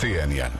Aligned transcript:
CNN. 0.00 0.50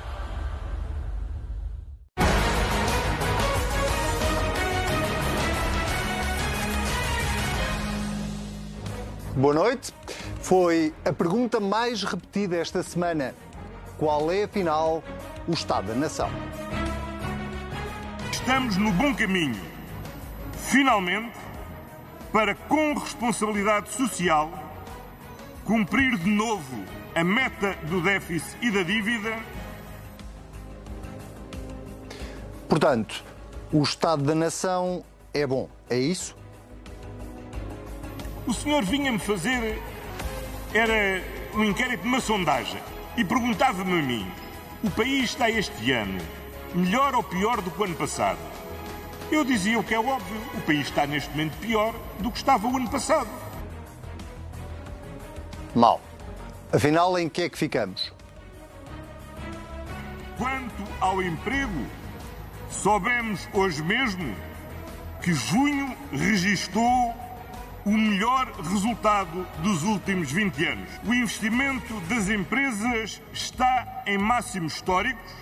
Boa 9.34 9.54
noite. 9.54 9.94
Foi 10.42 10.92
a 11.06 11.12
pergunta 11.14 11.58
mais 11.58 12.02
repetida 12.02 12.58
esta 12.58 12.82
semana. 12.82 13.34
Qual 13.96 14.30
é, 14.30 14.42
afinal, 14.42 15.02
o 15.48 15.52
Estado 15.54 15.86
da 15.86 15.94
Nação? 15.94 16.28
Estamos 18.30 18.76
no 18.76 18.92
bom 18.92 19.14
caminho, 19.14 19.62
finalmente, 20.52 21.38
para, 22.30 22.54
com 22.54 22.92
responsabilidade 22.92 23.90
social, 23.90 24.52
cumprir 25.64 26.18
de 26.18 26.28
novo 26.28 26.99
a 27.14 27.24
meta 27.24 27.76
do 27.88 28.00
déficit 28.00 28.56
e 28.62 28.70
da 28.70 28.82
dívida. 28.82 29.36
Portanto, 32.68 33.24
o 33.72 33.82
Estado 33.82 34.22
da 34.22 34.34
Nação 34.34 35.04
é 35.34 35.46
bom, 35.46 35.68
é 35.88 35.98
isso? 35.98 36.36
O 38.46 38.54
senhor 38.54 38.84
vinha-me 38.84 39.18
fazer. 39.18 39.80
Era 40.72 41.22
um 41.54 41.64
inquérito 41.64 42.02
de 42.02 42.08
uma 42.08 42.20
sondagem 42.20 42.80
e 43.16 43.24
perguntava-me 43.24 43.98
a 43.98 44.02
mim: 44.02 44.30
o 44.82 44.90
país 44.90 45.30
está 45.30 45.50
este 45.50 45.90
ano 45.92 46.20
melhor 46.74 47.14
ou 47.14 47.22
pior 47.22 47.60
do 47.60 47.70
que 47.70 47.80
o 47.80 47.84
ano 47.84 47.96
passado? 47.96 48.38
Eu 49.30 49.44
dizia 49.44 49.78
o 49.78 49.84
que 49.84 49.94
é 49.94 49.98
óbvio: 49.98 50.40
o 50.54 50.60
país 50.62 50.82
está 50.82 51.06
neste 51.06 51.30
momento 51.30 51.56
pior 51.58 51.94
do 52.20 52.30
que 52.30 52.38
estava 52.38 52.66
o 52.68 52.76
ano 52.76 52.88
passado. 52.88 53.28
Mal. 55.74 56.00
Afinal, 56.72 57.18
em 57.18 57.28
que 57.28 57.42
é 57.42 57.48
que 57.48 57.58
ficamos? 57.58 58.12
Quanto 60.38 60.84
ao 61.00 61.20
emprego, 61.20 61.84
soubemos 62.70 63.48
hoje 63.52 63.82
mesmo 63.82 64.36
que 65.20 65.34
junho 65.34 65.96
registrou 66.12 67.12
o 67.84 67.90
melhor 67.90 68.52
resultado 68.62 69.44
dos 69.64 69.82
últimos 69.82 70.30
20 70.30 70.64
anos. 70.64 70.90
O 71.04 71.12
investimento 71.12 72.00
das 72.02 72.28
empresas 72.28 73.20
está 73.32 74.04
em 74.06 74.16
máximos 74.16 74.74
históricos. 74.74 75.32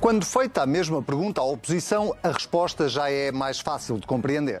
Quando 0.00 0.24
feita 0.26 0.62
a 0.62 0.66
mesma 0.66 1.00
pergunta 1.00 1.40
à 1.40 1.44
oposição, 1.44 2.16
a 2.20 2.28
resposta 2.32 2.88
já 2.88 3.08
é 3.08 3.30
mais 3.30 3.60
fácil 3.60 3.96
de 3.96 4.06
compreender. 4.08 4.60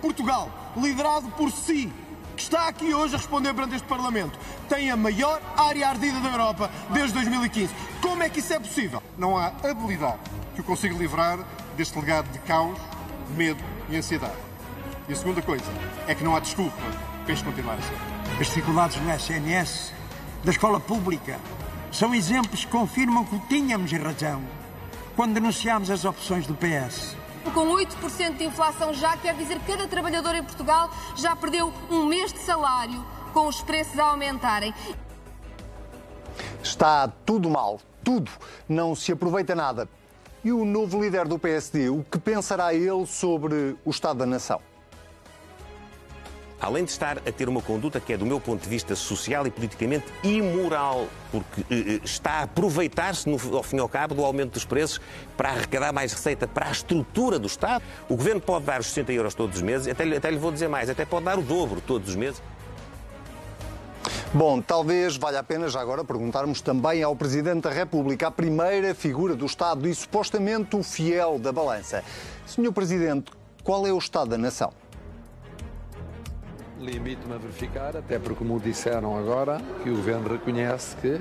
Portugal, 0.00 0.50
liderado 0.76 1.28
por 1.30 1.50
si, 1.50 1.92
que 2.36 2.42
está 2.42 2.68
aqui 2.68 2.94
hoje 2.94 3.14
a 3.14 3.18
responder 3.18 3.52
perante 3.54 3.76
este 3.76 3.86
Parlamento, 3.86 4.38
tem 4.68 4.90
a 4.90 4.96
maior 4.96 5.40
área 5.56 5.88
ardida 5.88 6.20
da 6.20 6.30
Europa 6.30 6.70
desde 6.90 7.14
2015. 7.14 7.74
Como 8.00 8.22
é 8.22 8.28
que 8.28 8.40
isso 8.40 8.52
é 8.52 8.58
possível? 8.58 9.02
Não 9.18 9.36
há 9.36 9.52
habilidade 9.62 10.18
que 10.54 10.60
o 10.60 10.64
consiga 10.64 10.96
livrar 10.96 11.38
deste 11.76 11.98
legado 11.98 12.30
de 12.32 12.38
caos, 12.40 12.78
medo 13.36 13.62
e 13.88 13.96
ansiedade. 13.96 14.36
E 15.08 15.12
a 15.12 15.16
segunda 15.16 15.42
coisa 15.42 15.64
é 16.06 16.14
que 16.14 16.24
não 16.24 16.34
há 16.34 16.40
desculpa 16.40 16.76
para 17.24 17.34
isto 17.34 17.44
continuar 17.44 17.74
assim. 17.74 17.94
As 18.40 18.46
dificuldades 18.46 18.96
no 19.00 19.12
SNS, 19.12 19.92
da 20.44 20.50
escola 20.50 20.80
pública, 20.80 21.38
são 21.92 22.14
exemplos 22.14 22.64
que 22.64 22.70
confirmam 22.70 23.24
que 23.24 23.38
tínhamos 23.48 23.90
razão 23.92 24.42
quando 25.16 25.34
denunciámos 25.34 25.90
as 25.90 26.04
opções 26.04 26.46
do 26.46 26.54
PS. 26.54 27.16
Com 27.54 27.66
8% 27.74 28.36
de 28.36 28.44
inflação 28.44 28.92
já 28.92 29.16
quer 29.16 29.34
dizer 29.34 29.58
que 29.60 29.72
cada 29.72 29.88
trabalhador 29.88 30.34
em 30.34 30.44
Portugal 30.44 30.90
já 31.16 31.34
perdeu 31.34 31.72
um 31.90 32.04
mês 32.04 32.32
de 32.32 32.38
salário 32.40 33.04
com 33.32 33.46
os 33.46 33.60
preços 33.62 33.98
a 33.98 34.04
aumentarem. 34.04 34.74
Está 36.62 37.08
tudo 37.24 37.48
mal, 37.48 37.80
tudo. 38.04 38.30
Não 38.68 38.94
se 38.94 39.12
aproveita 39.12 39.54
nada. 39.54 39.88
E 40.44 40.52
o 40.52 40.64
novo 40.64 41.02
líder 41.02 41.26
do 41.26 41.38
PSD, 41.38 41.90
o 41.90 42.04
que 42.04 42.18
pensará 42.18 42.72
ele 42.72 43.06
sobre 43.06 43.76
o 43.84 43.90
Estado 43.90 44.20
da 44.20 44.26
Nação? 44.26 44.60
Além 46.60 46.84
de 46.84 46.90
estar 46.90 47.18
a 47.18 47.32
ter 47.32 47.48
uma 47.48 47.62
conduta 47.62 47.98
que 47.98 48.12
é, 48.12 48.16
do 48.16 48.26
meu 48.26 48.38
ponto 48.38 48.62
de 48.62 48.68
vista 48.68 48.94
social 48.94 49.46
e 49.46 49.50
politicamente 49.50 50.06
imoral, 50.22 51.06
porque 51.32 51.62
eh, 51.70 52.00
está 52.04 52.32
a 52.32 52.42
aproveitar-se, 52.42 53.28
ao 53.30 53.62
fim 53.62 53.76
e 53.76 53.80
ao 53.80 53.88
cabo, 53.88 54.14
do 54.14 54.24
aumento 54.24 54.52
dos 54.52 54.64
preços 54.64 55.00
para 55.36 55.50
arrecadar 55.50 55.92
mais 55.92 56.12
receita 56.12 56.46
para 56.46 56.68
a 56.68 56.70
estrutura 56.70 57.38
do 57.38 57.46
Estado. 57.46 57.82
O 58.08 58.16
Governo 58.16 58.40
pode 58.40 58.66
dar 58.66 58.80
os 58.80 58.86
60 58.88 59.12
euros 59.12 59.34
todos 59.34 59.56
os 59.56 59.62
meses, 59.62 59.88
até, 59.88 60.04
até 60.16 60.30
lhe 60.30 60.38
vou 60.38 60.52
dizer 60.52 60.68
mais, 60.68 60.90
até 60.90 61.04
pode 61.04 61.24
dar 61.24 61.38
o 61.38 61.42
dobro 61.42 61.80
todos 61.80 62.10
os 62.10 62.16
meses. 62.16 62.42
Bom, 64.32 64.60
talvez 64.60 65.16
valha 65.16 65.40
a 65.40 65.42
pena 65.42 65.68
já 65.68 65.80
agora 65.80 66.04
perguntarmos 66.04 66.60
também 66.60 67.02
ao 67.02 67.16
Presidente 67.16 67.62
da 67.62 67.70
República, 67.70 68.28
a 68.28 68.30
primeira 68.30 68.94
figura 68.94 69.34
do 69.34 69.44
Estado 69.44 69.88
e 69.88 69.94
supostamente 69.94 70.76
o 70.76 70.84
fiel 70.84 71.36
da 71.36 71.50
balança. 71.50 72.04
Senhor 72.46 72.72
Presidente, 72.72 73.32
qual 73.64 73.84
é 73.86 73.92
o 73.92 73.98
Estado 73.98 74.30
da 74.30 74.38
Nação? 74.38 74.72
Limito-me 76.80 77.34
a 77.34 77.36
verificar, 77.36 77.94
até 77.94 78.18
porque, 78.18 78.36
como 78.36 78.58
disseram 78.58 79.16
agora, 79.16 79.60
que 79.82 79.90
o 79.90 79.96
Governo 79.96 80.30
reconhece 80.30 80.96
que, 80.96 81.20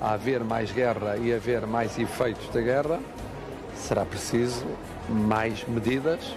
a 0.00 0.14
haver 0.14 0.42
mais 0.42 0.72
guerra 0.72 1.18
e 1.18 1.32
haver 1.32 1.66
mais 1.66 1.98
efeitos 1.98 2.48
da 2.48 2.62
guerra, 2.62 2.98
será 3.76 4.06
preciso 4.06 4.64
mais 5.10 5.62
medidas 5.68 6.34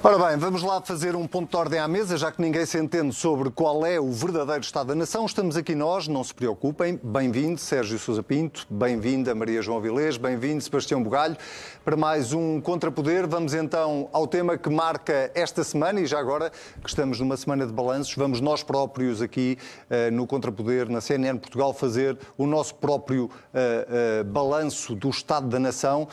Ora 0.00 0.16
bem, 0.16 0.36
vamos 0.36 0.62
lá 0.62 0.80
fazer 0.80 1.16
um 1.16 1.26
ponto 1.26 1.50
de 1.50 1.56
ordem 1.56 1.80
à 1.80 1.88
mesa, 1.88 2.16
já 2.16 2.30
que 2.30 2.40
ninguém 2.40 2.64
se 2.64 2.78
entende 2.78 3.12
sobre 3.12 3.50
qual 3.50 3.84
é 3.84 3.98
o 3.98 4.12
verdadeiro 4.12 4.60
Estado 4.60 4.86
da 4.86 4.94
Nação. 4.94 5.26
Estamos 5.26 5.56
aqui 5.56 5.74
nós, 5.74 6.06
não 6.06 6.22
se 6.22 6.32
preocupem. 6.32 7.00
Bem-vindo, 7.02 7.58
Sérgio 7.58 7.98
Sousa 7.98 8.22
Pinto, 8.22 8.64
bem-vinda, 8.70 9.34
Maria 9.34 9.60
João 9.60 9.80
Vilês, 9.80 10.16
bem-vindo, 10.16 10.62
Sebastião 10.62 11.02
Bugalho, 11.02 11.36
para 11.84 11.96
mais 11.96 12.32
um 12.32 12.60
Contrapoder. 12.60 13.26
Vamos 13.26 13.54
então 13.54 14.08
ao 14.12 14.28
tema 14.28 14.56
que 14.56 14.70
marca 14.70 15.32
esta 15.34 15.64
semana 15.64 16.00
e 16.00 16.06
já 16.06 16.20
agora 16.20 16.52
que 16.80 16.88
estamos 16.88 17.18
numa 17.18 17.36
semana 17.36 17.66
de 17.66 17.72
balanços, 17.72 18.14
vamos 18.14 18.40
nós 18.40 18.62
próprios 18.62 19.20
aqui 19.20 19.58
uh, 19.90 20.12
no 20.12 20.28
Contrapoder, 20.28 20.88
na 20.88 21.00
CNN 21.00 21.40
Portugal, 21.40 21.74
fazer 21.74 22.16
o 22.36 22.46
nosso 22.46 22.76
próprio 22.76 23.24
uh, 23.24 23.30
uh, 24.20 24.24
balanço 24.24 24.94
do 24.94 25.10
Estado 25.10 25.48
da 25.48 25.58
Nação. 25.58 26.06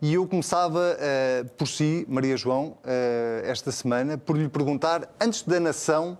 E 0.00 0.14
eu 0.14 0.28
começava 0.28 0.96
uh, 0.96 1.48
por 1.56 1.66
si, 1.66 2.06
Maria 2.08 2.36
João, 2.36 2.66
uh, 2.84 3.44
esta 3.44 3.72
semana, 3.72 4.16
por 4.16 4.36
lhe 4.36 4.48
perguntar, 4.48 5.08
antes 5.20 5.42
da 5.42 5.58
nação, 5.58 6.16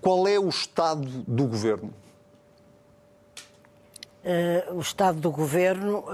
qual 0.00 0.28
é 0.28 0.38
o 0.38 0.48
estado 0.48 1.04
do 1.26 1.48
governo? 1.48 1.92
Uh, 4.24 4.74
o 4.74 4.80
estado 4.80 5.18
do 5.18 5.32
governo. 5.32 6.04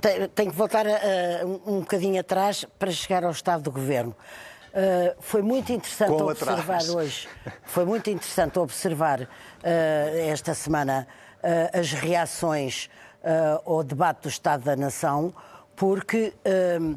Tem, 0.00 0.28
tem, 0.28 0.50
que 0.50 0.54
voltar 0.54 0.84
um, 0.86 1.78
um 1.78 1.80
bocadinho 1.80 2.20
atrás 2.20 2.64
para 2.78 2.92
chegar 2.92 3.24
ao 3.24 3.30
estado 3.30 3.62
do 3.62 3.72
governo. 3.72 4.14
foi 5.18 5.40
muito 5.40 5.72
interessante 5.72 6.12
observar 6.12 6.60
atrás. 6.60 6.90
hoje. 6.90 7.28
Foi 7.64 7.84
muito 7.84 8.10
interessante 8.10 8.58
observar 8.58 9.26
esta 10.30 10.52
semana 10.52 11.08
as 11.72 11.92
reações 11.92 12.90
ao 13.64 13.82
debate 13.82 14.24
do 14.24 14.28
Estado 14.28 14.64
da 14.64 14.76
Nação 14.76 15.34
porque 15.76 16.32
hum, 16.80 16.96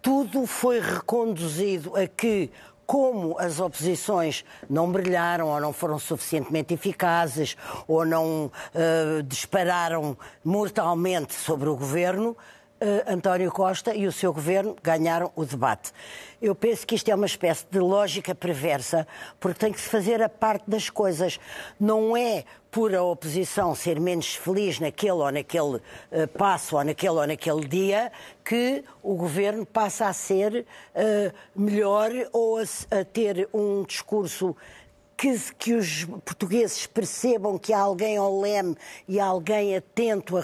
tudo 0.00 0.46
foi 0.46 0.80
reconduzido 0.80 1.94
a 1.96 2.06
que, 2.06 2.50
como 2.86 3.38
as 3.38 3.60
oposições 3.60 4.44
não 4.68 4.90
brilharam 4.90 5.48
ou 5.48 5.60
não 5.60 5.72
foram 5.72 5.98
suficientemente 5.98 6.74
eficazes 6.74 7.56
ou 7.86 8.04
não 8.04 8.46
uh, 8.46 9.22
dispararam 9.22 10.16
mortalmente 10.44 11.34
sobre 11.34 11.68
o 11.68 11.76
governo, 11.76 12.36
António 13.06 13.50
Costa 13.50 13.94
e 13.94 14.06
o 14.06 14.12
seu 14.12 14.32
governo 14.32 14.76
ganharam 14.82 15.30
o 15.34 15.44
debate. 15.44 15.92
Eu 16.42 16.54
penso 16.54 16.86
que 16.86 16.94
isto 16.94 17.08
é 17.08 17.14
uma 17.14 17.26
espécie 17.26 17.64
de 17.70 17.78
lógica 17.78 18.34
perversa, 18.34 19.06
porque 19.40 19.58
tem 19.58 19.72
que 19.72 19.80
se 19.80 19.88
fazer 19.88 20.22
a 20.22 20.28
parte 20.28 20.68
das 20.68 20.90
coisas. 20.90 21.38
Não 21.80 22.16
é 22.16 22.44
por 22.70 22.92
a 22.92 23.02
oposição 23.02 23.72
ser 23.74 24.00
menos 24.00 24.34
feliz 24.34 24.80
naquele 24.80 25.12
ou 25.12 25.30
naquele 25.30 25.76
uh, 25.76 26.28
passo 26.36 26.76
ou 26.76 26.84
naquele 26.84 27.12
ou 27.12 27.26
naquele 27.26 27.66
dia 27.68 28.10
que 28.44 28.84
o 29.00 29.14
governo 29.14 29.64
passa 29.64 30.06
a 30.06 30.12
ser 30.12 30.66
uh, 30.94 31.32
melhor 31.54 32.10
ou 32.32 32.58
a, 32.58 32.62
a 32.62 33.04
ter 33.04 33.48
um 33.54 33.84
discurso 33.84 34.56
que, 35.16 35.38
que, 35.58 35.74
os 35.74 36.04
portugueses 36.24 36.86
percebam 36.86 37.58
que 37.58 37.72
há 37.72 37.80
alguém 37.80 38.16
ao 38.16 38.40
leme 38.40 38.76
e 39.06 39.20
há 39.20 39.26
alguém 39.26 39.76
atento 39.76 40.36
a, 40.36 40.40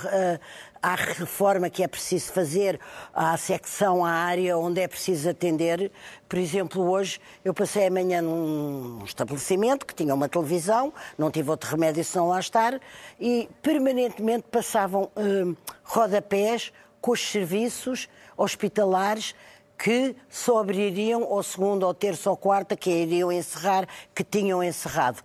a, 0.83 0.93
à 0.93 0.95
reforma 0.95 1.69
que 1.69 1.83
é 1.83 1.89
preciso 1.89 2.33
fazer, 2.33 2.79
à 3.13 3.37
secção, 3.37 4.05
à 4.05 4.11
área 4.11 4.57
onde 4.57 4.81
é 4.81 4.89
preciso 4.89 5.29
atender. 5.29 5.91
Por 6.29 6.39
exemplo, 6.39 6.89
hoje 6.89 7.21
eu 7.45 7.53
passei 7.53 7.87
amanhã 7.87 8.23
num 8.23 9.03
estabelecimento 9.05 9.85
que 9.85 9.95
tinha 9.95 10.15
uma 10.15 10.29
televisão, 10.29 10.93
não 11.19 11.31
tive 11.31 11.51
outro 11.51 11.71
remédio 11.71 12.05
senão 12.05 12.29
lá 12.29 12.41
estar, 12.41 12.81
e 13.21 13.49
permanentemente 13.63 14.45
passavam 14.51 15.11
hum, 15.17 15.55
rodapés 15.83 16.73
com 17.01 17.13
os 17.13 17.21
serviços 17.21 18.09
hospitalares 18.37 19.35
que 19.83 20.15
só 20.29 20.59
abririam 20.59 21.23
ou 21.23 21.43
segunda, 21.43 21.87
ou 21.87 21.95
terça 21.95 22.29
ou 22.31 22.37
quarta, 22.37 22.77
que 22.77 22.91
iriam 22.91 23.33
encerrar, 23.33 23.89
que 24.15 24.23
tinham 24.23 24.63
encerrado. 24.63 25.23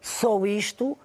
Só 0.00 0.46
isto 0.46 0.92
uh, 0.92 0.98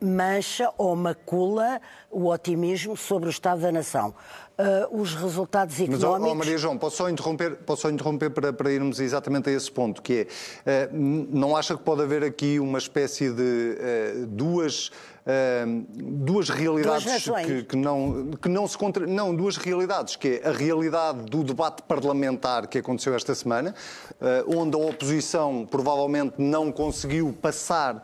mancha 0.00 0.72
ou 0.78 0.94
macula 0.94 1.80
o 2.08 2.28
otimismo 2.28 2.96
sobre 2.96 3.28
o 3.28 3.30
Estado 3.30 3.62
da 3.62 3.72
Nação. 3.72 4.14
Uh, 4.62 5.00
os 5.00 5.14
resultados 5.14 5.74
económicos... 5.74 6.04
Mas, 6.04 6.22
oh, 6.22 6.32
oh, 6.32 6.34
Maria 6.34 6.58
João, 6.58 6.78
posso 6.78 6.96
só 6.98 7.10
interromper, 7.10 7.56
posso 7.56 7.82
só 7.82 7.90
interromper 7.90 8.30
para, 8.30 8.52
para 8.52 8.70
irmos 8.70 9.00
exatamente 9.00 9.50
a 9.50 9.52
esse 9.52 9.70
ponto, 9.70 10.00
que 10.00 10.26
é, 10.64 10.88
uh, 10.92 10.96
não 10.96 11.56
acha 11.56 11.76
que 11.76 11.82
pode 11.82 12.02
haver 12.02 12.22
aqui 12.22 12.60
uma 12.60 12.78
espécie 12.78 13.30
de 13.30 14.26
duas 14.28 14.90
uh, 15.22 15.86
duas 15.90 16.48
realidades 16.48 17.24
que, 17.46 17.62
que, 17.64 17.76
não, 17.76 18.30
que 18.40 18.48
não 18.48 18.66
se 18.66 18.76
contra... 18.76 19.06
Não, 19.06 19.34
duas 19.34 19.56
realidades, 19.56 20.16
que 20.16 20.40
é 20.42 20.48
a 20.48 20.52
realidade 20.52 21.22
do 21.22 21.42
debate 21.42 21.82
parlamentar 21.82 22.66
que 22.66 22.78
aconteceu 22.78 23.14
esta 23.14 23.34
semana, 23.34 23.74
uh, 24.20 24.58
onde 24.58 24.76
a 24.76 24.78
oposição 24.78 25.66
provavelmente 25.70 26.34
não 26.38 26.70
conseguiu 26.70 27.34
passar 27.40 28.02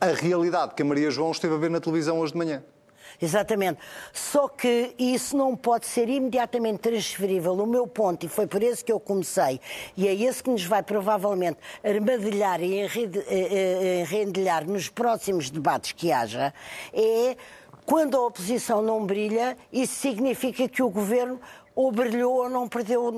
a 0.00 0.06
realidade 0.06 0.74
que 0.74 0.82
a 0.82 0.84
Maria 0.84 1.10
João 1.10 1.30
esteve 1.30 1.54
a 1.54 1.58
ver 1.58 1.70
na 1.70 1.80
televisão 1.80 2.18
hoje 2.18 2.32
de 2.32 2.38
manhã. 2.38 2.62
Exatamente. 3.20 3.78
Só 4.12 4.48
que 4.48 4.94
isso 4.98 5.36
não 5.36 5.56
pode 5.56 5.86
ser 5.86 6.08
imediatamente 6.08 6.78
transferível. 6.78 7.54
O 7.54 7.66
meu 7.66 7.86
ponto, 7.86 8.26
e 8.26 8.28
foi 8.28 8.46
por 8.46 8.62
isso 8.62 8.84
que 8.84 8.92
eu 8.92 9.00
comecei, 9.00 9.60
e 9.96 10.08
é 10.08 10.14
esse 10.14 10.42
que 10.42 10.50
nos 10.50 10.64
vai 10.64 10.82
provavelmente 10.82 11.58
armadilhar 11.84 12.60
e 12.62 12.80
eh, 12.80 12.88
eh, 13.28 14.00
enrendilhar 14.00 14.66
nos 14.66 14.88
próximos 14.88 15.50
debates 15.50 15.92
que 15.92 16.12
haja, 16.12 16.52
é 16.92 17.36
quando 17.84 18.16
a 18.16 18.26
oposição 18.26 18.80
não 18.80 19.04
brilha, 19.04 19.56
isso 19.72 19.94
significa 19.94 20.68
que 20.68 20.82
o 20.82 20.88
governo 20.88 21.40
ou 21.74 21.90
brilhou 21.90 22.34
ou 22.34 22.48
não 22.48 22.68
perdeu, 22.68 23.10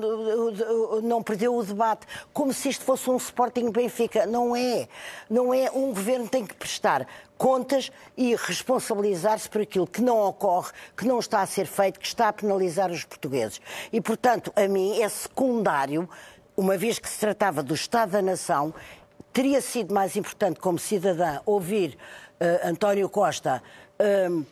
não 1.03 1.23
perdeu 1.23 1.57
o 1.57 1.65
debate, 1.65 2.07
como 2.33 2.53
se 2.53 2.69
isto 2.69 2.85
fosse 2.85 3.11
um 3.11 3.17
Sporting 3.17 3.71
Benfica. 3.71 4.27
Não 4.27 4.55
é. 4.55 4.89
Não 5.29 5.53
é. 5.53 5.71
Um 5.71 5.89
governo 5.89 6.29
tem 6.29 6.47
que 6.47 6.55
prestar 6.55 7.07
contas 7.37 7.91
e 8.17 8.35
responsabilizar-se 8.37 9.49
por 9.49 9.61
aquilo 9.61 9.87
que 9.87 10.01
não 10.01 10.19
ocorre, 10.21 10.71
que 10.97 11.07
não 11.07 11.19
está 11.19 11.43
a 11.43 11.47
ser 11.47 11.67
feito, 11.67 11.99
que 11.99 12.07
está 12.07 12.29
a 12.29 12.33
penalizar 12.33 12.91
os 12.91 13.05
portugueses. 13.05 13.61
E, 13.93 14.01
portanto, 14.01 14.53
a 14.55 14.69
mim 14.69 15.01
é 15.01 15.09
secundário, 15.09 16.09
uma 16.57 16.77
vez 16.77 16.99
que 16.99 17.09
se 17.09 17.19
tratava 17.19 17.63
do 17.63 17.75
Estado 17.75 18.13
da 18.13 18.23
Nação, 18.23 18.73
teria 19.33 19.61
sido 19.61 19.93
mais 19.93 20.17
importante, 20.17 20.61
como 20.61 20.79
cidadã, 20.79 21.41
ouvir 21.45 21.99
uh, 22.41 22.69
António 22.69 23.09
Costa. 23.09 23.61
Uh, 23.99 24.47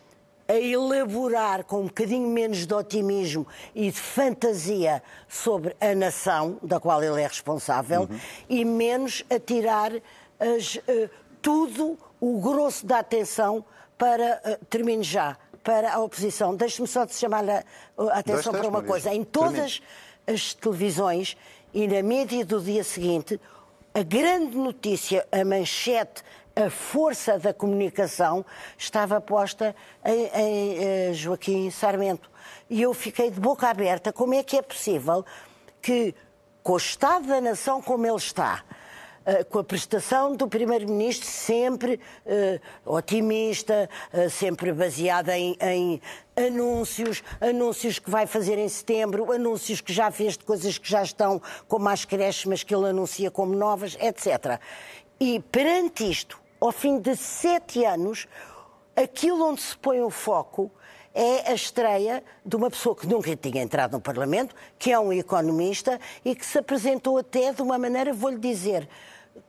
a 0.49 0.55
elaborar 0.55 1.65
com 1.65 1.81
um 1.81 1.87
bocadinho 1.87 2.29
menos 2.29 2.67
de 2.67 2.75
otimismo 2.75 3.47
e 3.75 3.91
de 3.91 3.99
fantasia 3.99 5.03
sobre 5.29 5.77
a 5.81 5.95
nação 5.95 6.59
da 6.63 6.81
qual 6.81 7.03
ele 7.03 7.21
é 7.21 7.27
responsável 7.27 8.03
uhum. 8.03 8.21
e 8.49 8.65
menos 8.65 9.25
a 9.31 9.39
tirar 9.39 9.93
as, 10.39 10.77
uh, 10.77 11.11
tudo 11.41 11.99
o 12.21 12.41
grosso 12.41 12.85
da 12.85 12.99
atenção 12.99 13.65
para, 13.97 14.41
uh, 14.45 14.65
termino 14.67 15.03
já, 15.03 15.37
para 15.63 15.95
a 15.95 16.01
oposição. 16.01 16.55
Deixe-me 16.55 16.89
só 16.89 17.05
de 17.05 17.15
chamar 17.15 17.49
a, 17.49 17.65
a 18.11 18.19
atenção 18.19 18.53
para 18.53 18.69
uma 18.69 18.83
coisa. 18.83 19.15
Em 19.15 19.25
todas 19.25 19.81
as 20.27 20.55
televisões 20.55 21.37
e 21.73 21.87
na 21.87 22.03
mídia 22.03 22.45
do 22.45 22.61
dia 22.61 22.85
seguinte, 22.85 23.41
a 23.95 24.03
grande 24.03 24.57
notícia, 24.57 25.27
a 25.31 25.45
manchete 25.45 26.23
a 26.55 26.71
força 26.71 27.39
da 27.39 27.53
comunicação 27.53 28.45
estava 28.77 29.21
posta 29.21 29.75
em, 30.05 30.27
em, 30.35 30.77
eh, 30.79 31.13
Joaquim 31.13 31.71
Sarmento. 31.71 32.31
E 32.69 32.83
eu 32.83 32.93
fiquei 32.93 33.31
de 33.31 33.41
boca 33.41 33.69
aberta. 33.69 34.13
Como 34.13 34.35
é 34.35 34.43
que 34.43 34.57
é 34.57 34.63
possível 34.63 35.25
que, 35.81 36.15
com 36.63 36.75
o 36.75 36.77
Estado 36.77 37.27
da 37.27 37.41
Nação 37.41 37.81
como 37.83 38.07
ele 38.07 38.17
está, 38.17 38.63
Uh, 39.25 39.45
com 39.45 39.61
a 39.61 39.63
prestação 39.63 40.35
do 40.35 40.49
Primeiro-Ministro 40.49 41.29
sempre 41.29 42.01
uh, 42.27 42.93
otimista, 42.93 43.89
uh, 44.13 44.29
sempre 44.29 44.73
baseada 44.73 45.39
em, 45.39 45.57
em, 45.61 46.03
anúncios, 46.37 47.23
anúncios 47.41 48.01
que 48.01 48.11
vai 48.11 48.27
fazer 48.27 48.59
em 48.59 48.69
setembro, 48.69 49.31
anúncios 49.31 49.81
que 49.81 49.93
já 49.93 50.11
fez 50.11 50.37
de 50.37 50.43
coisas 50.43 50.77
que 50.77 50.91
já 50.91 51.05
estão 51.05 51.41
como 51.69 51.89
as 51.89 52.05
creches, 52.05 52.47
mas 52.47 52.65
que 52.65 52.75
ele 52.75 52.89
anuncia 52.89 53.31
como 53.31 53.55
novas, 53.55 53.97
etc. 54.01 54.59
E 55.21 55.39
perante 55.39 56.11
isto, 56.11 56.42
ao 56.63 56.71
fim 56.71 57.01
de 57.01 57.17
sete 57.17 57.85
anos, 57.85 58.29
aquilo 58.95 59.45
onde 59.45 59.61
se 59.61 59.77
põe 59.77 60.01
o 60.01 60.11
foco 60.11 60.71
é 61.13 61.51
a 61.51 61.55
estreia 61.55 62.23
de 62.47 62.55
uma 62.55 62.71
pessoa 62.71 62.95
que 62.95 63.05
nunca 63.05 63.35
tinha 63.35 63.61
entrado 63.61 63.93
no 63.93 64.01
Parlamento, 64.01 64.55
que 64.79 64.93
é 64.93 64.99
um 64.99 65.13
economista 65.13 65.99
e 66.25 66.37
que 66.37 66.47
se 66.47 66.59
apresentou 66.59 67.19
até 67.19 67.53
de 67.53 67.61
uma 67.61 67.77
maneira, 67.79 68.13
vou-lhe 68.13 68.39
dizer, 68.39 68.89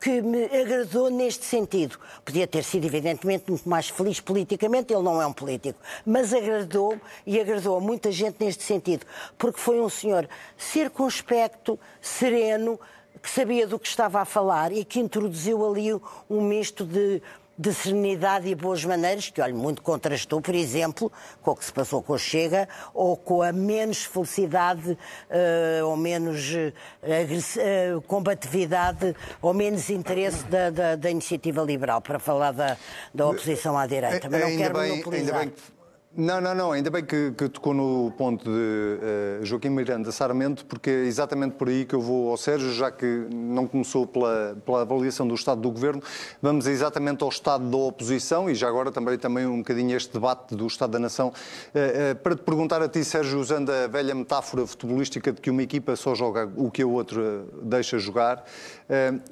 que 0.01 0.21
me 0.24 0.45
agradou 0.45 1.12
neste 1.12 1.45
sentido. 1.45 2.00
Podia 2.25 2.48
ter 2.48 2.63
sido, 2.63 2.86
evidentemente, 2.86 3.48
muito 3.48 3.69
mais 3.69 3.89
feliz 3.89 4.19
politicamente, 4.19 4.92
ele 4.92 5.04
não 5.04 5.21
é 5.21 5.27
um 5.27 5.33
político, 5.33 5.80
mas 6.04 6.33
agradou 6.33 7.00
e 7.27 7.39
agradou 7.39 7.77
a 7.77 7.80
muita 7.80 8.12
gente 8.12 8.44
neste 8.44 8.63
sentido, 8.63 9.06
porque 9.38 9.60
foi 9.60 9.80
um 9.80 9.89
senhor 9.89 10.27
circunspecto, 10.57 11.80
sereno, 12.01 12.80
que 13.23 13.29
sabia 13.29 13.65
do 13.65 13.79
que 13.79 13.87
estava 13.87 14.19
a 14.19 14.25
falar 14.25 14.73
e 14.73 14.83
que 14.83 14.99
introduziu 14.99 15.65
ali 15.65 15.93
um 16.29 16.41
misto 16.41 16.85
de, 16.85 17.21
de 17.57 17.73
serenidade 17.73 18.49
e 18.49 18.53
boas 18.53 18.83
maneiras, 18.83 19.29
que, 19.29 19.39
olha, 19.39 19.53
muito 19.53 19.81
contrastou, 19.81 20.41
por 20.41 20.53
exemplo, 20.53 21.09
com 21.41 21.51
o 21.51 21.55
que 21.55 21.63
se 21.63 21.71
passou 21.71 22.03
com 22.03 22.11
o 22.11 22.19
Chega, 22.19 22.67
ou 22.93 23.15
com 23.15 23.41
a 23.41 23.53
menos 23.53 24.03
felicidade, 24.03 24.91
uh, 24.91 25.85
ou 25.85 25.95
menos 25.95 26.51
uh, 26.51 28.01
combatividade, 28.07 29.15
ou 29.41 29.53
menos 29.53 29.89
interesse 29.89 30.43
da, 30.43 30.69
da, 30.69 30.95
da, 30.97 31.09
iniciativa 31.09 31.61
liberal, 31.61 32.01
para 32.01 32.19
falar 32.19 32.51
da, 32.51 32.75
da 33.13 33.25
oposição 33.25 33.77
à 33.77 33.87
direita. 33.87 34.27
Mas 34.29 34.41
não 34.41 34.57
quero 34.57 34.77
bem, 34.77 34.89
monopolizar. 34.89 35.39
Ainda 35.39 35.51
bem 35.51 35.72
não, 36.15 36.39
não, 36.39 36.54
não. 36.54 36.71
Ainda 36.71 36.92
bem 36.92 37.04
que, 37.04 37.31
que 37.31 37.50
tocou 37.50 37.74
no 37.74 38.12
ponto 38.12 38.45
de 38.45 38.50
uh, 38.50 39.45
Joaquim 39.45 39.69
Miranda 39.69 40.12
Sarmento, 40.12 40.63
porque 40.65 40.89
é 40.89 41.06
exatamente 41.06 41.56
por 41.56 41.68
aí 41.68 41.86
que 41.86 41.95
eu 41.95 42.01
vou 42.01 42.30
ao 42.30 42.38
Sérgio, 42.38 42.71
já 42.71 42.92
que 42.92 43.06
não 43.31 43.68
começou 43.68 44.06
pela, 44.06 44.56
pela 44.63 44.81
avaliação 44.81 45.27
do 45.27 45.33
Estado 45.33 45.62
do 45.62 45.71
Governo. 45.71 46.04
Vamos 46.42 46.68
exatamente 46.68 47.24
ao 47.24 47.30
Estado 47.30 47.68
da 47.69 47.77
oposição 47.77 48.48
e 48.48 48.54
já 48.54 48.68
agora 48.68 48.92
também, 48.92 49.18
também 49.18 49.48
um 49.48 49.57
bocadinho 49.57 49.98
este 49.98 50.13
debate 50.13 50.56
do 50.56 50.68
Estado 50.68 50.92
da 50.92 51.00
Nação. 51.00 51.30
Uh, 51.30 52.12
uh, 52.12 52.15
para 52.18 52.36
te 52.36 52.44
perguntar 52.44 52.81
a 52.81 52.88
ti, 52.88 53.04
Sérgio, 53.04 53.39
usando 53.39 53.71
a 53.71 53.88
velha 53.88 54.13
metáfora 54.13 54.68
futebolística 54.68 55.31
de 55.31 55.42
que 55.42 55.50
uma 55.50 55.63
equipa 55.63 55.95
só 55.95 56.13
joga 56.13 56.48
o 56.56 56.69
que 56.69 56.83
a 56.83 56.88
outra 56.88 57.44
deixa 57.63 57.98
jogar, 57.98 58.45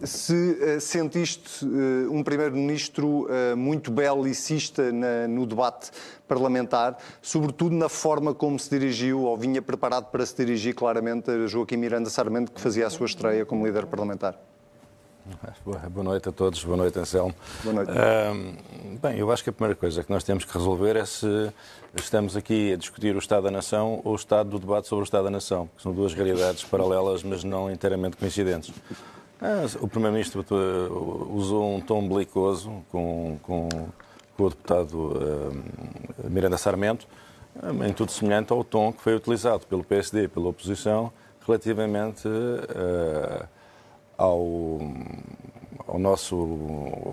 se 0.04 0.80
sentiste 0.80 1.66
um 2.10 2.24
Primeiro-Ministro 2.24 3.28
muito 3.58 3.92
belicista 3.92 4.92
no 5.28 5.46
debate 5.46 5.92
parlamentar, 6.28 6.98
sobretudo 7.22 7.76
na 7.76 7.90
forma 7.90 8.34
como 8.34 8.58
se 8.58 8.70
dirigiu, 8.70 9.24
ou 9.24 9.38
vinha 9.38 9.62
preparado 9.62 10.06
para 10.06 10.26
se 10.26 10.36
dirigir 10.36 10.74
claramente 10.74 11.30
a 11.30 11.48
Joaquim 11.48 11.78
Miranda 11.78 12.10
Sarmento, 12.10 12.52
que 12.52 12.62
fazia 12.62 12.88
a 12.88 12.90
sua 12.90 13.06
estreia 13.06 13.46
como 13.46 13.66
líder 13.66 13.86
parlamentar. 13.86 14.40
Boa 15.64 16.04
noite 16.04 16.30
a 16.30 16.32
todos, 16.32 16.64
boa 16.64 16.78
noite, 16.78 16.98
Anselmo. 16.98 17.34
Boa 17.64 17.76
noite. 17.76 17.92
bem, 19.02 19.20
eu 19.20 19.32
acho 19.32 19.44
que 19.44 19.50
a 19.52 19.54
primeira 19.54 19.76
coisa 19.76 20.04
que 20.04 20.10
nós 20.10 20.24
temos 20.24 20.44
que 20.44 20.54
resolver 20.54 20.96
é 20.96 21.06
se 21.06 21.52
estamos 21.96 22.36
aqui 22.36 22.74
a 22.74 22.76
discutir 22.76 23.16
o 23.16 23.20
Estado 23.20 23.44
da 23.44 23.52
Nação 23.52 24.02
ou 24.04 24.14
o 24.14 24.16
Estado 24.16 24.50
do 24.50 24.60
debate 24.60 24.88
sobre 24.88 25.04
o 25.04 25.06
Estado 25.06 25.26
da 25.26 25.30
Nação, 25.30 25.70
que 25.76 25.84
são 25.84 25.94
duas 25.94 26.14
realidades 26.14 26.64
paralelas, 26.64 27.22
mas 27.22 27.44
não 27.44 27.70
inteiramente 27.70 28.18
coincidentes. 28.18 28.74
O 29.82 29.88
Primeiro-Ministro 29.88 30.46
uh, 30.52 31.34
usou 31.34 31.76
um 31.76 31.82
tom 31.82 32.08
belicoso 32.08 32.84
com, 32.92 33.40
com 33.42 33.70
com 34.42 34.48
o 34.48 34.50
deputado 34.50 34.96
uh, 34.96 36.30
Miranda 36.30 36.58
Sarmento, 36.58 37.08
uh, 37.56 37.84
em 37.84 37.94
tudo 37.94 38.12
semelhante 38.12 38.52
ao 38.52 38.64
tom 38.64 38.92
que 38.92 39.02
foi 39.02 39.16
utilizado 39.16 39.66
pelo 39.68 39.84
PSD 39.84 40.24
e 40.24 40.28
pela 40.28 40.50
oposição 40.50 41.12
relativamente 41.46 42.28
uh, 42.28 43.48
ao, 44.18 44.80
ao 45.88 46.00
nosso, 46.00 46.36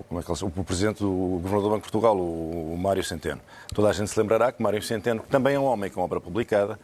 como 0.07 0.19
é 0.19 0.23
que 0.23 0.31
o 0.43 0.63
presidente 0.63 0.99
do 0.99 1.09
Governador 1.09 1.61
do 1.61 1.69
Banco 1.69 1.85
de 1.85 1.91
Portugal, 1.91 2.17
o, 2.17 2.73
o 2.73 2.77
Mário 2.77 3.03
Centeno. 3.03 3.41
Toda 3.73 3.89
a 3.89 3.93
gente 3.93 4.09
se 4.09 4.19
lembrará 4.19 4.51
que 4.51 4.61
Mário 4.61 4.81
Centeno, 4.81 5.21
que 5.21 5.29
também 5.29 5.55
é 5.55 5.59
um 5.59 5.65
homem 5.65 5.89
com 5.89 6.01
obra 6.01 6.19
publicada, 6.19 6.79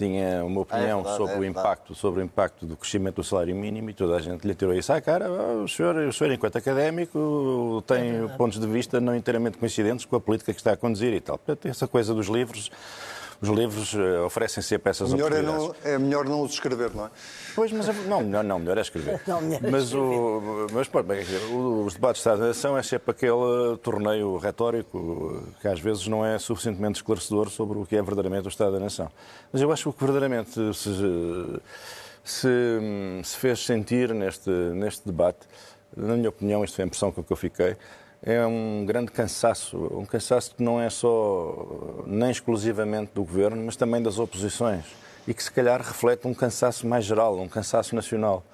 tinha 0.00 0.42
uma 0.44 0.62
opinião 0.62 1.00
é 1.00 1.02
verdade, 1.02 1.16
sobre, 1.18 1.34
é 1.34 1.38
o 1.38 1.44
impacto, 1.44 1.94
sobre 1.94 2.20
o 2.22 2.24
impacto 2.24 2.64
do 2.64 2.74
crescimento 2.74 3.16
do 3.16 3.24
salário 3.24 3.54
mínimo 3.54 3.90
e 3.90 3.92
toda 3.92 4.16
a 4.16 4.20
gente 4.20 4.46
lhe 4.46 4.54
tirou 4.54 4.74
isso 4.74 4.90
à 4.90 5.00
cara. 5.00 5.30
O 5.30 5.68
senhor, 5.68 5.94
o 5.94 6.12
senhor 6.12 6.32
enquanto 6.32 6.56
académico, 6.56 7.84
tem 7.86 8.24
é 8.24 8.28
pontos 8.38 8.58
de 8.58 8.66
vista 8.66 8.98
não 8.98 9.14
inteiramente 9.14 9.58
coincidentes 9.58 10.06
com 10.06 10.16
a 10.16 10.20
política 10.20 10.54
que 10.54 10.60
está 10.60 10.72
a 10.72 10.76
conduzir 10.76 11.12
e 11.12 11.20
tal. 11.20 11.36
Portanto, 11.36 11.66
essa 11.66 11.86
coisa 11.86 12.14
dos 12.14 12.28
livros 12.28 12.70
os 13.40 13.48
livros 13.48 13.94
eh, 13.94 14.20
oferecem 14.20 14.62
sempre 14.62 14.90
essas 14.90 15.12
melhor 15.12 15.32
oportunidades. 15.32 15.84
É, 15.84 15.88
não, 15.88 15.94
é 15.94 15.98
melhor 15.98 16.24
não 16.26 16.42
os 16.42 16.52
escrever, 16.52 16.94
não 16.94 17.06
é? 17.06 17.10
Pois, 17.54 17.72
mas 17.72 17.86
não, 18.06 18.22
melhor 18.22 18.44
não, 18.44 18.58
melhor 18.58 18.78
é 18.78 18.80
escrever. 18.80 19.20
Não, 19.26 19.40
melhor 19.40 19.64
é 19.64 19.70
mas, 19.70 19.94
o, 19.94 20.66
mas 20.72 20.88
pô, 20.88 21.02
bem, 21.02 21.24
os 21.84 21.94
debates 21.94 22.22
de 22.22 22.28
Estado 22.28 22.40
da 22.40 22.48
Nação 22.48 22.76
é 22.76 22.82
sempre 22.82 23.10
aquele 23.10 23.76
torneio 23.82 24.36
retórico 24.36 25.42
que 25.60 25.68
às 25.68 25.80
vezes 25.80 26.06
não 26.06 26.24
é 26.24 26.38
suficientemente 26.38 26.98
esclarecedor 26.98 27.48
sobre 27.50 27.78
o 27.78 27.86
que 27.86 27.96
é 27.96 28.02
verdadeiramente 28.02 28.46
o 28.46 28.48
Estado 28.48 28.72
da 28.72 28.80
Nação. 28.80 29.10
Mas 29.52 29.60
eu 29.60 29.72
acho 29.72 29.84
que 29.84 29.88
o 29.88 29.92
que 29.92 30.04
verdadeiramente 30.04 30.52
se 30.74 31.60
se, 32.24 32.48
se 33.24 33.36
fez 33.36 33.64
sentir 33.64 34.14
neste, 34.14 34.50
neste 34.50 35.06
debate, 35.06 35.40
na 35.96 36.14
minha 36.14 36.28
opinião, 36.28 36.64
isto 36.64 36.76
foi 36.76 36.84
a 36.84 36.86
impressão 36.86 37.10
com 37.10 37.22
que 37.22 37.32
eu 37.32 37.36
fiquei, 37.36 37.76
é 38.22 38.44
um 38.44 38.84
grande 38.84 39.10
cansaço, 39.10 39.76
um 39.92 40.04
cansaço 40.04 40.54
que 40.54 40.62
não 40.62 40.80
é 40.80 40.90
só 40.90 42.04
nem 42.06 42.30
exclusivamente 42.30 43.12
do 43.14 43.22
governo, 43.22 43.64
mas 43.64 43.76
também 43.76 44.02
das 44.02 44.18
oposições 44.18 44.84
e 45.26 45.34
que 45.34 45.42
se 45.42 45.50
calhar 45.50 45.80
reflete 45.80 46.26
um 46.26 46.34
cansaço 46.34 46.86
mais 46.86 47.04
geral, 47.04 47.38
um 47.38 47.48
cansaço 47.48 47.94
nacional, 47.94 48.44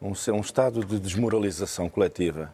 um, 0.00 0.12
um 0.32 0.40
estado 0.40 0.84
de 0.84 0.98
desmoralização 0.98 1.88
coletiva 1.88 2.52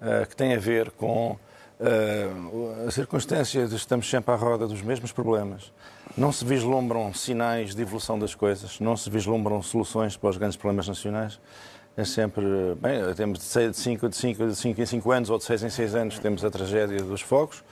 uh, 0.00 0.26
que 0.28 0.36
tem 0.36 0.54
a 0.54 0.58
ver 0.58 0.90
com 0.92 1.32
uh, 1.80 2.86
a 2.86 2.90
circunstância 2.90 3.66
de 3.66 3.74
estamos 3.74 4.08
sempre 4.08 4.32
à 4.32 4.36
roda 4.36 4.66
dos 4.66 4.82
mesmos 4.82 5.10
problemas. 5.10 5.72
Não 6.16 6.30
se 6.30 6.44
vislumbram 6.44 7.12
sinais 7.12 7.74
de 7.74 7.82
evolução 7.82 8.18
das 8.18 8.34
coisas, 8.34 8.78
não 8.78 8.96
se 8.96 9.10
vislumbram 9.10 9.60
soluções 9.62 10.16
para 10.16 10.30
os 10.30 10.36
grandes 10.36 10.56
problemas 10.56 10.86
nacionais 10.86 11.40
é 11.96 12.04
sempre. 12.04 12.44
Bem, 12.80 13.14
temos 13.14 13.38
de 13.38 13.44
5 13.74 14.08
de 14.08 14.16
5 14.16 14.46
de 14.48 14.56
5 14.56 14.80
em 14.80 14.86
5 14.86 15.12
anos 15.12 15.30
ou 15.30 15.38
de 15.38 15.44
6 15.44 15.62
em 15.64 15.70
6 15.70 15.94
anos 15.94 16.18
temos 16.18 16.44
a 16.44 16.50
tragédia 16.50 16.98
dos 16.98 17.20
fogos, 17.20 17.62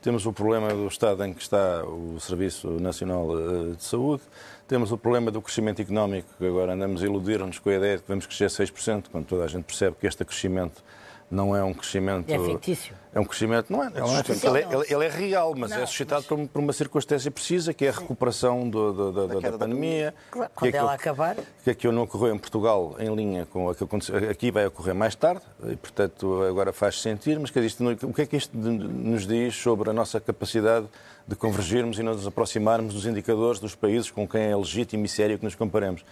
temos 0.00 0.26
o 0.26 0.32
problema 0.32 0.68
do 0.68 0.86
estado 0.86 1.24
em 1.24 1.32
que 1.32 1.42
está 1.42 1.84
o 1.84 2.18
Serviço 2.20 2.68
Nacional 2.80 3.28
eh, 3.36 3.74
de 3.76 3.82
Saúde, 3.82 4.22
temos 4.68 4.92
o 4.92 4.98
problema 4.98 5.30
do 5.30 5.42
crescimento 5.42 5.82
económico, 5.82 6.28
que 6.38 6.46
agora 6.46 6.74
andamos 6.74 7.02
a 7.02 7.06
iludir-nos 7.06 7.58
com 7.58 7.70
a 7.70 7.74
ideia 7.74 7.96
de 7.96 8.02
que 8.02 8.08
vamos 8.08 8.26
crescer 8.26 8.46
6%, 8.46 9.04
quando 9.10 9.26
toda 9.26 9.44
a 9.44 9.48
gente 9.48 9.64
percebe 9.64 9.96
que 10.00 10.06
este 10.06 10.24
crescimento 10.24 10.84
não 11.30 11.56
é 11.56 11.64
um 11.64 11.74
crescimento. 11.74 12.30
É 12.30 12.38
fictício. 12.38 12.94
É 13.14 13.20
um 13.20 13.24
crescimento, 13.24 13.72
não 13.72 13.82
é? 13.82 13.86
Ele, 13.86 14.00
não 14.00 14.16
é, 14.16 14.22
ele, 14.28 14.58
é, 14.58 14.74
ele, 14.74 14.94
ele 14.94 15.04
é 15.04 15.08
real, 15.08 15.54
mas 15.56 15.70
não, 15.70 15.78
é 15.78 15.86
suscitado 15.86 16.24
mas... 16.28 16.48
por, 16.48 16.58
uma 16.58 16.72
circunstância 16.72 17.30
precisa, 17.30 17.72
que 17.72 17.84
é 17.84 17.90
a 17.90 17.92
recuperação 17.92 18.68
do, 18.68 18.92
do, 18.92 19.12
do, 19.12 19.28
da, 19.40 19.50
da, 19.50 19.58
pandemia. 19.58 20.12
Claro, 20.32 20.50
quando 20.52 20.70
que 20.72 20.76
é 20.76 20.80
ela 20.80 20.98
que, 20.98 21.08
acabar. 21.08 21.36
Que 21.62 21.70
aquilo 21.70 21.92
não 21.92 22.02
ocorreu 22.02 22.34
em 22.34 22.38
Portugal 22.38 22.96
em 22.98 23.14
linha 23.14 23.46
com 23.46 23.68
o 23.68 23.74
que 23.74 23.84
aconteceu. 23.84 24.16
Aqui 24.28 24.50
vai 24.50 24.66
ocorrer 24.66 24.96
mais 24.96 25.14
tarde, 25.14 25.42
e 25.64 25.76
portanto 25.76 26.42
agora 26.42 26.72
faz 26.72 27.00
sentir, 27.00 27.38
mas 27.38 27.50
que 27.50 27.60
isto, 27.60 27.84
o 28.02 28.12
que 28.12 28.22
é 28.22 28.26
que 28.26 28.36
isto 28.36 28.56
nos 28.56 29.24
diz 29.24 29.54
sobre 29.54 29.90
a 29.90 29.92
nossa 29.92 30.20
capacidade 30.20 30.86
de 31.26 31.36
convergirmos 31.36 31.98
e 31.98 32.02
nos 32.02 32.26
aproximarmos 32.26 32.94
dos 32.94 33.06
indicadores 33.06 33.60
dos 33.60 33.76
países 33.76 34.10
com 34.10 34.26
quem 34.26 34.42
é 34.42 34.56
legítimo 34.56 35.04
e 35.04 35.08
sério 35.08 35.38
que 35.38 35.44
nos 35.44 35.54
comparemos? 35.54 36.04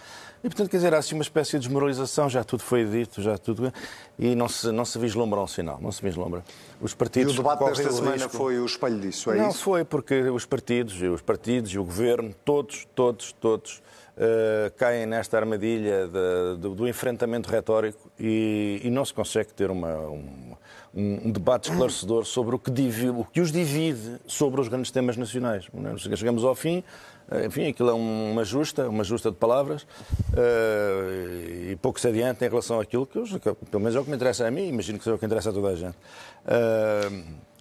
E, 0.44 0.49
portanto, 0.49 0.71
quer 0.71 0.78
dizer, 0.78 0.92
há 0.92 0.99
assim 0.99 1.14
uma 1.14 1.23
espécie 1.23 1.52
de 1.52 1.61
desmoralização, 1.61 2.28
já 2.28 2.42
tudo 2.42 2.64
foi 2.64 2.85
dito, 2.85 3.23
já 3.23 3.38
tudo. 3.38 3.73
E 4.18 4.35
não 4.35 4.49
se, 4.49 4.73
não 4.73 4.85
se 4.85 4.99
vislumbra 4.99 5.40
um 5.40 5.47
sinal, 5.47 5.78
não 5.80 5.92
se 5.92 6.02
vislumbra. 6.02 6.42
Os 6.80 6.91
partidos. 6.94 7.34
E 7.34 7.40
o 7.40 7.42
debate 7.42 7.64
desta 7.64 7.92
semana 7.92 8.16
risco... 8.16 8.37
foi 8.37 8.58
o 8.58 8.66
espelho 8.66 9.00
disso, 9.00 9.30
é 9.30 9.37
não, 9.37 9.49
isso? 9.49 9.58
Não 9.58 9.64
foi, 9.64 9.84
porque 9.84 10.22
os 10.30 10.44
partidos, 10.44 11.00
os 11.00 11.20
partidos 11.20 11.72
e 11.72 11.78
o 11.78 11.84
governo, 11.84 12.34
todos, 12.44 12.87
todos, 12.94 13.32
todos. 13.32 13.82
Uh, 14.12 14.70
caem 14.76 15.06
nesta 15.06 15.38
armadilha 15.38 16.06
de, 16.06 16.61
de, 16.61 16.75
do 16.75 16.87
enfrentamento 16.87 17.49
retórico 17.50 18.12
e, 18.20 18.78
e, 18.84 18.90
não 18.90 19.06
se 19.06 19.14
consegue 19.14 19.54
ter 19.54 19.70
uma, 19.70 19.96
um, 20.00 20.54
um, 20.94 21.30
debate 21.30 21.70
esclarecedor 21.70 22.26
sobre 22.26 22.54
o 22.54 22.58
que, 22.58 22.70
divide, 22.70 23.08
o 23.08 23.25
que 23.25 23.40
os 23.40 23.50
divide 23.50 24.18
sobre 24.26 24.61
os 24.61 24.68
grandes 24.68 24.90
temas 24.90 25.16
nacionais. 25.16 25.66
Chegamos 26.14 26.44
ao 26.44 26.54
fim, 26.54 26.84
enfim, 27.46 27.68
aquilo 27.68 27.90
é 27.90 27.94
uma 27.94 28.44
justa, 28.44 28.88
uma 28.88 29.04
justa 29.04 29.30
de 29.30 29.36
palavras 29.36 29.82
uh, 29.82 31.70
e 31.70 31.76
pouco 31.80 32.00
se 32.00 32.08
adianta 32.08 32.44
em 32.44 32.48
relação 32.48 32.80
àquilo 32.80 33.06
que, 33.06 33.18
eu, 33.18 33.24
que, 33.24 33.54
pelo 33.66 33.80
menos 33.80 33.94
é 33.94 34.00
o 34.00 34.04
que 34.04 34.10
me 34.10 34.16
interessa 34.16 34.46
a 34.46 34.50
mim, 34.50 34.68
imagino 34.68 34.98
que 34.98 35.04
seja 35.04 35.16
o 35.16 35.18
que 35.18 35.26
interessa 35.26 35.50
a 35.50 35.52
toda 35.52 35.68
a 35.68 35.74
gente. 35.74 35.96
Uh, 36.44 37.52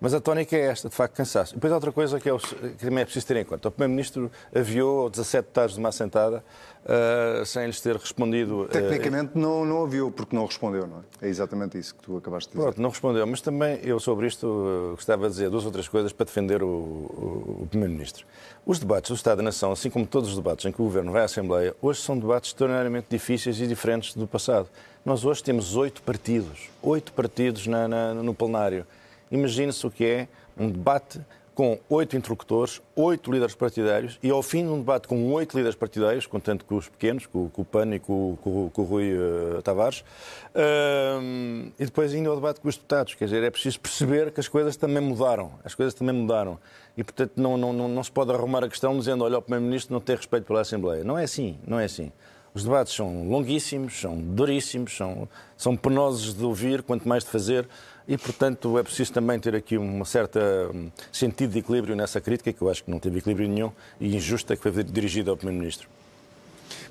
mas 0.00 0.12
a 0.12 0.20
tónica 0.20 0.54
é 0.54 0.66
esta, 0.66 0.88
de 0.88 0.94
facto, 0.94 1.14
cansaço. 1.14 1.54
Depois 1.54 1.72
há 1.72 1.76
outra 1.76 1.92
coisa 1.92 2.20
que, 2.20 2.28
é 2.28 2.36
que 2.36 2.84
também 2.84 3.00
é 3.00 3.04
preciso 3.04 3.26
ter 3.26 3.36
em 3.38 3.44
conta. 3.44 3.68
O 3.68 3.70
Primeiro-Ministro 3.70 4.30
aviou 4.54 5.08
17 5.08 5.44
deputados 5.44 5.74
de 5.74 5.80
uma 5.80 5.88
assentada 5.88 6.44
uh, 6.84 7.44
sem 7.44 7.66
lhes 7.66 7.80
ter 7.80 7.96
respondido. 7.96 8.66
Tecnicamente 8.70 9.32
uh, 9.34 9.38
não, 9.38 9.64
não 9.64 9.82
aviou 9.82 10.10
porque 10.10 10.34
não 10.34 10.46
respondeu, 10.46 10.86
não 10.86 10.98
é? 10.98 11.26
É 11.26 11.28
exatamente 11.28 11.78
isso 11.78 11.94
que 11.94 12.02
tu 12.02 12.16
acabaste 12.16 12.50
de 12.50 12.56
dizer. 12.56 12.64
Pronto, 12.64 12.80
não 12.80 12.90
respondeu. 12.90 13.26
Mas 13.26 13.40
também 13.40 13.80
eu 13.82 13.98
sobre 13.98 14.26
isto 14.26 14.46
uh, 14.46 14.90
gostava 14.94 15.26
de 15.28 15.34
dizer 15.34 15.50
duas 15.50 15.64
ou 15.64 15.70
três 15.70 15.88
coisas 15.88 16.12
para 16.12 16.26
defender 16.26 16.62
o, 16.62 16.66
o, 16.66 17.58
o 17.62 17.66
Primeiro-Ministro. 17.68 18.26
Os 18.66 18.78
debates 18.78 19.10
do 19.10 19.16
Estado 19.16 19.38
da 19.38 19.42
Nação, 19.42 19.72
assim 19.72 19.90
como 19.90 20.06
todos 20.06 20.30
os 20.30 20.36
debates 20.36 20.64
em 20.64 20.72
que 20.72 20.80
o 20.80 20.84
Governo 20.84 21.12
vai 21.12 21.22
à 21.22 21.24
Assembleia, 21.24 21.74
hoje 21.82 22.00
são 22.00 22.18
debates 22.18 22.50
extraordinariamente 22.50 23.06
difíceis 23.10 23.60
e 23.60 23.66
diferentes 23.66 24.14
do 24.14 24.26
passado. 24.26 24.68
Nós 25.04 25.24
hoje 25.24 25.42
temos 25.42 25.76
oito 25.76 26.02
partidos, 26.02 26.70
oito 26.82 27.12
partidos 27.12 27.66
na, 27.66 27.86
na, 27.86 28.14
no 28.14 28.34
plenário. 28.34 28.86
Imagine-se 29.30 29.86
o 29.86 29.90
que 29.90 30.04
é 30.04 30.28
um 30.56 30.70
debate 30.70 31.20
com 31.54 31.78
oito 31.88 32.16
interlocutores, 32.16 32.82
oito 32.96 33.30
líderes 33.30 33.54
partidários, 33.54 34.18
e 34.22 34.30
ao 34.30 34.42
fim 34.42 34.64
de 34.64 34.70
um 34.70 34.78
debate 34.78 35.06
com 35.06 35.32
oito 35.32 35.56
líderes 35.56 35.76
partidários, 35.76 36.26
contando 36.26 36.64
com 36.64 36.76
os 36.76 36.88
pequenos, 36.88 37.26
com, 37.26 37.48
com 37.48 37.62
o 37.62 37.64
PAN 37.64 37.94
e 37.94 37.98
com, 37.98 38.36
com, 38.42 38.70
com 38.70 38.82
o 38.82 38.84
Rui 38.84 39.12
uh, 39.12 39.62
Tavares, 39.62 40.00
uh, 40.00 41.72
e 41.78 41.84
depois 41.84 42.12
ainda 42.12 42.32
o 42.32 42.34
debate 42.34 42.60
com 42.60 42.68
os 42.68 42.76
deputados. 42.76 43.14
Quer 43.14 43.26
dizer, 43.26 43.42
é 43.42 43.50
preciso 43.50 43.78
perceber 43.80 44.32
que 44.32 44.40
as 44.40 44.48
coisas 44.48 44.76
também 44.76 45.02
mudaram. 45.02 45.52
As 45.64 45.74
coisas 45.74 45.94
também 45.94 46.14
mudaram. 46.14 46.58
E, 46.96 47.04
portanto, 47.04 47.32
não, 47.36 47.56
não, 47.56 47.72
não, 47.72 47.88
não 47.88 48.02
se 48.02 48.10
pode 48.10 48.32
arrumar 48.32 48.64
a 48.64 48.68
questão 48.68 48.98
dizendo, 48.98 49.24
olha, 49.24 49.38
o 49.38 49.42
Primeiro-Ministro 49.42 49.92
não 49.92 50.00
tem 50.00 50.16
respeito 50.16 50.44
pela 50.44 50.60
Assembleia. 50.60 51.04
Não 51.04 51.18
é 51.18 51.24
assim, 51.24 51.58
não 51.66 51.78
é 51.78 51.84
assim. 51.84 52.12
Os 52.54 52.62
debates 52.62 52.94
são 52.94 53.28
longuíssimos, 53.28 54.00
são 54.00 54.16
duríssimos, 54.16 54.96
são, 54.96 55.28
são 55.56 55.76
penosos 55.76 56.34
de 56.34 56.44
ouvir, 56.44 56.82
quanto 56.82 57.08
mais 57.08 57.24
de 57.24 57.30
fazer 57.30 57.68
e, 58.06 58.18
portanto, 58.18 58.78
é 58.78 58.82
preciso 58.82 59.12
também 59.12 59.38
ter 59.38 59.54
aqui 59.54 59.78
um 59.78 60.04
certo 60.04 60.38
hum, 60.38 60.90
sentido 61.12 61.52
de 61.52 61.58
equilíbrio 61.60 61.96
nessa 61.96 62.20
crítica, 62.20 62.52
que 62.52 62.60
eu 62.60 62.70
acho 62.70 62.84
que 62.84 62.90
não 62.90 62.98
teve 62.98 63.18
equilíbrio 63.18 63.48
nenhum, 63.48 63.72
e 64.00 64.14
injusta, 64.14 64.56
que 64.56 64.62
foi 64.62 64.84
dirigida 64.84 65.30
ao 65.30 65.36
Primeiro-Ministro. 65.36 65.88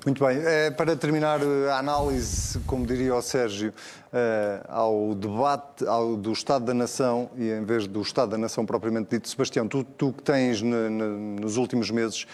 Muito 0.05 0.25
bem. 0.25 0.37
Eh, 0.37 0.71
para 0.71 0.97
terminar 0.97 1.39
eh, 1.41 1.71
a 1.71 1.77
análise, 1.77 2.59
como 2.67 2.85
diria 2.85 3.15
o 3.15 3.21
Sérgio, 3.21 3.73
eh, 4.11 4.61
ao 4.67 5.15
debate 5.15 5.87
ao, 5.87 6.17
do 6.17 6.33
Estado 6.33 6.65
da 6.65 6.73
Nação 6.73 7.29
e 7.37 7.49
em 7.49 7.63
vez 7.63 7.87
do 7.87 8.01
Estado 8.01 8.31
da 8.31 8.37
Nação 8.37 8.65
propriamente 8.65 9.11
dito, 9.11 9.29
Sebastião, 9.29 9.65
tu, 9.65 9.83
tu 9.83 10.11
que 10.11 10.21
tens 10.21 10.61
nos 10.61 11.55
últimos 11.55 11.89
meses 11.89 12.27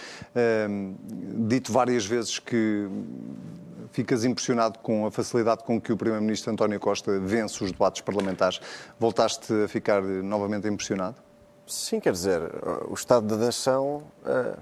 dito 1.48 1.72
várias 1.72 2.06
vezes 2.06 2.40
que 2.40 2.88
ficas 3.92 4.24
impressionado 4.24 4.80
com 4.80 5.06
a 5.06 5.12
facilidade 5.12 5.64
com 5.64 5.80
que 5.80 5.92
o 5.92 5.98
Primeiro-Ministro 5.98 6.52
António 6.52 6.80
Costa 6.80 7.20
vence 7.20 7.64
os 7.64 7.72
debates 7.72 8.02
parlamentares. 8.02 8.60
Voltaste 9.00 9.54
a 9.64 9.68
ficar 9.68 10.02
novamente 10.02 10.68
impressionado? 10.68 11.16
Sim, 11.68 12.00
quer 12.00 12.14
dizer, 12.14 12.42
o 12.90 12.94
Estado 12.94 13.28
da 13.28 13.46
Nação, 13.46 14.04
uh, 14.26 14.58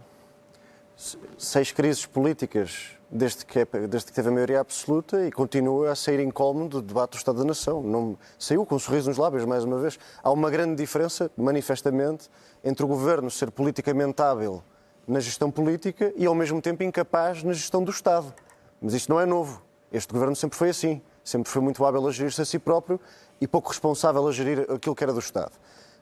seis 1.37 1.71
crises 1.71 2.05
políticas 2.05 2.97
desde 3.09 3.45
que, 3.45 3.59
é, 3.59 3.65
desde 3.87 4.07
que 4.07 4.13
teve 4.13 4.29
a 4.29 4.31
maioria 4.31 4.59
absoluta 4.59 5.25
e 5.25 5.31
continua 5.31 5.91
a 5.91 5.95
sair 5.95 6.19
incómodo 6.19 6.81
do 6.81 6.87
debate 6.87 7.11
do 7.11 7.17
Estado 7.17 7.39
da 7.39 7.45
Nação. 7.45 7.81
Não, 7.81 8.17
saiu 8.37 8.65
com 8.65 8.75
um 8.75 8.79
sorriso 8.79 9.09
nos 9.09 9.17
lábios, 9.17 9.45
mais 9.45 9.63
uma 9.63 9.79
vez. 9.79 9.97
Há 10.21 10.31
uma 10.31 10.49
grande 10.49 10.75
diferença, 10.75 11.31
manifestamente, 11.37 12.29
entre 12.63 12.83
o 12.83 12.87
governo 12.87 13.31
ser 13.31 13.51
politicamente 13.51 14.21
hábil 14.21 14.61
na 15.07 15.19
gestão 15.19 15.49
política 15.49 16.11
e, 16.17 16.25
ao 16.25 16.35
mesmo 16.35 16.61
tempo, 16.61 16.83
incapaz 16.83 17.43
na 17.43 17.53
gestão 17.53 17.83
do 17.83 17.91
Estado. 17.91 18.33
Mas 18.81 18.93
isto 18.93 19.09
não 19.09 19.19
é 19.19 19.25
novo. 19.25 19.61
Este 19.91 20.11
governo 20.13 20.35
sempre 20.35 20.57
foi 20.57 20.69
assim. 20.69 21.01
Sempre 21.23 21.51
foi 21.51 21.61
muito 21.61 21.83
hábil 21.83 22.07
a 22.07 22.11
gerir-se 22.11 22.41
a 22.41 22.45
si 22.45 22.59
próprio 22.59 22.99
e 23.41 23.47
pouco 23.47 23.69
responsável 23.69 24.25
a 24.27 24.31
gerir 24.31 24.65
aquilo 24.71 24.95
que 24.95 25.03
era 25.03 25.11
do 25.11 25.19
Estado. 25.19 25.51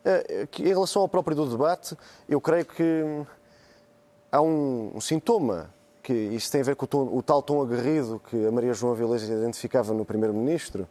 Eh, 0.03 0.48
em 0.60 0.67
relação 0.67 1.01
ao 1.01 1.10
próprio 1.10 1.36
do 1.36 1.50
debate, 1.50 1.98
eu 2.29 2.39
creio 2.39 2.65
que 2.65 3.25
há 4.32 4.41
um, 4.41 5.00
sintoma 5.01 5.74
que 6.03 6.13
isso 6.13 6.51
tem 6.51 6.62
a 6.62 6.63
ver 6.63 6.75
com 6.75 6.86
o, 6.86 6.88
tom, 6.88 7.10
o, 7.12 7.24
tal 7.24 7.41
tom 7.41 7.60
aguerrido 7.60 8.22
que 8.29 8.46
a 8.46 8.51
Maria 8.51 8.74
João 8.74 8.94
Avilés 8.94 9.24
identificava 9.24 9.94
no 9.94 10.05
Primeiro-Ministro. 10.05 10.88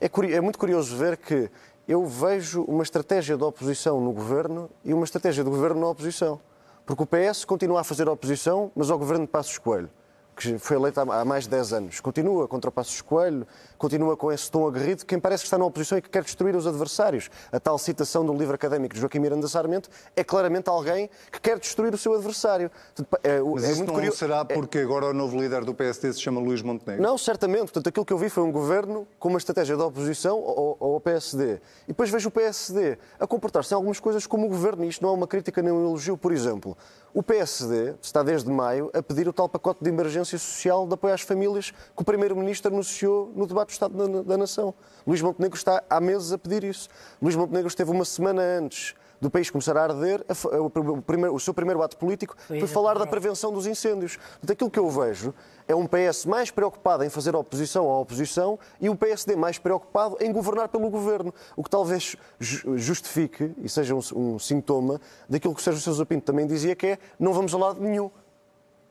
É, 0.00 0.06
é, 0.06 0.40
muito 0.40 0.58
curioso 0.58 0.96
ver 0.96 1.18
que 1.18 1.50
eu 1.86 2.06
vejo 2.06 2.62
uma 2.62 2.82
estratégia 2.82 3.36
da 3.36 3.44
oposição 3.44 4.00
no 4.00 4.12
governo 4.12 4.70
e 4.82 4.94
uma 4.94 5.04
estratégia 5.04 5.44
do 5.44 5.50
governo 5.50 5.82
na 5.82 5.88
oposição. 5.88 6.40
Porque 6.86 7.02
o 7.02 7.06
PS 7.06 7.44
continua 7.44 7.82
a 7.82 7.84
fazer 7.84 8.08
oposição, 8.08 8.72
mas 8.74 8.90
ao 8.90 8.98
governo 8.98 9.26
de 9.26 9.30
Passos 9.30 9.58
Coelho 9.58 9.90
que 10.36 10.58
foi 10.58 10.76
eleito 10.76 11.00
há 11.00 11.24
mais 11.24 11.44
de 11.44 11.50
10 11.50 11.72
anos. 11.72 12.00
Continua 12.00 12.48
contra 12.48 12.70
Passos 12.70 13.00
Coelho, 13.00 13.46
continua 13.78 14.16
com 14.16 14.32
esse 14.32 14.50
tom 14.50 14.66
aguerrido, 14.66 15.04
quem 15.06 15.18
parece 15.18 15.42
que 15.42 15.46
está 15.46 15.56
na 15.58 15.64
oposição 15.64 15.98
e 15.98 16.02
que 16.02 16.08
quer 16.08 16.22
destruir 16.22 16.56
os 16.56 16.66
adversários. 16.66 17.30
A 17.52 17.60
tal 17.60 17.78
citação 17.78 18.24
do 18.24 18.32
livro 18.34 18.54
académico 18.54 18.94
de 18.94 19.00
Joaquim 19.00 19.18
Miranda 19.18 19.46
Sarmento 19.48 19.88
é 20.16 20.24
claramente 20.24 20.68
alguém 20.68 21.08
que 21.30 21.40
quer 21.40 21.58
destruir 21.58 21.94
o 21.94 21.98
seu 21.98 22.14
adversário. 22.14 22.70
É, 23.22 23.40
Mas 23.40 23.64
é 23.64 23.72
isso 23.72 23.84
não 23.84 23.94
curioso. 23.94 24.16
será 24.16 24.44
é- 24.48 24.54
porque 24.54 24.78
agora 24.78 25.06
o 25.06 25.12
novo 25.14 25.38
líder 25.40 25.64
do 25.64 25.74
PSD 25.74 26.12
se 26.12 26.20
chama 26.20 26.40
Luís 26.40 26.62
Montenegro? 26.62 27.02
Não, 27.02 27.16
certamente. 27.16 27.62
Portanto, 27.64 27.88
aquilo 27.88 28.04
que 28.04 28.12
eu 28.12 28.18
vi 28.18 28.28
foi 28.28 28.42
um 28.42 28.52
governo 28.52 29.06
com 29.18 29.28
uma 29.28 29.38
estratégia 29.38 29.76
de 29.76 29.82
oposição 29.82 30.36
ao, 30.38 30.76
ao 30.80 31.00
PSD. 31.00 31.60
E 31.84 31.88
depois 31.88 32.10
vejo 32.10 32.28
o 32.28 32.32
PSD 32.32 32.98
a 33.20 33.26
comportar-se 33.26 33.72
em 33.72 33.76
algumas 33.76 34.00
coisas 34.00 34.26
como 34.26 34.46
o 34.46 34.48
governo, 34.48 34.84
e 34.84 34.88
isto 34.88 35.02
não 35.02 35.10
é 35.10 35.12
uma 35.12 35.26
crítica 35.26 35.62
nem 35.62 35.72
um 35.72 35.84
elogio, 35.86 36.16
por 36.16 36.32
exemplo. 36.32 36.76
O 37.14 37.22
PSD 37.22 37.94
está 38.02 38.24
desde 38.24 38.50
maio 38.50 38.90
a 38.92 39.00
pedir 39.00 39.28
o 39.28 39.32
tal 39.32 39.48
pacote 39.48 39.84
de 39.84 39.88
emergência 39.88 40.36
social 40.36 40.84
de 40.84 40.94
apoio 40.94 41.14
às 41.14 41.20
famílias 41.20 41.70
que 41.70 42.02
o 42.02 42.04
Primeiro-Ministro 42.04 42.72
anunciou 42.72 43.32
no 43.36 43.46
debate 43.46 43.68
do 43.68 43.70
Estado 43.70 44.24
da, 44.24 44.36
Nação. 44.36 44.74
Luís 45.06 45.22
Montenegro 45.22 45.56
está 45.56 45.80
há 45.88 46.00
meses 46.00 46.32
a 46.32 46.38
pedir 46.38 46.64
isso. 46.64 46.88
Luís 47.22 47.36
Montenegro 47.36 47.68
esteve 47.68 47.92
uma 47.92 48.04
semana 48.04 48.42
antes 48.42 48.96
do 49.24 49.30
país 49.30 49.48
começar 49.48 49.74
a 49.76 49.84
arder, 49.84 50.22
a, 50.28 50.60
o, 50.60 51.00
primeiro, 51.00 51.34
o, 51.34 51.40
seu 51.40 51.54
primeiro 51.54 51.82
ato 51.82 51.96
político 51.96 52.36
foi, 52.46 52.60
foi 52.60 52.68
falar 52.68 52.98
da 52.98 53.06
prevenção 53.06 53.50
dos 53.50 53.66
incêndios. 53.66 54.18
Daquilo 54.42 54.70
que 54.70 54.78
eu 54.78 54.88
vejo 54.90 55.32
é 55.66 55.74
um 55.74 55.86
PS 55.86 56.26
mais 56.26 56.50
preocupado 56.50 57.04
em 57.04 57.08
fazer 57.08 57.34
oposição 57.34 57.90
à 57.90 57.98
oposição 57.98 58.58
e 58.78 58.90
um 58.90 58.94
PSD 58.94 59.34
mais 59.34 59.58
preocupado 59.58 60.18
em 60.20 60.30
governar 60.30 60.68
pelo 60.68 60.90
governo, 60.90 61.32
o 61.56 61.64
que 61.64 61.70
talvez 61.70 62.16
justifique 62.38 63.54
e 63.62 63.68
seja 63.68 63.94
um, 63.94 64.00
um 64.14 64.38
sintoma 64.38 65.00
daquilo 65.26 65.54
que 65.54 65.60
o 65.60 65.64
Sérgio 65.64 65.80
Sousa 65.80 66.04
Pinto 66.04 66.26
também 66.26 66.46
dizia, 66.46 66.76
que 66.76 66.86
é 66.88 66.98
não 67.18 67.32
vamos 67.32 67.54
a 67.54 67.58
lado 67.58 67.80
nenhum 67.80 68.10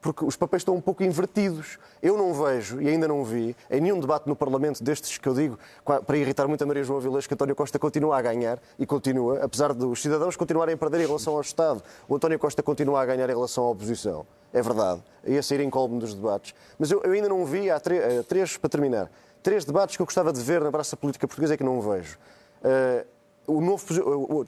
porque 0.03 0.25
os 0.25 0.35
papéis 0.35 0.61
estão 0.61 0.75
um 0.75 0.81
pouco 0.81 1.01
invertidos. 1.01 1.79
Eu 2.01 2.17
não 2.17 2.33
vejo, 2.33 2.81
e 2.81 2.89
ainda 2.89 3.07
não 3.07 3.23
vi, 3.23 3.55
em 3.71 3.81
nenhum 3.81 3.99
debate 3.99 4.27
no 4.27 4.35
Parlamento 4.35 4.83
destes 4.83 5.17
que 5.17 5.27
eu 5.27 5.33
digo, 5.33 5.57
para 6.05 6.17
irritar 6.17 6.45
muito 6.47 6.61
a 6.61 6.67
Maria 6.67 6.83
João 6.83 6.99
Vilés, 6.99 7.25
que 7.25 7.33
António 7.33 7.55
Costa 7.55 7.79
continua 7.79 8.17
a 8.17 8.21
ganhar, 8.21 8.59
e 8.77 8.85
continua, 8.85 9.39
apesar 9.41 9.73
dos 9.73 10.01
cidadãos 10.01 10.35
continuarem 10.35 10.75
a 10.75 10.77
perder 10.77 11.01
em 11.01 11.07
relação 11.07 11.33
ao 11.33 11.41
Estado, 11.41 11.81
o 12.07 12.15
António 12.15 12.37
Costa 12.37 12.61
continua 12.61 13.01
a 13.01 13.05
ganhar 13.05 13.29
em 13.29 13.33
relação 13.33 13.63
à 13.63 13.69
oposição. 13.69 14.27
É 14.51 14.61
verdade. 14.61 15.01
Ia 15.25 15.41
sair 15.41 15.61
incólume 15.61 15.99
dos 15.99 16.13
debates. 16.13 16.53
Mas 16.77 16.91
eu, 16.91 17.01
eu, 17.03 17.13
ainda 17.13 17.29
não 17.29 17.45
vi, 17.45 17.71
há 17.71 17.77
eh, 17.77 18.23
três, 18.27 18.57
para 18.57 18.69
terminar, 18.69 19.09
três 19.41 19.63
debates 19.63 19.95
que 19.95 20.01
eu 20.01 20.05
gostava 20.05 20.33
de 20.33 20.41
ver 20.41 20.61
na 20.61 20.69
praça 20.69 20.97
política 20.97 21.27
portuguesa 21.27 21.55
e 21.55 21.57
que 21.57 21.63
não 21.63 21.81
vejo. 21.81 22.17
Uh, 22.61 23.05
o, 23.45 23.59
novo, 23.59 23.83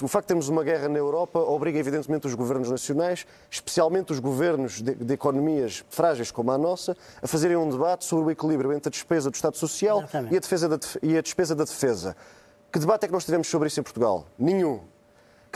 o, 0.01 0.07
facto 0.07 0.25
de 0.25 0.27
termos 0.29 0.47
uma 0.49 0.63
guerra 0.63 0.87
na 0.87 0.97
Europa 0.97 1.39
obriga, 1.39 1.77
evidentemente, 1.77 2.27
os 2.27 2.33
governos 2.33 2.69
nacionais, 2.69 3.25
especialmente 3.49 4.11
os 4.11 4.19
governos 4.19 4.81
de, 4.81 4.95
de, 4.95 5.13
economias 5.13 5.83
frágeis 5.89 6.31
como 6.31 6.51
a 6.51 6.57
nossa, 6.57 6.95
a 7.21 7.27
fazerem 7.27 7.57
um 7.57 7.69
debate 7.69 8.05
sobre 8.05 8.25
o 8.25 8.31
equilíbrio 8.31 8.71
entre 8.71 8.89
a 8.89 8.91
despesa 8.91 9.29
do 9.29 9.35
Estado 9.35 9.57
Social 9.57 10.03
e 10.31 10.37
a, 10.37 10.67
da, 10.67 10.79
e 11.01 11.17
a 11.17 11.21
despesa 11.21 11.55
da 11.55 11.63
defesa. 11.63 12.15
Que 12.71 12.79
debate 12.79 13.03
é 13.03 13.07
que 13.07 13.13
nós 13.13 13.25
tivemos 13.25 13.47
sobre 13.47 13.67
isso 13.67 13.79
em 13.79 13.83
Portugal? 13.83 14.25
Nenhum. 14.37 14.81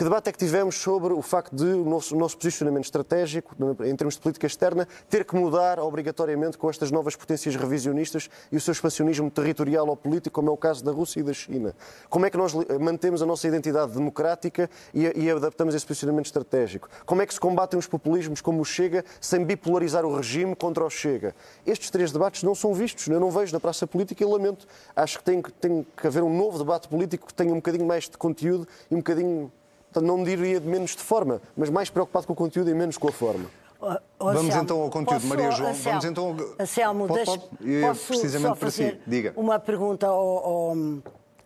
Que 0.00 0.04
debate 0.04 0.30
é 0.30 0.32
que 0.32 0.38
tivemos 0.38 0.76
sobre 0.76 1.12
o 1.12 1.20
facto 1.20 1.54
de 1.54 1.62
o 1.62 1.84
nosso, 1.84 2.16
o 2.16 2.18
nosso, 2.18 2.34
posicionamento 2.38 2.84
estratégico, 2.84 3.54
em 3.84 3.94
termos 3.94 4.14
de 4.14 4.22
política 4.22 4.46
externa, 4.46 4.88
ter 5.10 5.26
que 5.26 5.36
mudar 5.36 5.78
obrigatoriamente 5.78 6.56
com 6.56 6.70
estas 6.70 6.90
novas 6.90 7.14
potências 7.14 7.54
revisionistas 7.54 8.30
e 8.50 8.56
o 8.56 8.60
seu 8.62 8.72
expansionismo 8.72 9.30
territorial 9.30 9.86
ou 9.86 9.94
político, 9.94 10.36
como 10.36 10.48
é 10.48 10.52
o 10.54 10.56
caso 10.56 10.82
da 10.82 10.90
Rússia 10.90 11.20
e 11.20 11.22
da 11.22 11.34
China? 11.34 11.74
Como 12.08 12.24
é 12.24 12.30
que 12.30 12.38
nós 12.38 12.54
mantemos 12.80 13.20
a 13.20 13.26
nossa 13.26 13.46
identidade 13.46 13.92
democrática 13.92 14.70
e, 14.94 15.02
e 15.22 15.30
adaptamos 15.30 15.74
esse 15.74 15.84
posicionamento 15.84 16.24
estratégico? 16.24 16.88
Como 17.04 17.20
é 17.20 17.26
que 17.26 17.34
se 17.34 17.40
combatem 17.40 17.78
os 17.78 17.86
populismos 17.86 18.40
como 18.40 18.62
o 18.62 18.64
Chega 18.64 19.04
sem 19.20 19.44
bipolarizar 19.44 20.06
o 20.06 20.16
regime 20.16 20.56
contra 20.56 20.82
o 20.82 20.88
Chega? 20.88 21.36
Estes 21.66 21.90
três 21.90 22.10
debates 22.10 22.42
não 22.42 22.54
são 22.54 22.72
vistos, 22.72 23.06
eu 23.06 23.20
não 23.20 23.30
vejo 23.30 23.52
na 23.52 23.60
praça 23.60 23.86
política 23.86 24.24
e 24.24 24.26
lamento. 24.26 24.66
Acho 24.96 25.18
que 25.18 25.24
tem, 25.24 25.42
tem 25.60 25.86
que 25.94 26.06
haver 26.06 26.22
um 26.22 26.34
novo 26.34 26.56
debate 26.56 26.88
político 26.88 27.26
que 27.26 27.34
tenha 27.34 27.52
um 27.52 27.56
bocadinho 27.56 27.84
mais 27.84 28.04
de 28.04 28.16
conteúdo 28.16 28.66
e 28.90 28.94
um 28.94 28.98
bocadinho 29.00 29.52
Portanto, 29.92 30.06
não 30.06 30.18
me 30.18 30.24
diria 30.24 30.60
de 30.60 30.68
menos 30.68 30.94
de 30.94 31.02
forma, 31.02 31.42
mas 31.56 31.68
mais 31.68 31.90
preocupado 31.90 32.26
com 32.26 32.32
o 32.32 32.36
conteúdo 32.36 32.70
e 32.70 32.74
menos 32.74 32.96
com 32.96 33.08
a 33.08 33.12
forma. 33.12 33.50
Oh, 33.80 33.96
oh, 34.18 34.32
Vamos 34.32 34.54
então 34.54 34.80
ao 34.82 34.90
conteúdo, 34.90 35.26
Maria 35.26 35.50
João. 35.50 35.70
Anselmo, 35.70 36.00
Vamos 36.00 36.04
então 36.04 36.26
ao... 36.26 36.62
Anselmo, 36.62 37.08
pode, 37.08 37.24
pode? 37.24 37.42
Posso 37.80 38.06
precisamente 38.06 38.58
para 38.58 38.70
si. 38.70 39.00
Diga. 39.06 39.32
Uma 39.36 39.58
pergunta 39.58 40.06
ao, 40.06 40.14
ao, 40.14 40.76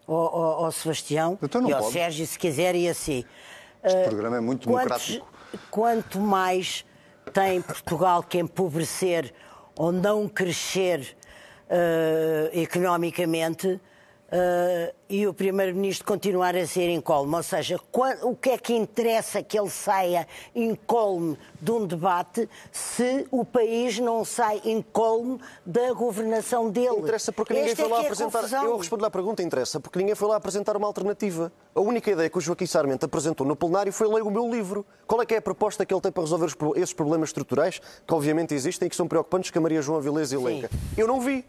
ao, 0.07 0.65
ao 0.65 0.73
Sebastião 0.73 1.39
então 1.41 1.67
e 1.67 1.73
ao 1.73 1.81
pode. 1.81 1.93
Sérgio, 1.93 2.27
se 2.27 2.39
quiser, 2.39 2.75
e 2.75 2.89
assim. 2.89 3.25
Este 3.83 3.99
uh, 3.99 4.09
programa 4.09 4.37
é 4.37 4.41
muito 4.41 4.67
democrático. 4.67 5.27
Quanto 5.71 6.21
mais 6.21 6.85
tem 7.33 7.63
Portugal 7.63 8.23
que 8.23 8.39
empobrecer 8.39 9.33
ou 9.77 9.93
não 9.93 10.29
crescer 10.29 11.17
uh, 11.71 12.51
economicamente, 12.53 13.81
Uh, 14.33 14.93
e 15.09 15.27
o 15.27 15.35
Primeiro-Ministro 15.35 16.05
continuar 16.07 16.57
a 16.57 16.67
ser 16.67 16.91
incólume. 16.91 17.37
Ou 17.37 17.43
seja, 17.43 17.79
quando, 17.93 18.27
o 18.27 18.35
que 18.35 18.51
é 18.51 18.59
que 18.59 18.75
interessa 18.75 19.43
que 19.43 19.57
ele 19.57 19.71
saia 19.71 20.27
incólume 20.55 21.39
de 21.61 21.71
um 21.71 21.87
debate 21.87 22.49
se 22.73 23.27
o 23.31 23.45
país 23.45 23.99
não 23.99 24.25
sai 24.25 24.61
incólume 24.65 25.39
da 25.65 25.93
governação 25.93 26.71
dele? 26.71 26.97
Interessa 26.97 27.33
porque 27.33 27.55
ninguém 27.55 27.77
foi 27.77 27.85
é 27.85 27.89
lá 27.89 27.99
é 27.99 28.07
apresentar. 28.07 28.65
Eu 28.65 28.77
respondo 28.77 29.05
à 29.05 29.11
pergunta, 29.11 29.43
interessa 29.43 29.79
porque 29.79 29.99
ninguém 29.99 30.15
foi 30.15 30.27
lá 30.27 30.37
apresentar 30.37 30.77
uma 30.77 30.87
alternativa. 30.87 31.53
A 31.75 31.81
única 31.81 32.11
ideia 32.11 32.29
que 32.29 32.39
o 32.39 32.41
Joaquim 32.41 32.67
Sarmento 32.67 33.07
apresentou 33.07 33.47
no 33.47 33.55
plenário 33.55 33.93
foi 33.93 34.09
ler 34.09 34.23
o 34.23 34.31
meu 34.31 34.51
livro. 34.51 34.85
Qual 35.07 35.21
é 35.23 35.27
que 35.27 35.35
é 35.35 35.39
a 35.39 35.43
proposta 35.43 35.85
que 35.85 35.95
ele 35.95 36.01
tem 36.01 36.11
para 36.11 36.23
resolver 36.23 36.49
esses 36.77 36.95
problemas 36.95 37.29
estruturais 37.29 37.81
que 38.07 38.15
obviamente 38.15 38.55
existem 38.55 38.87
e 38.87 38.91
que 38.91 38.97
são 38.97 39.07
preocupantes 39.07 39.51
que 39.51 39.59
a 39.59 39.61
Maria 39.61 39.83
João 39.83 39.99
Avilés 39.99 40.33
elenca? 40.33 40.71
Eu 40.97 41.07
não 41.07 41.21
vi. 41.21 41.45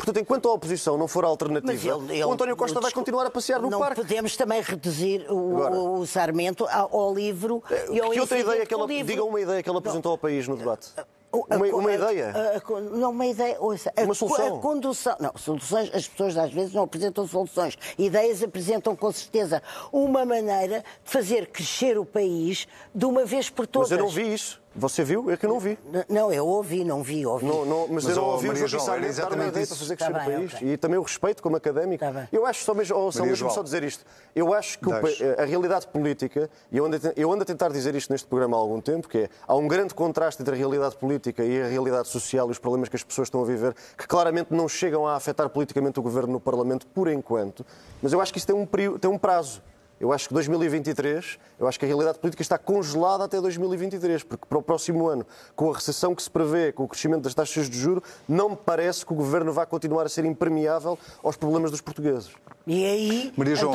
Portanto, 0.00 0.18
enquanto 0.18 0.48
a 0.48 0.52
oposição 0.54 0.96
não 0.96 1.06
for 1.06 1.24
alternativa, 1.24 1.72
ele, 1.72 2.14
ele, 2.14 2.24
o 2.24 2.32
António 2.32 2.56
Costa 2.56 2.80
vai 2.80 2.90
continuar 2.90 3.26
a 3.26 3.30
passear 3.30 3.60
no 3.60 3.68
não 3.68 3.78
parque. 3.78 4.00
Não 4.00 4.06
podemos 4.06 4.34
também 4.34 4.62
reduzir 4.62 5.26
o, 5.30 5.56
Agora, 5.58 5.74
o 5.74 6.06
Sarmento 6.06 6.66
ao, 6.66 7.14
livro 7.14 7.62
é, 7.70 7.92
e 7.92 8.00
ao 8.00 8.10
que 8.10 8.18
outra 8.18 8.38
ideia 8.38 8.64
que 8.64 8.72
ela, 8.72 8.86
Diga 8.86 9.22
uma 9.22 9.40
ideia 9.40 9.62
que 9.62 9.68
ela 9.68 9.78
apresentou 9.78 10.12
ao 10.12 10.18
país 10.18 10.48
no 10.48 10.56
debate. 10.56 10.90
Uma, 11.32 11.66
uma, 11.66 11.92
ideia? 11.92 12.32
A, 12.34 12.56
a, 12.56 12.80
não, 12.80 13.10
uma 13.10 13.26
ideia. 13.26 13.56
Ouça, 13.60 13.92
uma 13.96 14.14
solução. 14.14 14.56
A 14.56 14.60
condução. 14.60 15.16
Não, 15.20 15.32
soluções, 15.36 15.94
as 15.94 16.08
pessoas 16.08 16.36
às 16.36 16.52
vezes 16.52 16.72
não 16.72 16.82
apresentam 16.84 17.26
soluções. 17.26 17.78
Ideias 17.96 18.42
apresentam 18.42 18.96
com 18.96 19.12
certeza 19.12 19.62
uma 19.92 20.24
maneira 20.24 20.80
de 20.80 20.84
fazer 21.04 21.46
crescer 21.46 21.98
o 21.98 22.04
país 22.04 22.66
de 22.92 23.04
uma 23.04 23.24
vez 23.24 23.48
por 23.48 23.66
todas. 23.66 23.90
Mas 23.90 23.98
eu 23.98 24.04
não 24.04 24.10
vi 24.10 24.34
isso. 24.34 24.60
Você 24.74 25.02
viu? 25.02 25.28
É 25.30 25.36
que 25.36 25.44
eu 25.44 25.50
não 25.50 25.58
vi. 25.58 25.76
Não, 26.08 26.32
eu 26.32 26.46
ouvi, 26.46 26.84
não 26.84 27.02
vi, 27.02 27.26
ouvi. 27.26 27.44
Não, 27.44 27.64
não, 27.64 27.88
mas, 27.88 28.04
mas 28.04 28.16
eu 28.16 28.22
não 28.22 28.24
ouvi 28.30 28.46
Maria 28.46 28.64
o 28.64 28.68
João 28.68 28.86
dar 28.86 29.32
uma 29.32 29.46
ideia 29.46 29.66
para 29.66 29.76
fazer 29.76 29.96
crescer 29.96 30.12
tá 30.12 30.18
o 30.18 30.24
país. 30.24 30.54
Okay. 30.54 30.72
E 30.72 30.76
também 30.76 30.98
o 30.98 31.02
respeito 31.02 31.42
como 31.42 31.56
académico. 31.56 32.04
Tá 32.04 32.28
eu 32.30 32.46
acho 32.46 32.64
só 32.64 32.72
mesmo, 32.72 32.96
oh, 32.96 33.10
só 33.10 33.24
mesmo 33.24 33.50
só 33.50 33.62
dizer 33.64 33.82
isto. 33.82 34.04
Eu 34.34 34.54
acho 34.54 34.78
que 34.78 34.88
o, 34.88 34.92
a 35.40 35.44
realidade 35.44 35.88
política, 35.88 36.48
e 36.70 36.76
eu 36.76 36.86
ando, 36.86 36.96
eu 37.16 37.32
ando 37.32 37.42
a 37.42 37.44
tentar 37.44 37.68
dizer 37.70 37.96
isto 37.96 38.10
neste 38.12 38.28
programa 38.28 38.56
há 38.56 38.60
algum 38.60 38.80
tempo, 38.80 39.08
que 39.08 39.18
é, 39.18 39.28
há 39.46 39.56
um 39.56 39.66
grande 39.66 39.92
contraste 39.92 40.40
entre 40.40 40.54
a 40.54 40.58
realidade 40.58 40.96
política 40.96 41.44
e 41.44 41.60
a 41.60 41.66
realidade 41.66 42.06
social 42.06 42.46
e 42.48 42.52
os 42.52 42.58
problemas 42.58 42.88
que 42.88 42.94
as 42.94 43.02
pessoas 43.02 43.26
estão 43.26 43.42
a 43.42 43.44
viver, 43.44 43.74
que 43.98 44.06
claramente 44.06 44.54
não 44.54 44.68
chegam 44.68 45.04
a 45.04 45.16
afetar 45.16 45.48
politicamente 45.48 45.98
o 45.98 46.02
governo 46.02 46.32
no 46.34 46.40
Parlamento 46.40 46.86
por 46.86 47.08
enquanto. 47.08 47.66
Mas 48.00 48.12
eu 48.12 48.20
acho 48.20 48.32
que 48.32 48.38
isso 48.38 48.46
tem 48.46 48.54
um, 48.54 48.66
tem 48.66 49.10
um 49.10 49.18
prazo. 49.18 49.60
Eu 50.00 50.14
acho 50.14 50.28
que 50.28 50.34
2023, 50.34 51.38
eu 51.58 51.68
acho 51.68 51.78
que 51.78 51.84
a 51.84 51.88
realidade 51.88 52.18
política 52.18 52.40
está 52.40 52.56
congelada 52.56 53.24
até 53.24 53.38
2023, 53.38 54.22
porque 54.22 54.46
para 54.48 54.56
o 54.56 54.62
próximo 54.62 55.06
ano, 55.06 55.26
com 55.54 55.70
a 55.70 55.74
recessão 55.74 56.14
que 56.14 56.22
se 56.22 56.30
prevê, 56.30 56.72
com 56.72 56.84
o 56.84 56.88
crescimento 56.88 57.20
das 57.20 57.34
taxas 57.34 57.68
de 57.68 57.78
juro, 57.78 58.02
não 58.26 58.48
me 58.48 58.56
parece 58.56 59.04
que 59.04 59.12
o 59.12 59.14
governo 59.14 59.52
vá 59.52 59.66
continuar 59.66 60.06
a 60.06 60.08
ser 60.08 60.24
impermeável 60.24 60.98
aos 61.22 61.36
problemas 61.36 61.70
dos 61.70 61.82
portugueses. 61.82 62.30
E 62.66 62.84
aí, 62.84 63.32
Maria 63.36 63.56
João, 63.56 63.72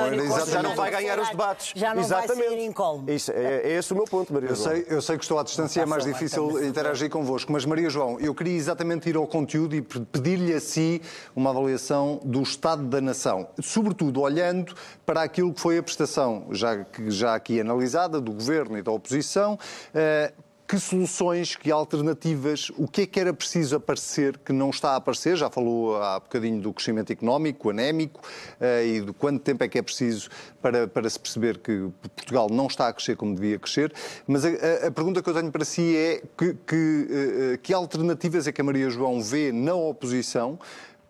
já 0.48 0.64
não 0.64 0.76
vai 0.76 0.90
ganhar 0.90 1.20
os 1.20 1.30
debates. 1.30 1.74
Já 1.76 1.94
não 1.94 2.02
Exatamente. 2.02 2.48
vai 2.48 2.58
ser 2.58 2.66
incólume. 2.66 3.14
Isso, 3.14 3.32
é, 3.32 3.62
é 3.64 3.72
esse 3.74 3.92
o 3.94 3.96
meu 3.96 4.06
ponto, 4.06 4.34
Maria 4.34 4.50
eu 4.50 4.56
João. 4.56 4.70
Sei, 4.70 4.86
eu 4.90 5.02
sei 5.02 5.18
que 5.18 5.24
estou 5.24 5.38
à 5.38 5.44
distância 5.44 5.80
e 5.80 5.84
é 5.84 5.86
mais 5.86 6.06
difícil 6.06 6.66
interagir 6.66 7.10
convosco, 7.10 7.52
mas 7.52 7.66
Maria 7.66 7.90
João, 7.90 8.20
eu 8.20 8.34
queria 8.34 8.56
exatamente 8.56 9.10
ir 9.10 9.16
ao 9.16 9.28
conteúdo 9.28 9.76
e 9.76 9.82
pedir-lhe 9.82 10.54
a 10.54 10.60
si 10.60 11.02
uma 11.36 11.50
avaliação 11.50 12.20
do 12.24 12.42
Estado 12.42 12.84
da 12.84 13.02
Nação, 13.02 13.48
sobretudo 13.62 14.22
olhando 14.22 14.74
para 15.06 15.22
aquilo 15.22 15.54
que 15.54 15.60
foi 15.60 15.78
a 15.78 15.84
prestação, 15.84 16.15
já, 16.52 16.86
já 17.08 17.36
aqui 17.36 17.60
analisada, 17.60 18.20
do 18.20 18.32
Governo 18.32 18.78
e 18.78 18.82
da 18.82 18.92
oposição, 18.92 19.58
eh, 19.94 20.34
que 20.68 20.80
soluções, 20.80 21.56
que 21.56 21.72
alternativas, 21.72 22.72
o 22.76 22.88
que 22.88 23.02
é 23.02 23.06
que 23.06 23.20
era 23.20 23.32
preciso 23.32 23.76
aparecer 23.76 24.38
que 24.40 24.52
não 24.52 24.72
está 24.72 24.92
a 24.92 24.96
aparecer? 24.96 25.36
Já 25.38 25.50
falou 25.50 26.02
há 26.02 26.20
bocadinho 26.20 26.60
do 26.60 26.74
crescimento 26.74 27.12
económico, 27.12 27.70
anémico, 27.70 28.20
uh, 28.60 28.84
e 28.84 29.02
de 29.02 29.14
quanto 29.14 29.42
tempo 29.42 29.64
é 29.64 29.68
que 29.68 29.78
é 29.78 29.82
preciso 29.82 30.28
para, 30.62 30.88
para 30.88 31.08
se 31.08 31.20
perceber 31.20 31.60
que 31.60 31.90
Portugal 32.16 32.48
não 32.50 32.66
está 32.66 32.88
a 32.88 32.94
crescer 32.94 33.16
como 33.16 33.36
devia 33.36 33.60
crescer. 33.60 33.94
Mas 34.28 34.44
a, 34.44 34.88
a, 34.88 34.92
pergunta 34.92 35.22
que 35.22 35.30
eu 35.30 35.34
tenho 35.36 35.52
para 35.52 35.64
si 35.64 35.96
é 35.96 36.24
que, 36.36 36.56
que, 36.66 36.76
uh, 36.76 37.58
que 37.60 37.72
alternativas 37.74 38.48
é 38.48 38.52
que 38.52 38.60
a 38.60 38.64
Maria 38.64 38.90
João 38.90 39.22
vê 39.22 39.52
na 39.52 39.76
oposição 39.76 40.58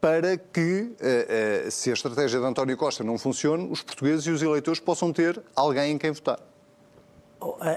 para 0.02 0.38
que, 0.38 0.96
se 1.72 1.90
a 1.90 1.94
estratégia 1.94 2.40
de 2.40 2.46
António 2.46 2.78
Costa 2.78 3.04
não 3.04 3.18
funcione, 3.18 3.68
os 3.72 3.82
portugueses 3.82 4.26
e 4.28 4.32
os 4.32 4.42
eleitores 4.42 4.80
possam 4.80 5.12
ter 5.12 5.42
alguém 5.56 5.94
em 5.94 5.98
quem 5.98 6.12
votar? 6.12 6.40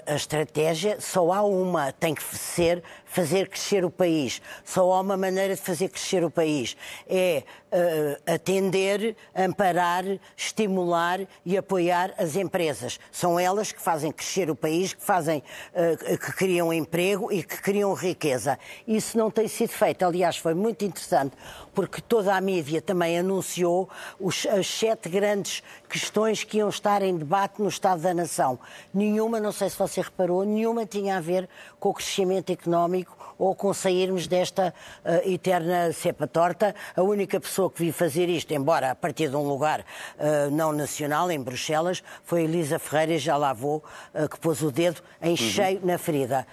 a, 0.07 0.15
estratégia 0.15 1.01
só 1.01 1.33
há 1.33 1.43
uma, 1.43 1.93
tem 1.93 2.15
que 2.15 2.23
ser 2.23 2.83
fazer 3.09 3.49
crescer 3.49 3.85
o 3.85 3.91
país. 3.91 4.41
Só 4.65 4.93
há 4.93 5.01
uma 5.01 5.17
maneira 5.17 5.55
de 5.55 5.61
fazer 5.61 5.89
crescer 5.89 6.23
o 6.23 6.31
país. 6.31 6.77
É 7.09 7.43
uh, 7.73 8.33
atender, 8.35 9.17
amparar, 9.35 10.05
estimular 10.37 11.21
e 11.45 11.57
apoiar 11.57 12.15
as 12.19 12.37
empresas. 12.37 13.01
São 13.11 13.41
elas 13.41 13.73
que 13.73 13.81
fazem 13.81 14.13
crescer 14.13 14.51
o 14.51 14.55
país, 14.55 14.93
que 14.93 15.03
fazem, 15.03 15.43
uh, 15.73 16.19
que 16.19 16.33
criam 16.33 16.73
emprego 16.73 17.33
e 17.33 17.43
que 17.43 17.61
criam 17.61 17.93
riqueza. 17.95 18.59
Isso 18.87 19.17
não 19.17 19.31
tem 19.31 19.49
sido 19.49 19.71
feito. 19.71 20.05
Aliás, 20.05 20.37
foi 20.37 20.55
muito 20.55 20.85
interessante, 20.85 21.35
porque 21.75 22.01
toda 22.01 22.37
a 22.37 22.41
mídia 22.41 22.83
também 22.83 23.19
anunciou 23.19 23.89
os, 24.21 24.47
as 24.47 24.67
sete 24.67 25.09
grandes 25.09 25.63
questões 25.89 26.45
que 26.45 26.59
iam 26.59 26.69
estar 26.69 27.01
em 27.03 27.17
debate 27.17 27.63
no 27.63 27.69
Estado 27.69 28.03
da 28.03 28.13
Nação. 28.13 28.59
Nenhuma, 28.93 29.41
não 29.41 29.53
sei 29.53 29.71
se 29.71 29.79
você 29.79 30.03
reparou, 30.03 30.45
nenhuma 30.45 30.85
tinha 30.85 31.17
a 31.17 31.21
ver 31.21 31.49
com 31.81 31.89
o 31.89 31.95
crescimento 31.95 32.51
económico 32.51 32.98
ou 33.39 33.55
com 33.55 33.73
sairmos 33.73 34.27
desta 34.27 34.75
uh, 35.05 35.31
eterna 35.31 35.93
cepa 35.93 36.27
torta. 36.27 36.75
A 36.97 37.03
única 37.03 37.39
pessoa 37.41 37.71
que 37.71 37.85
viu 37.85 37.93
fazer 37.93 38.29
isto, 38.29 38.53
embora 38.53 38.91
a 38.91 38.95
partir 38.95 39.31
de 39.31 39.37
um 39.37 39.47
lugar 39.47 39.81
uh, 39.81 40.51
não 40.51 40.73
nacional, 40.73 41.31
em 41.31 41.41
Bruxelas, 41.41 42.03
foi 42.25 42.43
Elisa 42.43 42.79
Ferreira, 42.79 43.19
já 43.19 43.37
lá 43.37 43.53
vou, 43.53 43.83
uh, 44.15 44.29
que 44.29 44.39
pôs 44.41 44.63
o 44.63 44.71
dedo 44.71 45.01
em 45.23 45.37
cheio 45.37 45.81
na 45.85 45.97
ferida. 45.97 46.47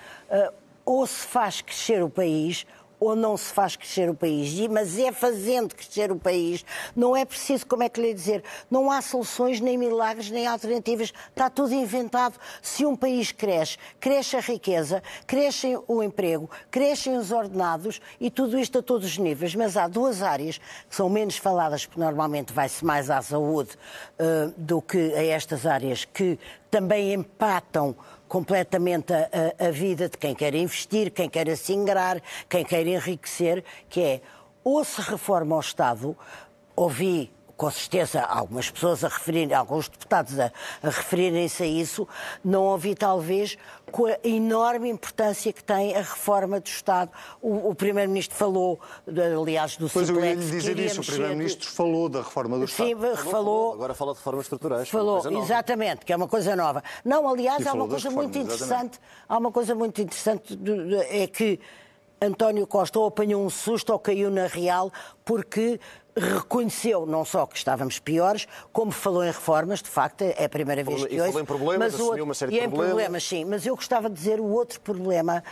Ou 0.86 1.08
se 1.08 1.26
faz 1.26 1.62
crescer 1.62 2.04
o 2.04 2.10
país, 2.10 2.68
ou 3.06 3.16
não 3.16 3.38
se 3.38 3.54
faz 3.54 3.76
crescer 3.76 4.10
o 4.10 4.16
país. 4.16 4.56
Mas 4.68 4.98
é 4.98 5.12
fazendo 5.12 5.76
crescer 5.76 6.12
o 6.12 6.16
país. 6.16 6.66
Não 6.96 7.16
é 7.16 7.26
preciso, 7.26 7.66
como 7.66 7.84
é 7.84 7.90
que 7.90 8.02
lhe 8.02 8.14
dizer, 8.14 8.44
não 8.70 8.92
há 8.92 9.02
soluções, 9.02 9.60
nem 9.60 9.78
milagres, 9.78 10.30
nem 10.30 10.48
alternativas. 10.48 11.14
Está 11.30 11.50
tudo 11.50 11.74
inventado. 11.74 12.36
Se 12.62 12.86
um 12.86 12.96
país 12.96 13.32
cresce, 13.32 13.78
cresce 14.00 14.36
a 14.36 14.40
riqueza, 14.40 15.04
cresce 15.26 15.78
o 15.88 16.04
emprego, 16.04 16.50
crescem 16.72 17.18
os 17.18 17.32
ordenados 17.32 18.02
e 18.20 18.30
tudo 18.30 18.58
isto 18.58 18.80
a 18.80 18.82
todos 18.82 19.06
os 19.08 19.18
níveis. 19.18 19.56
Mas 19.56 19.78
há 19.78 19.88
duas 19.88 20.22
áreas 20.22 20.58
que 20.90 20.96
são 20.96 21.10
menos 21.10 21.38
faladas, 21.38 21.86
porque 21.86 22.00
normalmente 22.00 22.54
vai-se 22.54 22.84
mais 22.84 23.10
à 23.10 23.22
saúde 23.22 23.72
uh, 24.20 24.54
do 24.58 24.82
que 24.82 25.14
a 25.14 25.24
estas 25.24 25.66
áreas 25.66 26.06
que 26.06 26.40
também 26.70 27.14
empatam 27.14 27.96
completamente 28.28 29.14
a, 29.14 29.30
a, 29.60 29.68
a, 29.68 29.72
vida 29.72 30.10
de 30.10 30.18
quem 30.18 30.34
quer 30.34 30.56
investir, 30.56 31.12
quem 31.12 31.30
quer 31.30 31.50
assingrar, 31.50 32.22
quem 32.50 32.64
quer 32.64 32.86
enriquecer, 32.88 33.64
que 33.90 34.02
é 34.02 34.22
ou 34.64 34.84
se 34.84 35.00
reforma 35.02 35.56
o 35.56 35.60
Estado, 35.60 36.18
ouvi 36.76 37.32
com 37.58 37.72
certeza 37.72 38.22
algumas 38.22 38.70
pessoas 38.70 39.04
a 39.04 39.08
referirem, 39.08 39.54
alguns 39.54 39.88
deputados 39.88 40.38
a, 40.40 40.52
a 40.84 40.90
referirem-se 40.90 41.64
a 41.64 41.66
isso, 41.66 42.08
não 42.44 42.64
ouvi 42.64 42.96
talvez 42.96 43.58
com 43.92 44.08
a 44.08 44.18
enorme 44.24 44.90
importância 44.90 45.54
que 45.54 45.64
tem 45.64 45.96
a 45.96 46.00
reforma 46.00 46.60
do 46.60 46.68
Estado. 46.68 47.12
O, 47.42 47.70
o 47.70 47.76
Primeiro-Ministro 47.76 48.38
falou, 48.38 48.80
aliás, 49.08 49.78
do 49.78 49.90
Pois 49.90 50.10
eu 50.10 50.24
ia 50.24 50.34
lhe 50.34 50.42
dizer 50.42 50.78
isso, 50.80 51.02
o 51.02 51.06
Primeiro-Ministro 51.06 51.70
falou 51.70 52.10
da 52.10 52.20
reforma 52.20 52.58
do 52.58 52.68
Sim, 52.68 52.94
Estado. 52.94 53.18
Sim, 53.18 53.30
falou. 53.30 53.74
Agora 53.74 53.94
fala 53.94 54.12
de 54.12 54.18
reformas 54.18 54.46
estruturais. 54.46 54.90
Falou, 54.90 55.22
exatamente, 55.42 56.06
que 56.06 56.12
é 56.12 56.16
uma 56.16 56.28
coisa 56.28 56.56
nova. 56.56 56.84
Não, 57.04 57.28
aliás, 57.28 57.66
há 57.66 57.74
uma 57.74 57.88
coisa 57.88 58.10
reformas, 58.10 58.26
muito 58.26 58.38
interessante, 58.38 58.66
exatamente. 58.66 59.00
há 59.30 59.38
uma 59.38 59.52
coisa 59.52 59.76
muito 59.76 60.02
interessante, 60.02 60.60
é 61.10 61.28
que 61.28 61.60
António 62.22 62.66
Costa 62.66 63.00
ou 63.00 63.08
apanhou 63.08 63.44
um 63.44 63.50
susto 63.50 63.92
ou 63.92 64.00
caiu 64.00 64.32
na 64.32 64.48
real 64.48 64.92
porque 65.24 65.80
reconheceu 66.18 67.06
não 67.06 67.26
só 67.26 67.46
que 67.46 67.58
estávamos 67.58 68.00
piores, 68.00 68.48
como 68.72 68.92
falou 68.92 69.24
em 69.24 69.28
reformas, 69.28 69.82
de 69.82 69.90
facto, 69.90 70.22
é 70.22 70.46
a 70.46 70.50
primeira 70.50 70.84
vez 70.84 71.02
E 71.02 71.08
que 71.08 71.16
falou 71.16 71.28
ouço. 71.28 71.40
em 71.40 71.46
problemas, 71.46 71.78
mas 71.80 71.94
assumiu 71.94 72.10
outro- 72.12 72.24
uma 72.24 72.34
série 72.34 72.56
e 72.56 72.60
de 72.60 72.66
em 72.66 72.70
problemas. 72.70 73.24
sim, 73.24 73.46
mas 73.46 73.66
eu 73.66 73.76
gostava 73.76 74.10
de 74.10 74.16
dizer 74.16 74.40
o 74.40 74.46
outro 74.46 74.80
problema 74.80 75.44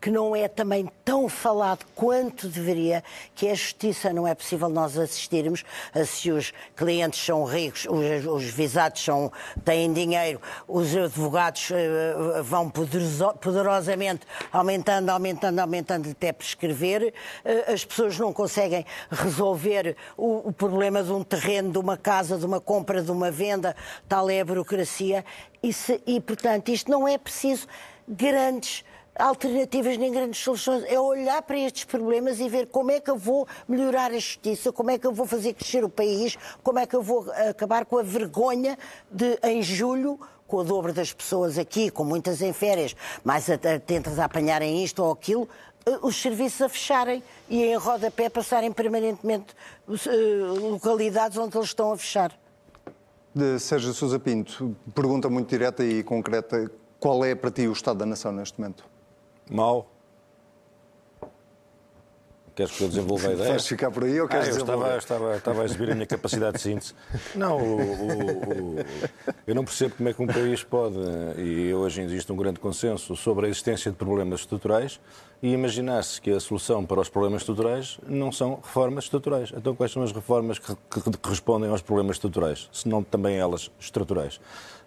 que 0.00 0.10
não 0.10 0.34
é 0.36 0.46
também 0.48 0.88
tão 1.04 1.28
falado 1.28 1.84
quanto 1.94 2.48
deveria, 2.48 3.02
que 3.34 3.46
é 3.48 3.52
a 3.52 3.54
justiça. 3.54 4.12
Não 4.12 4.26
é 4.26 4.34
possível 4.34 4.68
nós 4.68 4.96
assistirmos 4.96 5.64
a 5.94 6.04
se 6.04 6.30
os 6.30 6.52
clientes 6.76 7.24
são 7.24 7.44
ricos, 7.44 7.86
os, 7.86 8.26
os 8.26 8.44
visados 8.44 9.02
são, 9.02 9.32
têm 9.64 9.92
dinheiro, 9.92 10.40
os 10.66 10.94
advogados 10.96 11.70
eh, 11.72 12.42
vão 12.42 12.70
poderoso- 12.70 13.34
poderosamente 13.40 14.26
aumentando, 14.52 15.10
aumentando, 15.10 15.58
aumentando 15.58 16.10
até 16.10 16.32
prescrever. 16.32 17.12
Eh, 17.44 17.72
As 17.72 17.84
pessoas 17.84 18.18
não 18.18 18.32
conseguem 18.32 18.84
resolver 19.10 19.96
o, 20.16 20.48
o 20.48 20.52
problema 20.52 21.02
de 21.02 21.10
um 21.12 21.24
terreno, 21.24 21.72
de 21.72 21.78
uma 21.78 21.96
casa, 21.96 22.38
de 22.38 22.46
uma 22.46 22.60
compra, 22.60 23.02
de 23.02 23.10
uma 23.10 23.30
venda. 23.30 23.74
Tal 24.08 24.30
é 24.30 24.40
a 24.40 24.44
burocracia. 24.44 25.24
E, 25.62 25.72
se- 25.72 26.00
e, 26.06 26.20
portanto, 26.20 26.68
isto 26.68 26.90
não 26.90 27.08
é 27.08 27.18
preciso 27.18 27.66
grandes 28.06 28.84
alternativas 29.18 29.96
nem 29.96 30.12
grandes 30.12 30.40
soluções. 30.40 30.84
É 30.84 30.98
olhar 30.98 31.42
para 31.42 31.58
estes 31.58 31.84
problemas 31.84 32.40
e 32.40 32.48
ver 32.48 32.68
como 32.68 32.90
é 32.90 33.00
que 33.00 33.10
eu 33.10 33.16
vou 33.16 33.46
melhorar 33.68 34.10
a 34.12 34.14
justiça, 34.14 34.72
como 34.72 34.90
é 34.90 34.98
que 34.98 35.06
eu 35.06 35.12
vou 35.12 35.26
fazer 35.26 35.54
crescer 35.54 35.84
o 35.84 35.88
país, 35.88 36.36
como 36.62 36.78
é 36.78 36.86
que 36.86 36.94
eu 36.94 37.02
vou 37.02 37.30
acabar 37.50 37.84
com 37.84 37.98
a 37.98 38.02
vergonha 38.02 38.78
de, 39.10 39.38
em 39.42 39.62
julho, 39.62 40.18
com 40.46 40.58
o 40.58 40.64
dobro 40.64 40.92
das 40.92 41.12
pessoas 41.12 41.58
aqui, 41.58 41.90
com 41.90 42.04
muitas 42.04 42.40
em 42.40 42.52
férias, 42.52 42.96
mais 43.22 43.50
atentas 43.50 44.18
a 44.18 44.24
apanharem 44.24 44.82
isto 44.82 45.04
ou 45.04 45.12
aquilo, 45.12 45.48
eh, 45.84 45.98
os 46.02 46.16
serviços 46.16 46.62
a 46.62 46.68
fecharem 46.68 47.22
e 47.48 47.64
em 47.64 47.76
rodapé 47.76 48.30
passarem 48.30 48.72
permanentemente 48.72 49.54
eh, 49.88 50.70
localidades 50.70 51.36
onde 51.36 51.56
eles 51.56 51.68
estão 51.68 51.92
a 51.92 51.96
fechar. 51.98 52.32
De 53.34 53.58
Sérgio 53.58 53.92
Sousa 53.92 54.18
Pinto, 54.18 54.74
pergunta 54.94 55.28
muito 55.28 55.48
direta 55.48 55.84
e 55.84 56.02
concreta: 56.02 56.70
qual 56.98 57.24
é 57.24 57.34
para 57.34 57.50
ti 57.50 57.68
o 57.68 57.72
Estado 57.72 57.98
da 57.98 58.06
Nação 58.06 58.32
neste 58.32 58.58
momento? 58.58 58.84
Mau. 59.50 59.90
Queres 62.54 62.72
que 62.76 62.82
eu 62.82 62.88
desenvolva 62.88 63.28
a 63.28 63.32
ideia? 63.34 63.50
Vais 63.50 63.66
ficar 63.68 63.90
por 63.90 64.02
aí 64.04 64.20
ou 64.20 64.26
Ah, 64.26 64.28
queres 64.28 64.48
eu 64.48 64.52
desenvolver? 64.64 64.96
estava, 64.98 64.98
estava, 64.98 65.36
estava 65.36 65.62
a 65.62 65.64
exibir 65.64 65.90
a 65.90 65.94
minha 65.94 66.06
capacidade 66.06 66.56
de 66.56 66.62
síntese. 66.62 66.92
Não, 67.34 67.56
o- 67.56 67.62
o- 67.62 68.74
o- 68.80 68.84
eu 69.46 69.54
não 69.54 69.64
percebo 69.64 69.94
como 69.94 70.08
é 70.08 70.12
que 70.12 70.20
um 70.20 70.26
país 70.26 70.64
pode, 70.64 70.96
e 71.38 71.72
hoje 71.72 72.02
existe 72.02 72.32
um 72.32 72.36
grande 72.36 72.58
consenso 72.58 73.14
sobre 73.14 73.46
a 73.46 73.48
existência 73.48 73.92
de 73.92 73.96
problemas 73.96 74.40
estruturais, 74.40 75.00
e 75.40 75.52
imaginar-se 75.52 76.20
que 76.20 76.32
a 76.32 76.40
solução 76.40 76.84
para 76.84 77.00
os 77.00 77.08
problemas 77.08 77.42
estruturais 77.42 78.00
não 78.08 78.32
são 78.32 78.56
reformas 78.56 79.04
estruturais. 79.04 79.52
Então, 79.56 79.76
quais 79.76 79.92
são 79.92 80.02
as 80.02 80.10
reformas 80.10 80.58
que, 80.58 80.74
que- 80.90 81.16
que 81.16 81.28
respondem 81.28 81.70
aos 81.70 81.80
problemas 81.80 82.16
estruturais, 82.16 82.68
se 82.72 82.88
não 82.88 83.04
também 83.04 83.36
elas 83.36 83.70
estruturais? 83.78 84.40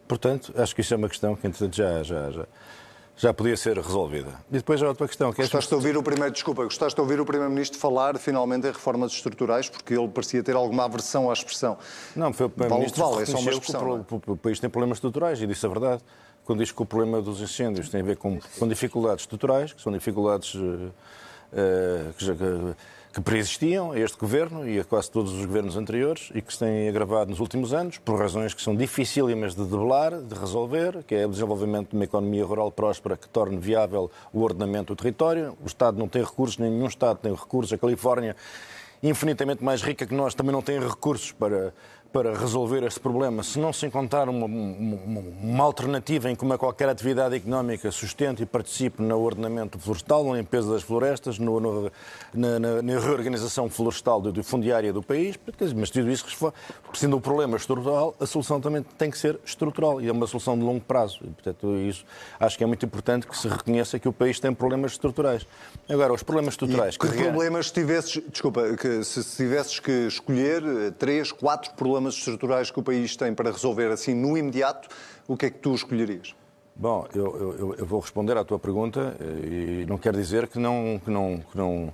Portanto, 0.10 0.54
acho 0.58 0.76
que 0.76 0.82
isso 0.82 0.94
é 0.94 0.98
uma 0.98 1.08
questão 1.08 1.38
que, 1.38 1.48
entretanto, 1.48 1.74
já, 1.74 2.04
já, 2.04 2.30
já, 2.32 2.46
já 3.22 3.32
podia 3.32 3.56
ser 3.56 3.78
resolvida. 3.78 4.32
E 4.50 4.54
depois 4.58 4.82
há 4.82 4.88
outra 4.88 5.08
questão, 5.08 5.32
que 5.32 5.42
é 5.42 5.44
Gostaste 5.44 5.70
de 5.70 5.76
ouvir 5.76 5.96
o 5.96 6.02
primeiro, 6.02 6.32
desculpa, 6.34 6.64
gostaste 6.64 6.96
de 6.96 7.02
ouvir 7.02 7.20
o 7.22 7.26
Primeiro-Ministro 7.26 7.78
falar 7.78 8.18
finalmente 8.18 8.66
em 8.68 8.72
reformas 8.72 9.12
estruturais, 9.12 9.70
porque 9.70 9.94
ele 9.94 10.08
parecia 10.08 10.42
ter 10.42 10.56
alguma 10.56 10.86
aversão 10.86 11.30
à 11.30 11.34
expressão. 11.34 11.78
Não, 12.16 12.34
foi 12.34 12.48
o 12.48 12.50
Primeiro-Ministro 12.50 13.04
Vale 13.04 13.18
que 13.18 13.26
que 13.26 13.32
é 13.32 13.34
só 13.36 13.40
uma 13.40 13.52
que 13.52 13.58
expressão, 13.58 14.00
o, 14.00 14.04
pro- 14.04 14.34
o- 14.34 14.38
país 14.38 14.60
tem 14.60 14.70
problemas 14.72 14.98
estruturais 14.98 15.40
e 15.40 15.46
disse 15.46 15.64
a 15.66 15.70
verdade. 15.70 16.02
Quando 16.46 16.60
diz 16.60 16.72
que 16.72 16.82
o 16.82 16.86
problema 16.86 17.22
dos 17.22 17.40
incêndios 17.42 17.90
tem 17.90 18.02
a 18.02 18.04
ver 18.04 18.18
com, 18.18 18.40
com 18.58 18.68
dificuldades 18.68 19.22
estruturais, 19.24 19.72
que 19.72 19.82
são 19.84 19.92
dificuldades 19.94 20.56
eh, 20.56 20.90
eh, 21.54 22.06
que, 22.18 22.26
já- 22.26 22.34
que- 22.34 22.76
que 23.14 23.20
preexistiam 23.20 23.92
a 23.92 24.00
este 24.00 24.18
governo 24.18 24.68
e 24.68 24.80
a 24.80 24.86
quase 24.86 25.12
todos 25.12 25.34
os 25.34 25.46
governos 25.46 25.76
anteriores 25.76 26.32
e 26.34 26.42
que 26.42 26.54
se 26.54 26.60
têm 26.60 26.88
agravado 26.88 27.30
nos 27.30 27.40
últimos 27.40 27.74
anos 27.74 27.98
por 27.98 28.18
razões 28.18 28.54
que 28.54 28.62
são 28.62 28.76
dificílimas 28.76 29.54
de 29.54 29.66
debelar, 29.66 30.22
de 30.22 30.34
resolver, 30.34 31.04
que 31.04 31.16
é 31.16 31.26
o 31.26 31.30
desenvolvimento 31.30 31.90
de 31.90 31.96
uma 31.96 32.06
economia 32.06 32.46
rural 32.46 32.72
próspera 32.72 33.18
que 33.18 33.28
torne 33.28 33.58
viável 33.58 34.10
o 34.32 34.42
ordenamento 34.42 34.96
do 34.96 34.98
território. 34.98 35.58
O 35.62 35.68
Estado 35.68 36.00
não 36.00 36.08
tem 36.08 36.24
recursos, 36.24 36.58
nenhum 36.58 36.88
Estado 36.88 37.18
tem 37.18 37.34
recursos. 37.34 37.74
A 37.74 37.78
Califórnia 37.78 38.36
infinitamente 39.04 39.64
mais 39.64 39.82
rica 39.82 40.06
que 40.06 40.14
nós, 40.14 40.34
também 40.34 40.52
não 40.52 40.62
tem 40.62 40.80
recursos 40.80 41.32
para, 41.32 41.74
para 42.12 42.38
resolver 42.38 42.84
este 42.84 43.00
problema. 43.00 43.42
Se 43.44 43.58
não 43.58 43.72
se 43.72 43.86
encontrar 43.86 44.28
uma, 44.28 44.46
uma, 44.46 45.22
uma 45.42 45.64
alternativa 45.64 46.30
em 46.30 46.36
como 46.36 46.58
qualquer 46.58 46.90
atividade 46.90 47.36
económica 47.36 47.90
sustente 47.92 48.44
e 48.44 48.46
participe 48.46 49.02
no 49.02 49.18
ordenamento 49.22 49.80
florestal, 49.80 50.24
na 50.26 50.38
limpeza 50.38 50.72
das 50.74 50.84
florestas, 50.84 51.40
no, 51.40 51.60
no- 51.60 51.92
na, 52.34 52.60
na- 52.60 52.82
na 52.82 53.00
reorganização 53.00 53.70
florestal 53.70 54.20
do, 54.22 54.32
do 54.32 54.44
fundiária 54.44 54.92
do 54.92 55.02
país, 55.02 55.40
mas 55.76 55.90
tudo 55.90 56.10
isso, 56.10 56.26
sendo 56.94 57.16
um 57.16 57.22
problema 57.22 57.56
estrutural, 57.56 58.14
a 58.20 58.26
solução 58.26 58.60
também 58.60 58.84
tem 58.98 59.10
que 59.10 59.18
ser 59.18 59.40
estrutural 59.46 60.02
e 60.02 60.08
é 60.10 60.12
uma 60.12 60.28
solução 60.28 60.58
de 60.58 60.64
longo 60.66 60.82
prazo. 60.82 61.20
E, 61.24 61.28
portanto, 61.30 61.76
isso 61.78 62.04
acho 62.40 62.58
que 62.58 62.64
é 62.64 62.68
muito 62.68 62.86
importante 62.86 63.26
que 63.26 63.38
se 63.38 63.48
reconheça 63.48 63.98
que 64.00 64.08
o 64.10 64.14
país 64.14 64.40
tem 64.40 64.54
problemas 64.54 64.92
estruturais. 64.94 65.46
Agora, 65.90 66.12
os 66.14 66.24
problemas 66.24 66.56
estruturais... 66.56 66.96
E 66.96 67.00
que 67.00 67.08
problemas 67.08 67.72
tivesses, 67.72 68.22
desculpa, 68.30 68.76
que 68.76 69.04
se 69.04 69.22
se 69.24 69.38
tivesses 69.38 69.80
que 69.80 69.92
escolher 70.08 70.64
eh, 70.64 70.92
três, 70.98 71.32
quatro 71.32 71.72
problemas 71.76 72.01
estruturais 72.10 72.70
que 72.72 72.80
o 72.80 72.84
país 72.84 73.16
tem 73.16 73.34
para 73.34 73.52
resolver 73.52 73.92
assim 73.92 74.14
no 74.14 74.38
imediato, 74.38 74.88
o 75.28 75.36
que 75.38 75.46
é 75.46 75.50
que 75.50 75.60
tu 75.60 75.74
escolherias? 75.74 76.36
Bom, 76.76 77.08
eu, 77.14 77.56
eu- 77.60 77.76
eu- 77.80 77.86
vou 77.86 78.00
responder 78.00 78.38
à 78.38 78.44
tua 78.44 78.58
pergunta 78.58 79.16
eh, 79.20 79.82
e 79.84 79.86
não 79.88 79.98
quer 79.98 80.14
dizer 80.14 80.48
que 80.48 80.58
não, 80.58 81.00
que 81.04 81.10
não, 81.12 81.38
que 81.52 81.58
não, 81.58 81.94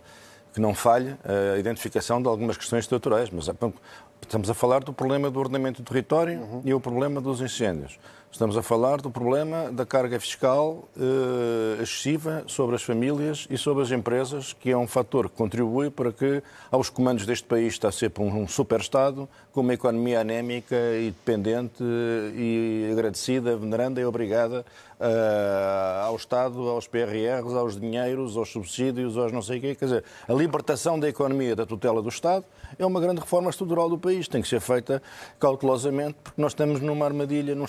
que 0.54 0.62
não 0.62 0.74
falhe 0.74 1.16
a 1.56 1.58
identificação 1.60 2.22
de 2.22 2.28
algumas 2.28 2.58
questões 2.58 2.84
estruturais, 2.86 3.30
mas 3.30 3.48
bom, 3.50 3.74
estamos 4.22 4.50
a 4.50 4.54
falar 4.54 4.84
do 4.84 4.94
problema 4.94 5.30
do 5.30 5.40
ordenamento 5.40 5.82
do 5.82 5.86
território 5.88 6.62
e 6.64 6.74
o 6.74 6.80
problema 6.80 7.20
dos 7.20 7.42
incêndios. 7.42 8.00
Estamos 8.38 8.56
a 8.56 8.62
falar 8.62 9.02
do 9.02 9.10
problema 9.10 9.72
da 9.72 9.84
carga 9.84 10.20
fiscal 10.20 10.88
eh, 10.96 11.82
excessiva 11.82 12.44
sobre 12.46 12.76
as 12.76 12.84
famílias 12.84 13.48
e 13.50 13.58
sobre 13.58 13.82
as 13.82 13.90
empresas, 13.90 14.54
que 14.54 14.70
é 14.70 14.78
um 14.78 14.86
fator 14.86 15.28
que 15.28 15.36
contribui 15.36 15.90
para 15.90 16.14
que 16.14 16.44
aos 16.70 16.88
comandos 16.88 17.26
deste 17.26 17.48
país 17.48 17.74
está 17.74 17.92
sempre 17.92 18.22
um, 18.22 18.44
um 18.44 18.48
super-Estado 18.48 19.28
com 19.52 19.62
uma 19.62 19.74
economia 19.74 20.22
anémica 20.22 20.76
e 20.76 21.06
dependente 21.06 21.82
eh, 21.82 22.32
e 22.36 22.90
agradecida, 22.92 23.58
veneranda 23.58 24.00
e 24.00 24.06
obrigada 24.06 24.64
eh, 25.00 26.02
ao 26.04 26.16
Estado, 26.16 26.60
aos 26.70 26.88
PRRs, 26.88 27.54
aos 27.56 27.80
dinheiros, 27.80 28.36
aos 28.36 28.52
subsídios, 28.52 29.16
aos 29.16 29.32
não 29.32 29.44
sei 29.44 29.60
o 29.60 29.62
quê. 29.62 29.76
Quer 29.76 29.86
dizer, 29.86 30.04
a 30.28 30.34
libertação 30.34 31.00
da 31.00 31.08
economia 31.08 31.56
da 31.56 31.66
tutela 31.68 32.02
do 32.02 32.10
Estado 32.10 32.46
é 32.80 32.86
uma 32.86 33.00
grande 33.00 33.20
reforma 33.20 33.50
estrutural 33.50 33.90
do 33.90 33.98
país. 33.98 34.28
Tem 34.28 34.42
que 34.42 34.48
ser 34.48 34.60
feita 34.60 35.02
cautelosamente, 35.40 36.18
porque 36.24 36.42
nós 36.42 36.52
estamos 36.52 36.82
numa 36.82 37.06
armadilha, 37.06 37.54
num, 37.54 37.66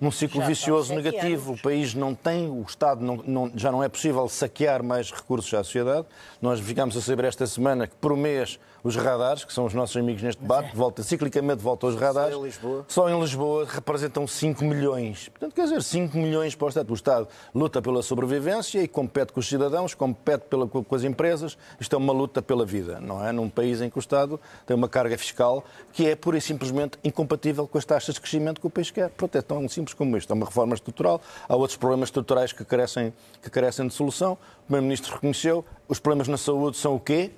num 0.00 0.07
ciclo 0.10 0.40
Já 0.40 0.46
vicioso 0.46 0.94
negativo. 0.94 1.52
O 1.52 1.58
país 1.58 1.94
não 1.94 2.14
tem, 2.14 2.48
o 2.48 2.62
Estado 2.66 3.02
não, 3.04 3.16
não- 3.26 3.52
já 3.54 3.70
não 3.72 3.82
é 3.82 3.88
possível 3.88 4.28
saquear 4.28 4.82
mais 4.82 5.10
recursos 5.10 5.52
à 5.54 5.62
sociedade. 5.64 6.06
Nós 6.40 6.60
ficámos 6.60 6.96
a 6.96 7.00
saber 7.00 7.24
esta 7.24 7.46
semana 7.46 7.86
que 7.86 7.94
por 7.96 8.16
mês 8.16 8.58
os 8.82 8.96
radares, 8.96 9.44
que 9.44 9.52
são 9.52 9.64
os 9.64 9.74
nossos 9.74 9.96
amigos 9.96 10.22
neste 10.22 10.40
debate, 10.40 10.74
volta, 10.76 11.02
ciclicamente 11.02 11.62
volta 11.62 11.86
aos 11.86 11.96
radares. 11.96 12.34
Só 12.34 12.40
em 12.40 12.44
Lisboa? 12.44 12.84
Só 12.88 13.08
em 13.10 13.20
Lisboa 13.20 13.66
representam 13.68 14.26
5 14.26 14.64
milhões. 14.64 15.28
Portanto, 15.28 15.54
quer 15.54 15.64
dizer, 15.64 15.82
5 15.82 16.16
milhões 16.16 16.54
para 16.54 16.66
o 16.66 16.68
Estado. 16.68 16.90
O 16.90 16.94
Estado 16.94 17.28
luta 17.54 17.82
pela 17.82 18.02
sobrevivência 18.02 18.82
e 18.82 18.88
compete 18.88 19.32
com 19.32 19.40
os 19.40 19.48
cidadãos, 19.48 19.94
compete 19.94 20.42
pela, 20.42 20.66
com 20.66 20.94
as 20.94 21.04
empresas. 21.04 21.58
Isto 21.80 21.94
é 21.94 21.98
uma 21.98 22.12
luta 22.12 22.40
pela 22.40 22.64
vida, 22.64 23.00
não 23.00 23.24
é? 23.24 23.32
Num 23.32 23.48
país 23.48 23.80
em 23.80 23.90
que 23.90 23.98
o 23.98 24.00
Estado 24.00 24.40
tem 24.66 24.76
uma 24.76 24.88
carga 24.88 25.16
fiscal 25.18 25.64
que 25.92 26.06
é 26.08 26.14
pura 26.14 26.38
e 26.38 26.40
simplesmente 26.40 26.98
incompatível 27.02 27.66
com 27.66 27.78
as 27.78 27.84
taxas 27.84 28.14
de 28.14 28.20
crescimento 28.20 28.60
que 28.60 28.66
o 28.66 28.70
país 28.70 28.90
quer. 28.90 29.10
Pronto, 29.10 29.36
é 29.36 29.42
tão 29.42 29.68
simples 29.68 29.94
como 29.94 30.16
isto. 30.16 30.32
É 30.32 30.34
uma 30.34 30.46
reforma 30.46 30.74
estrutural, 30.74 31.20
há 31.48 31.56
outros 31.56 31.76
problemas 31.76 32.08
estruturais 32.08 32.52
que 32.52 32.64
carecem, 32.64 33.12
que 33.42 33.50
carecem 33.50 33.86
de 33.86 33.94
solução. 33.94 34.32
O 34.32 34.64
Primeiro-Ministro 34.66 35.14
reconheceu, 35.14 35.64
os 35.88 35.98
problemas 35.98 36.28
na 36.28 36.36
saúde 36.36 36.76
são 36.76 36.94
o 36.94 37.00
quê? 37.00 37.32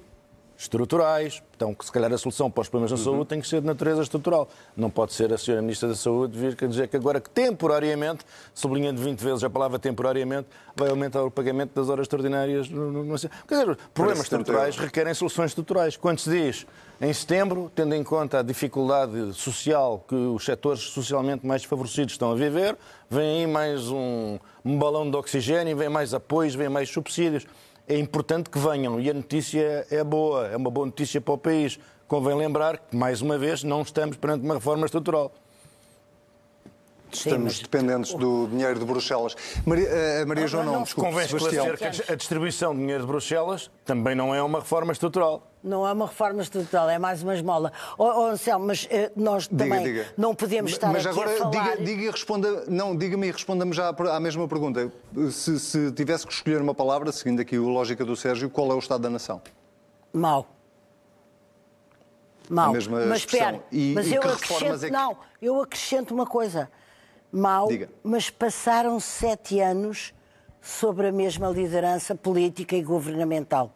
Estruturais. 0.61 1.43
Então, 1.57 1.75
se 1.81 1.91
calhar 1.91 2.13
a 2.13 2.19
solução 2.19 2.51
para 2.51 2.61
os 2.61 2.69
problemas 2.69 2.91
na 2.93 2.99
Uhum. 2.99 3.05
saúde 3.17 3.29
tem 3.31 3.41
que 3.41 3.49
ser 3.49 3.63
de 3.63 3.67
natureza 3.67 4.03
estrutural. 4.03 4.47
Não 4.77 4.91
pode 4.91 5.15
ser 5.15 5.33
a 5.33 5.37
Sra. 5.37 5.63
Ministra 5.63 5.89
da 5.89 5.95
Saúde 5.95 6.39
vir 6.39 6.55
a 6.63 6.67
dizer 6.67 6.87
que 6.89 6.97
agora 6.97 7.19
que 7.19 7.31
temporariamente, 7.31 8.25
sublinhando 8.53 9.01
20 9.01 9.21
vezes 9.25 9.43
a 9.43 9.49
palavra 9.49 9.79
temporariamente, 9.79 10.49
vai 10.77 10.91
aumentar 10.91 11.23
o 11.25 11.31
pagamento 11.31 11.73
das 11.75 11.89
horas 11.89 12.05
extraordinárias. 12.05 12.69
no- 12.69 12.93
no- 12.93 13.05
no- 13.05 13.19
Quer 13.19 13.29
dizer, 13.61 13.79
problemas 13.95 14.27
70 14.27 14.43
estruturais 14.43 14.77
requerem 14.77 15.15
soluções 15.15 15.51
estruturais. 15.51 15.97
Quando 15.97 16.19
se 16.19 16.29
diz 16.31 16.67
em 17.01 17.13
setembro, 17.13 17.73
tendo 17.75 17.95
em 17.95 18.05
conta 18.05 18.41
a 18.41 18.43
dificuldade 18.43 19.33
social 19.33 20.05
que 20.07 20.15
os 20.15 20.45
setores 20.45 20.81
socialmente 20.81 21.47
mais 21.47 21.63
desfavorecidos 21.63 22.13
estão 22.13 22.31
a 22.33 22.35
viver, 22.35 22.77
vem 23.09 23.41
aí 23.41 23.47
mais 23.47 23.89
um, 23.91 24.39
um 24.63 24.79
balão 24.79 25.11
de 25.11 25.17
oxigênio, 25.17 25.75
vem 25.75 25.89
mais 25.89 26.13
apoios, 26.13 26.55
vem 26.55 26.69
mais 26.69 26.91
subsídios. 26.91 27.47
É 27.91 27.99
importante 27.99 28.49
que 28.49 28.57
venham 28.57 29.01
e 29.01 29.11
a 29.11 29.13
notícia 29.13 29.85
é 29.91 30.05
boa, 30.05 30.47
é 30.47 30.57
uma 30.57 30.71
boa 30.71 30.87
notícia 30.87 31.21
para 31.21 31.35
o 31.35 31.39
país. 31.39 31.77
Convém 32.07 32.37
lembrar 32.37 32.79
que, 32.79 32.95
mais 32.97 33.21
uma 33.21 33.37
vez, 33.37 33.65
não 33.65 33.83
estamos 33.83 34.17
perante 34.17 34.45
uma 34.45 34.55
reforma 34.55 34.87
estrutural. 34.87 35.33
Estamos 37.13 37.59
dependentes 37.59 38.15
do 38.15 38.47
dinheiro 38.47 38.79
de 38.79 38.85
Bruxelas. 38.85 39.35
Maria, 39.67 39.89
eh, 39.89 40.25
Maria 40.25 40.47
João, 40.47 40.65
não, 40.65 40.85
desculpe, 40.85 41.11
Convém 41.11 41.27
Sebastião. 41.27 41.67
esclarecer 41.67 42.07
que 42.07 42.13
a 42.13 42.15
distribuição 42.15 42.73
de 42.73 42.79
dinheiro 42.79 43.01
de 43.01 43.09
Bruxelas 43.09 43.69
também 43.85 44.15
não 44.15 44.33
é 44.33 44.41
uma 44.41 44.61
reforma 44.61 44.93
estrutural. 44.93 45.50
Não 45.63 45.87
é 45.87 45.93
uma 45.93 46.07
reforma 46.07 46.41
estrutural, 46.41 46.89
é 46.89 46.99
mais 46.99 47.23
uma 47.23 47.35
esmola. 47.35 47.71
Oh, 47.99 48.25
Anselmo, 48.25 48.67
mas 48.67 48.89
eh, 48.91 49.13
nós 49.15 49.47
Diga, 49.47 49.65
também 49.65 49.83
diga. 49.85 50.07
não 50.17 50.35
podemos 50.35 50.71
estar 50.73 50.91
Mas 50.91 51.05
agora 51.07 51.35
a 51.35 51.37
falar... 51.37 51.51
diga, 51.51 51.85
diga 51.85 52.03
e 52.05 52.11
responda, 52.11 52.65
não, 52.67 52.97
diga-me 52.97 53.27
e 53.29 53.31
responda-me 53.31 53.73
já 53.75 53.91
à 53.91 54.19
mesma 54.21 54.49
pergunta. 54.49 54.91
Se, 55.31 55.61
se 55.61 55.93
tivesse 55.93 56.27
que 56.27 56.33
escolher 56.33 56.63
uma 56.63 56.75
palavra, 56.75 57.13
seguindo 57.13 57.41
aqui 57.41 57.57
a 57.57 57.61
lógica 57.61 58.07
do 58.07 58.17
Sérgio, 58.17 58.49
qual 58.49 58.71
é 58.71 58.75
o 58.75 58.79
estado 58.79 59.03
da 59.03 59.11
nação? 59.11 59.43
Mau. 60.15 60.47
Mau. 62.49 62.73
Mas 63.07 63.19
espera, 63.19 63.63
E- 63.71 63.93
mas 63.95 64.07
e 64.07 64.15
eu 64.15 64.23
que 64.23 64.29
acrescento, 64.29 64.75
é 64.85 64.89
que- 64.89 64.91
não, 64.91 65.17
eu 65.43 65.61
acrescento 65.61 66.15
uma 66.15 66.27
coisa. 66.27 66.71
Mau, 67.31 67.69
Diga. 67.69 67.89
mas 68.03 68.29
passaram 68.31 68.99
sete 68.99 69.61
anos 69.61 70.13
sobre 70.61 71.07
a 71.09 71.13
mesma 71.13 71.49
liderança 71.49 72.15
política 72.15 72.75
e 72.75 72.83
governamental. 72.83 73.73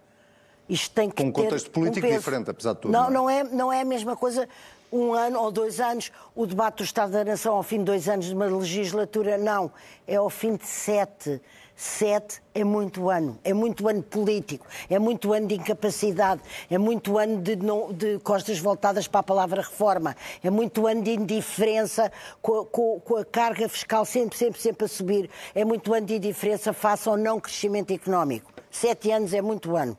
Isto 0.69 0.95
tem 0.95 1.11
que 1.11 1.17
Com 1.23 1.29
um 1.29 1.33
contexto 1.33 1.71
político 1.71 2.07
um 2.07 2.11
diferente, 2.11 2.51
apesar 2.51 2.73
de 2.75 2.81
tudo, 2.81 2.93
Não, 2.93 3.05
não 3.05 3.11
não 3.25 3.31
é, 3.31 3.45
não 3.45 3.73
é 3.73 3.81
a 3.83 3.85
mesma 3.85 4.17
coisa 4.17 4.49
um 4.91 5.13
ano 5.13 5.41
ou 5.41 5.51
dois 5.51 5.81
anos, 5.81 6.11
o 6.35 6.47
debate 6.47 6.77
do 6.79 6.85
Estado 6.85 7.13
da 7.13 7.25
Nação 7.25 7.55
ao 7.57 7.63
fim 7.63 7.79
de 7.79 7.85
dois 7.85 8.09
anos 8.09 8.27
de 8.27 8.35
uma 8.35 8.47
legislatura, 8.47 9.37
não. 9.37 9.71
É 10.07 10.17
ao 10.17 10.31
fim 10.31 10.55
de 10.57 10.67
sete. 10.67 11.41
Sete 11.77 12.41
é 12.55 12.63
muito 12.63 13.11
ano. 13.11 13.37
É 13.43 13.53
muito 13.53 13.89
ano 13.89 14.01
político. 14.01 14.65
É 14.89 14.97
muito 14.97 15.33
ano 15.33 15.49
de 15.49 15.57
incapacidade. 15.57 16.41
É 16.71 16.79
muito 16.79 17.19
ano 17.19 17.43
de, 17.43 17.57
não- 17.57 17.93
de 17.93 18.21
costas 18.21 18.61
voltadas 18.61 19.09
para 19.09 19.19
a 19.19 19.23
palavra 19.25 19.61
reforma. 19.61 20.15
É 20.45 20.49
muito 20.51 20.87
ano 20.87 21.03
de 21.03 21.11
indiferença 21.11 22.13
com, 22.41 22.61
a- 22.61 22.67
com- 22.67 23.01
com 23.01 23.17
a 23.17 23.25
carga 23.25 23.69
fiscal 23.69 24.05
sempre, 24.05 24.39
sempre, 24.39 24.61
sempre 24.61 24.85
a 24.85 24.89
subir. 24.89 25.29
É 25.53 25.65
muito 25.65 25.93
ano 25.93 26.07
de 26.07 26.15
indiferença 26.15 26.73
face 26.73 27.09
ao 27.09 27.17
não 27.17 27.41
crescimento 27.41 27.93
económico. 27.93 28.53
Sete 28.71 29.11
anos 29.11 29.35
é 29.35 29.43
muito 29.43 29.75
ano. 29.77 29.99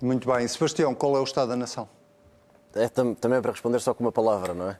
Muito 0.00 0.30
bem. 0.32 0.46
Sebastião, 0.46 0.94
qual 0.94 1.16
é 1.16 1.20
o 1.20 1.24
estado 1.24 1.48
da 1.48 1.56
nação? 1.56 1.88
É 2.74 2.88
tam- 2.88 3.14
também 3.14 3.40
para 3.40 3.50
responder 3.52 3.80
só 3.80 3.92
com 3.94 4.04
uma 4.04 4.12
palavra, 4.12 4.54
não 4.54 4.70
é? 4.70 4.78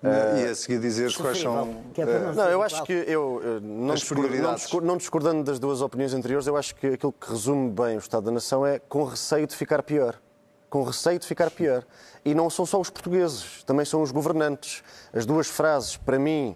e 0.00 0.44
a 0.50 0.54
seguir 0.54 0.78
dizer 0.80 1.12
quais 1.16 1.38
são. 1.40 1.82
Que 1.92 2.02
é 2.02 2.04
eh, 2.04 2.32
não 2.32 2.44
eu 2.48 2.62
acho 2.62 2.84
que 2.84 2.92
eu, 2.92 3.40
eh, 3.44 3.60
não, 3.60 3.92
As 3.94 4.00
discor- 4.00 4.18
não, 4.18 4.24
prioridades. 4.28 4.62
discor- 4.62 4.82
não 4.82 4.96
discordando 4.96 5.42
das 5.42 5.58
duas 5.58 5.80
opiniões 5.82 6.14
anteriores, 6.14 6.46
eu 6.46 6.56
acho 6.56 6.72
que 6.76 6.86
aquilo 6.86 7.12
que 7.12 7.28
resume 7.28 7.68
bem 7.70 7.96
o 7.96 7.98
Estado 7.98 8.22
da 8.26 8.30
Nação 8.30 8.64
é 8.64 8.78
com 8.78 9.02
receio 9.02 9.44
de 9.44 9.56
ficar 9.56 9.82
pior. 9.82 10.14
Com 10.70 10.84
receio 10.84 11.18
de 11.18 11.26
ficar 11.26 11.50
pior. 11.50 11.84
E 12.24 12.32
não 12.32 12.48
são 12.48 12.64
só 12.64 12.80
os 12.80 12.88
portugueses, 12.90 13.64
também 13.64 13.84
são 13.84 14.00
os 14.00 14.12
governantes. 14.12 14.84
As 15.12 15.26
duas 15.26 15.48
frases, 15.48 15.96
para 15.96 16.16
mim, 16.18 16.54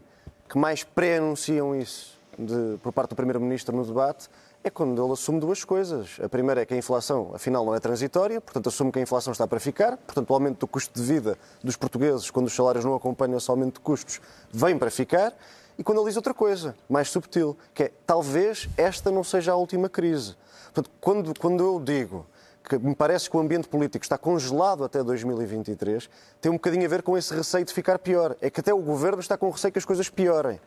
que 0.48 0.56
mais 0.56 0.84
pré-anunciam 0.84 1.74
isso 1.74 2.16
de- 2.38 2.78
por 2.80 2.92
parte 2.92 3.10
do 3.10 3.16
Primeiro-Ministro 3.16 3.74
no 3.76 3.84
debate 3.84 4.28
é 4.64 4.70
quando 4.70 5.02
ele 5.02 5.12
assume 5.12 5.40
duas 5.40 5.64
coisas. 5.64 6.18
A 6.22 6.28
primeira 6.28 6.62
é 6.62 6.66
que 6.66 6.74
a 6.74 6.76
inflação, 6.76 7.32
afinal, 7.34 7.64
não 7.64 7.74
é 7.74 7.80
transitória, 7.80 8.40
portanto, 8.40 8.68
assume 8.68 8.92
que 8.92 8.98
a 8.98 9.02
inflação 9.02 9.32
está 9.32 9.46
para 9.46 9.58
ficar, 9.58 9.96
portanto, 9.96 10.30
o 10.30 10.34
aumento 10.34 10.60
do 10.60 10.66
custo 10.66 10.98
de 10.98 11.04
vida 11.06 11.36
dos 11.62 11.76
portugueses, 11.76 12.30
quando 12.30 12.46
os 12.46 12.54
salários 12.54 12.84
não 12.84 12.94
acompanham 12.94 13.36
esse 13.36 13.50
aumento 13.50 13.74
de 13.74 13.80
custos, 13.80 14.20
vem 14.52 14.78
para 14.78 14.90
ficar. 14.90 15.34
E 15.76 15.82
quando 15.82 15.98
ele 15.98 16.08
diz 16.08 16.16
outra 16.16 16.34
coisa, 16.34 16.76
mais 16.88 17.08
subtil, 17.08 17.56
que 17.74 17.84
é 17.84 17.92
talvez 18.06 18.68
esta 18.76 19.10
não 19.10 19.24
seja 19.24 19.52
a 19.52 19.56
última 19.56 19.88
crise. 19.88 20.36
Portanto, 20.72 20.90
quando, 21.00 21.38
quando 21.40 21.64
eu 21.64 21.80
digo 21.80 22.26
que 22.62 22.78
me 22.78 22.94
parece 22.94 23.28
que 23.28 23.36
o 23.36 23.40
ambiente 23.40 23.68
político 23.68 24.04
está 24.04 24.16
congelado 24.16 24.84
até 24.84 25.02
2023, 25.02 26.08
tem 26.40 26.50
um 26.50 26.54
bocadinho 26.54 26.84
a 26.84 26.88
ver 26.88 27.02
com 27.02 27.18
esse 27.18 27.34
receio 27.34 27.64
de 27.64 27.72
ficar 27.72 27.98
pior. 27.98 28.36
É 28.40 28.48
que 28.48 28.60
até 28.60 28.72
o 28.72 28.78
governo 28.78 29.20
está 29.20 29.36
com 29.36 29.50
receio 29.50 29.72
que 29.72 29.78
as 29.78 29.84
coisas 29.84 30.08
piorem. 30.08 30.60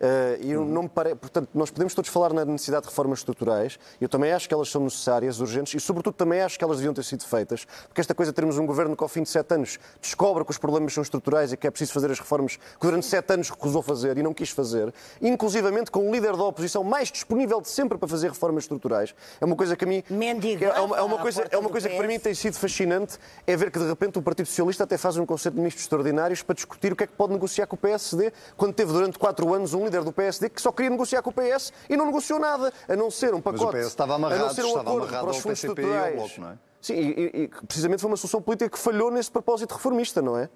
Eh, 0.00 0.38
e 0.40 0.50
eu 0.52 0.64
não 0.64 0.84
me 0.84 0.88
pare... 0.88 1.14
Portanto, 1.14 1.50
nós 1.54 1.70
podemos 1.70 1.94
todos 1.94 2.10
falar 2.10 2.32
na 2.32 2.44
necessidade 2.44 2.84
de 2.84 2.88
reformas 2.88 3.18
estruturais. 3.18 3.78
Eu 4.00 4.08
também 4.08 4.32
acho 4.32 4.48
que 4.48 4.54
elas 4.54 4.70
são 4.70 4.82
necessárias, 4.82 5.40
urgentes, 5.40 5.74
e 5.74 5.80
sobretudo 5.80 6.14
também 6.14 6.40
acho 6.40 6.58
que 6.58 6.64
elas 6.64 6.78
deviam 6.78 6.94
ter 6.94 7.04
sido 7.04 7.24
feitas, 7.24 7.66
porque 7.86 8.00
esta 8.00 8.14
coisa 8.14 8.32
de 8.32 8.36
termos 8.36 8.56
um 8.56 8.66
governo 8.66 8.96
que 8.96 9.02
ao 9.02 9.08
fim 9.08 9.22
de 9.22 9.28
sete 9.28 9.52
anos 9.54 9.78
descobre 10.00 10.44
que 10.44 10.50
os 10.50 10.58
problemas 10.58 10.94
são 10.94 11.02
estruturais 11.02 11.52
e 11.52 11.56
que 11.56 11.66
é 11.66 11.70
preciso 11.70 11.92
fazer 11.92 12.10
as 12.10 12.18
reformas 12.18 12.56
que 12.56 12.86
durante 12.86 13.04
sete 13.04 13.32
anos 13.32 13.50
recusou 13.50 13.82
fazer 13.82 14.16
e 14.16 14.22
não 14.22 14.32
quis 14.32 14.50
fazer, 14.50 14.92
inclusivamente 15.20 15.90
com 15.90 16.08
o 16.08 16.12
líder 16.12 16.36
da 16.36 16.44
oposição 16.44 16.82
mais 16.82 17.10
disponível 17.10 17.60
de 17.60 17.68
sempre 17.68 17.98
para 17.98 18.08
fazer 18.08 18.28
reformas 18.28 18.64
estruturais, 18.64 19.14
é 19.40 19.44
uma 19.44 19.56
coisa 19.56 19.76
que 19.76 19.84
a 19.84 19.88
mim... 19.88 20.02
Mendigava 20.08 20.78
é 20.78 20.80
uma, 20.80 20.96
é 20.96 21.02
uma 21.02 21.18
coisa, 21.18 21.46
é 21.50 21.58
uma 21.58 21.68
coisa 21.68 21.88
que 21.88 21.96
para 21.96 22.06
mim 22.06 22.18
tem 22.18 22.32
sido 22.32 22.54
fascinante, 22.54 23.18
é 23.46 23.56
ver 23.56 23.70
que 23.70 23.78
de 23.78 23.86
repente 23.86 24.18
o 24.18 24.22
Partido 24.22 24.46
Socialista 24.46 24.84
até 24.84 24.96
faz 24.96 25.16
um 25.16 25.26
conceito 25.26 25.54
de 25.54 25.60
ministros 25.60 25.84
extraordinários 25.84 26.42
para 26.42 26.54
discutir 26.54 26.92
o 26.92 26.96
que 26.96 27.04
é 27.04 27.06
que 27.06 27.12
pode 27.12 27.32
negociar 27.32 27.66
com 27.66 27.76
o 27.76 27.78
PSD, 27.78 28.32
quando 28.56 28.72
teve 28.72 28.92
durante 28.92 29.18
quatro 29.18 29.52
anos 29.52 29.74
um 29.74 29.89
líder 29.90 30.04
do 30.04 30.12
PSD 30.12 30.48
que 30.48 30.62
só 30.62 30.70
queria 30.70 30.90
negociar 30.90 31.20
com 31.22 31.30
o 31.30 31.32
PS 31.32 31.72
e 31.88 31.96
não 31.96 32.06
negociou 32.06 32.38
nada, 32.38 32.72
a 32.88 32.96
não 32.96 33.10
ser 33.10 33.34
um 33.34 33.42
Mas 33.44 33.58
pacote. 33.58 33.76
o 33.76 33.80
PS 33.80 33.86
estava 33.88 34.14
a 34.14 34.18
não 34.18 34.28
amarrado, 34.28 34.54
ser 34.54 34.64
um 34.64 34.68
estava 34.68 34.90
amarrado 34.90 35.10
para 35.24 35.30
os 35.30 35.36
ao 35.36 35.42
fundos 35.42 35.60
PCP 35.60 35.82
e 35.82 35.84
ao 35.84 35.90
estruturais. 35.90 36.14
Bloco, 36.16 36.40
não 36.40 36.50
é? 36.50 36.58
Sim, 36.80 36.94
e, 36.94 37.42
e- 37.44 37.48
precisamente 37.66 38.00
foi 38.00 38.10
uma 38.10 38.16
solução 38.16 38.40
política 38.40 38.70
que 38.70 38.78
falhou 38.78 39.10
nesse 39.10 39.30
propósito 39.30 39.74
reformista, 39.74 40.22
não 40.22 40.38
é? 40.38 40.48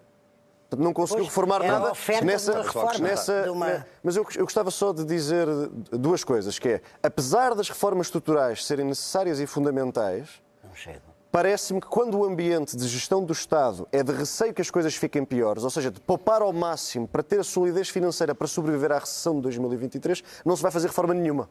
Não 0.79 0.92
conseguiu 0.92 1.25
reformar 1.25 1.62
nada 1.62 1.92
nessa, 2.25 2.51
de 2.53 2.57
uma 2.59 2.64
reforma, 2.64 2.99
nessa- 2.99 3.42
de 3.42 3.51
uma- 3.51 3.87
Mas 4.03 4.16
eu, 4.16 4.27
eu 4.35 4.44
gostava 4.44 4.70
só 4.70 4.92
de 4.92 5.05
dizer 5.05 5.47
duas 5.92 6.25
coisas, 6.25 6.59
que 6.59 6.68
é, 6.68 6.81
apesar 7.03 7.55
das 7.55 7.68
reformas 7.68 8.07
estruturais 8.09 8.64
serem 8.64 8.87
necessárias 8.87 9.38
e 9.38 9.47
fundamentais, 9.47 10.42
Não 10.64 10.75
chega. 10.75 11.03
Parece-me 11.35 11.81
que 11.81 11.88
quando 11.88 12.16
o 12.16 12.25
ambiente 12.25 12.77
de 12.77 12.87
gestão 12.87 13.25
do 13.25 13.33
Estado 13.33 13.88
é 13.90 14.05
de 14.05 14.12
receio 14.12 14.55
que 14.55 14.62
as 14.62 14.70
coisas 14.70 14.94
fiquem 14.94 15.25
piores, 15.25 15.64
ou 15.64 15.70
seja, 15.70 15.90
de 15.90 15.99
poupar 15.99 16.40
ao 16.40 16.53
máximo 16.53 17.09
para 17.09 17.25
ter 17.25 17.40
a 17.40 17.42
solidez 17.42 17.88
financeira 17.88 18.37
para 18.37 18.47
sobreviver 18.47 18.92
à 18.92 19.01
recessão 19.01 19.35
de 19.35 19.40
2023, 19.40 20.23
não 20.44 20.55
se 20.55 20.62
vai 20.62 20.70
fazer 20.70 20.87
reforma 20.87 21.12
nenhuma. 21.12 21.49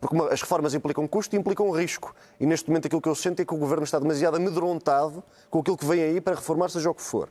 Porque 0.00 0.16
as 0.32 0.40
reformas 0.40 0.74
implicam 0.74 1.06
custo 1.06 1.36
e 1.36 1.38
implicam 1.38 1.70
risco. 1.70 2.12
E 2.40 2.44
neste 2.44 2.68
momento 2.68 2.86
aquilo 2.86 3.00
que 3.00 3.08
eu 3.08 3.14
sinto 3.14 3.38
é 3.38 3.44
que 3.44 3.54
o 3.54 3.56
Governo 3.56 3.84
está 3.84 4.00
demasiado 4.00 4.36
amedrontado 4.36 5.22
com 5.48 5.60
aquilo 5.60 5.76
que 5.76 5.86
vem 5.86 6.02
aí 6.02 6.20
para 6.20 6.34
reformar, 6.34 6.68
seja 6.68 6.90
o 6.90 6.94
que 6.94 7.02
for. 7.02 7.28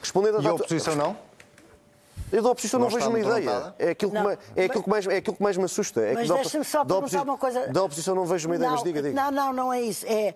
Respondendo 0.00 0.42
E 0.42 0.48
a 0.48 0.52
oposição 0.52 0.96
não? 0.96 1.16
eu 2.32 2.42
da 2.42 2.50
oposição 2.50 2.80
não, 2.80 2.88
Não 2.88 2.96
vejo 2.96 3.08
uma 3.08 3.20
ideia. 3.20 3.74
É 3.78 3.90
aquilo, 3.90 4.10
que 4.10 4.16
Não, 4.16 4.24
mais, 4.24 4.38
é, 4.56 4.64
aquilo 4.64 4.82
que 4.82 4.90
mais, 4.90 5.06
é 5.06 5.16
aquilo 5.18 5.36
que 5.36 5.42
mais 5.44 5.56
me 5.56 5.64
assusta. 5.64 6.00
É 6.00 6.12
Mas 6.12 6.28
deixa-me 6.28 6.64
só 6.64 6.84
perguntar 6.84 7.22
uma 7.22 7.38
coisa. 7.38 7.68
Da 7.68 7.84
oposição 7.84 8.16
não 8.16 8.26
vejo 8.26 8.48
uma 8.48 8.56
ideia, 8.56 8.68
não, 8.68 8.76
mas 8.76 8.84
diga, 8.84 9.00
diga. 9.00 9.14
Não, 9.14 9.30
não, 9.30 9.52
não 9.52 9.72
é 9.72 9.80
isso. 9.80 10.04
É, 10.06 10.34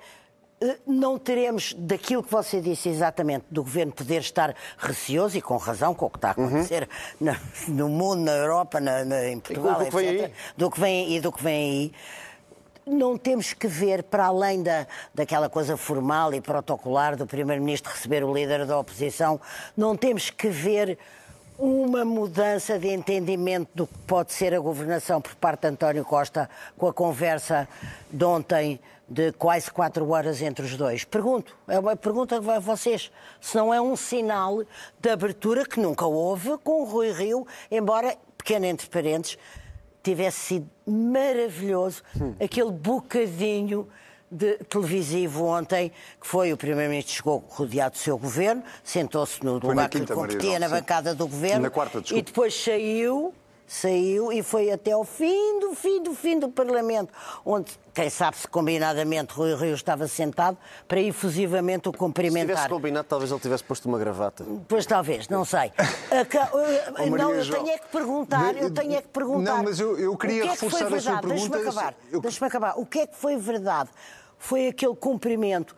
não 0.86 1.18
teremos 1.18 1.72
daquilo 1.78 2.22
que 2.22 2.30
você 2.30 2.60
disse 2.60 2.88
exatamente, 2.88 3.46
do 3.50 3.62
governo 3.62 3.92
poder 3.92 4.20
estar 4.20 4.54
receoso 4.78 5.38
e 5.38 5.40
com 5.42 5.56
razão 5.56 5.94
com 5.94 6.06
o 6.06 6.10
que 6.10 6.18
está 6.18 6.28
a 6.28 6.32
acontecer 6.32 6.88
na- 7.20 7.40
no 7.68 7.88
mundo, 7.88 8.20
na 8.22 8.32
Europa, 8.32 8.78
na, 8.80 9.04
na- 9.04 9.26
em 9.28 9.40
Portugal, 9.40 9.78
do 9.78 9.84
que 9.86 9.96
vem 9.96 10.08
etc. 10.10 10.24
aí. 10.26 10.32
Do 10.56 10.70
que 10.70 10.80
vem 10.80 11.16
e 11.16 11.20
do 11.20 11.32
que 11.32 11.42
vem 11.42 11.70
aí. 11.70 11.92
Não 12.86 13.16
temos 13.16 13.52
que 13.52 13.68
ver, 13.68 14.02
para 14.02 14.26
além 14.26 14.62
da, 14.62 14.86
daquela 15.14 15.48
coisa 15.48 15.76
formal 15.76 16.34
e 16.34 16.40
protocolar 16.40 17.16
do 17.16 17.26
Primeiro-Ministro 17.26 17.92
receber 17.92 18.24
o 18.24 18.34
líder 18.34 18.66
da 18.66 18.78
oposição, 18.78 19.40
não 19.76 19.96
temos 19.96 20.28
que 20.30 20.48
ver 20.48 20.98
uma 21.60 22.06
mudança 22.06 22.78
de 22.78 22.88
entendimento 22.88 23.68
do 23.74 23.86
que 23.86 23.98
pode 24.06 24.32
ser 24.32 24.54
a 24.54 24.58
governação 24.58 25.20
por 25.20 25.34
parte 25.34 25.60
de 25.60 25.68
António 25.68 26.06
Costa 26.06 26.48
com 26.74 26.88
a 26.88 26.92
conversa 26.92 27.68
de 28.10 28.24
ontem 28.24 28.80
de 29.06 29.30
quase 29.32 29.70
quatro 29.70 30.08
horas 30.08 30.40
entre 30.40 30.64
os 30.64 30.74
dois? 30.74 31.04
Pergunto, 31.04 31.54
é 31.68 31.78
uma 31.78 31.94
pergunta 31.94 32.36
a 32.36 32.58
vocês, 32.58 33.12
se 33.40 33.56
não 33.56 33.74
é 33.74 33.80
um 33.80 33.94
sinal 33.94 34.62
de 34.98 35.10
abertura 35.10 35.66
que 35.66 35.78
nunca 35.78 36.06
houve 36.06 36.56
com 36.64 36.80
o 36.80 36.84
Rui 36.84 37.12
Rio, 37.12 37.46
embora, 37.70 38.16
pequeno 38.38 38.64
entre 38.64 38.88
parênteses, 38.88 39.36
tivesse 40.02 40.38
sido 40.38 40.70
maravilhoso 40.86 42.02
aquele 42.42 42.70
bocadinho 42.70 43.86
de 44.30 44.54
televisivo 44.68 45.44
ontem, 45.44 45.90
que 46.20 46.26
foi 46.26 46.52
o 46.52 46.56
Primeiro-Ministro 46.56 47.14
chegou 47.14 47.44
rodeado 47.48 47.92
do 47.96 47.98
seu 47.98 48.16
governo, 48.16 48.62
sentou-se 48.84 49.44
no 49.44 49.60
Foi 49.60 49.70
lugar 49.70 49.88
que 49.88 49.98
quinta, 49.98 50.14
competia 50.14 50.58
na 50.58 50.68
sim. 50.68 50.74
bancada 50.74 51.14
do 51.14 51.26
governo 51.26 51.62
Na 51.62 51.70
quarta, 51.70 52.00
e 52.12 52.22
depois 52.22 52.54
saiu, 52.54 53.34
saiu 53.66 54.32
e 54.32 54.40
foi 54.42 54.70
até 54.70 54.92
ao 54.92 55.04
fim 55.04 55.58
do 55.58 55.74
fim 55.74 56.00
do 56.02 56.14
fim 56.14 56.38
do 56.38 56.48
Parlamento, 56.48 57.12
onde, 57.44 57.72
quem 57.92 58.08
sabe 58.08 58.36
se 58.36 58.46
combinadamente 58.46 59.32
Rui 59.34 59.54
Rio 59.56 59.74
estava 59.74 60.06
sentado 60.06 60.56
para 60.86 61.00
efusivamente 61.00 61.88
o 61.88 61.90
Se 61.90 61.96
tivesse 61.96 61.98
cumprimentar. 61.98 62.68
combinado, 62.68 63.06
talvez 63.08 63.32
ele 63.32 63.40
tivesse 63.40 63.64
posto 63.64 63.88
uma 63.88 63.98
gravata. 63.98 64.44
Pois 64.68 64.86
talvez, 64.86 65.28
não 65.28 65.44
sei. 65.44 65.72
Maria 67.10 67.24
não, 67.24 67.34
eu 67.34 67.50
tenho 67.50 67.68
é 67.68 67.78
que 67.78 67.88
perguntar, 67.88 68.56
eu 68.56 68.70
tenho 68.70 68.94
é 68.94 69.02
que 69.02 69.08
perguntar. 69.08 69.56
Não, 69.56 69.64
mas 69.64 69.80
eu- 69.80 69.98
eu 69.98 70.16
queria 70.16 70.44
o 70.44 70.46
que 70.46 70.52
é 70.52 70.56
que 70.56 70.64
reforçar 70.64 70.88
foi 70.88 70.98
a 70.98 71.00
sua 71.00 71.10
verdade? 71.12 71.26
Deixa-me 71.28 71.50
pergunta. 71.50 71.70
acabar. 71.80 71.94
Eu- 72.12 72.20
Deixa-me 72.20 72.46
acabar. 72.46 72.74
O 72.76 72.86
que 72.86 72.98
é 73.00 73.06
que 73.06 73.16
foi 73.16 73.36
verdade? 73.36 73.90
Foi 74.42 74.68
aquele 74.68 74.96
cumprimento 74.96 75.76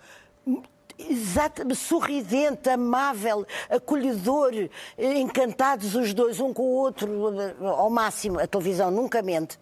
exato, 0.99 1.75
sorridente, 1.75 2.69
amável, 2.71 3.45
acolhedor, 3.69 4.53
encantados 4.97 5.95
os 5.97 6.15
dois, 6.15 6.39
um 6.39 6.53
com 6.55 6.63
o 6.63 6.75
outro, 6.77 7.11
ao 7.67 7.91
máximo. 7.91 8.39
A 8.39 8.47
televisão 8.47 8.91
nunca 8.91 9.21
mente. 9.21 9.59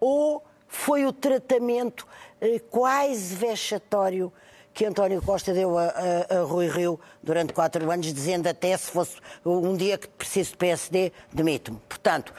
Ou 0.00 0.42
foi 0.68 1.04
o 1.04 1.12
tratamento 1.12 2.06
eh, 2.40 2.60
quase 2.70 3.34
vexatório 3.34 4.32
que 4.72 4.84
António 4.84 5.20
Costa 5.22 5.52
deu 5.52 5.76
a, 5.78 5.84
a- 5.86 6.36
a 6.38 6.42
Rui 6.42 6.68
Rio 6.68 6.98
durante 7.22 7.52
quatro 7.52 7.90
anos, 7.90 8.12
dizendo 8.12 8.48
até 8.48 8.76
se 8.76 8.90
fosse 8.90 9.16
um 9.44 9.76
dia 9.76 9.98
que 9.98 10.08
preciso 10.08 10.50
de 10.52 10.56
PSD, 10.58 11.12
demito-me. 11.32 11.78
Portanto, 11.88 12.32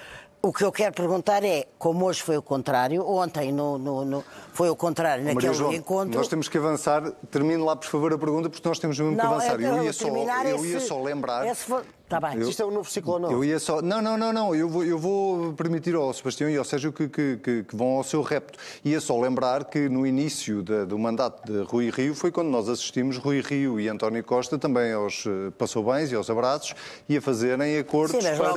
o 0.47 0.53
que 0.53 0.63
eu 0.63 0.71
quero 0.71 0.93
perguntar 0.93 1.43
é, 1.43 1.65
como 1.79 2.05
hoje 2.05 2.21
foi 2.21 2.37
o 2.37 2.41
contrário, 2.41 3.03
ontem 3.07 3.51
no, 3.51 3.77
no- 3.79 4.05
no- 4.05 4.23
foi 4.53 4.69
o 4.69 4.75
contrário 4.75 5.23
Maria 5.23 5.33
naquele 5.35 5.53
João, 5.55 5.73
encontro. 5.73 6.17
nós 6.17 6.27
temos 6.27 6.47
que 6.47 6.57
avançar. 6.57 7.01
Termine 7.31 7.61
lá, 7.63 7.75
por 7.75 7.87
favor, 7.87 8.13
a 8.13 8.17
pergunta, 8.17 8.47
porque 8.49 8.67
nós 8.69 8.77
temos 8.77 8.99
mesmo 8.99 9.15
que 9.15 9.23
Não, 9.23 9.31
avançar. 9.33 9.59
é, 9.59 9.65
eu 9.65 9.75
eu 9.77 9.83
ia, 9.85 9.93
só, 9.93 10.07
eu 10.07 10.65
ia 10.65 10.77
esse- 10.77 10.87
só 10.87 11.01
lembrar. 11.01 11.55
for- 11.55 11.83
Tá 12.07 12.19
bem. 12.19 12.39
Eu- 12.39 12.47
Isto 12.47 12.61
é 12.61 12.65
um 12.67 12.71
novo 12.71 12.89
ciclo 12.89 13.13
ou 13.13 13.19
não? 13.19 13.31
Eu 13.31 13.43
ia 13.43 13.57
só. 13.57 13.81
Não, 13.81 13.99
não, 13.99 14.15
não, 14.15 14.31
não. 14.31 14.53
Eu 14.55 14.69
vou, 14.69 14.83
eu 14.85 14.97
vou 14.99 15.53
permitir 15.53 15.95
ao 15.95 16.13
Sebastião 16.13 16.47
e 16.47 16.55
ao 16.55 16.63
Sérgio 16.63 16.93
que, 16.93 17.09
que, 17.09 17.37
que- 17.37 17.63
que 17.63 17.75
vão 17.75 17.97
ao 17.97 18.03
seu 18.03 18.21
repto. 18.21 18.59
Ia 18.83 19.01
só 19.01 19.19
lembrar 19.19 19.65
que 19.65 19.89
no 19.89 20.05
início 20.05 20.61
da- 20.61 20.85
do 20.85 20.99
mandato 20.99 21.51
de 21.51 21.63
Rui 21.63 21.89
Rio 21.89 22.13
foi 22.13 22.31
quando 22.31 22.49
nós 22.49 22.69
assistimos 22.69 23.17
Rui 23.17 23.41
Rio 23.41 23.79
e 23.79 23.89
António 23.89 24.23
Costa 24.23 24.55
também 24.59 24.93
aos 24.93 25.25
eh, 25.25 25.51
passou 25.57 25.83
bens 25.83 26.11
e 26.11 26.15
aos 26.15 26.29
abraços 26.29 26.75
e 27.09 27.17
a 27.17 27.21
fazerem 27.21 27.79
acordos 27.79 28.23
Sim, 28.23 28.29
mas 28.29 28.37
para, 28.37 28.49
eh, 28.49 28.53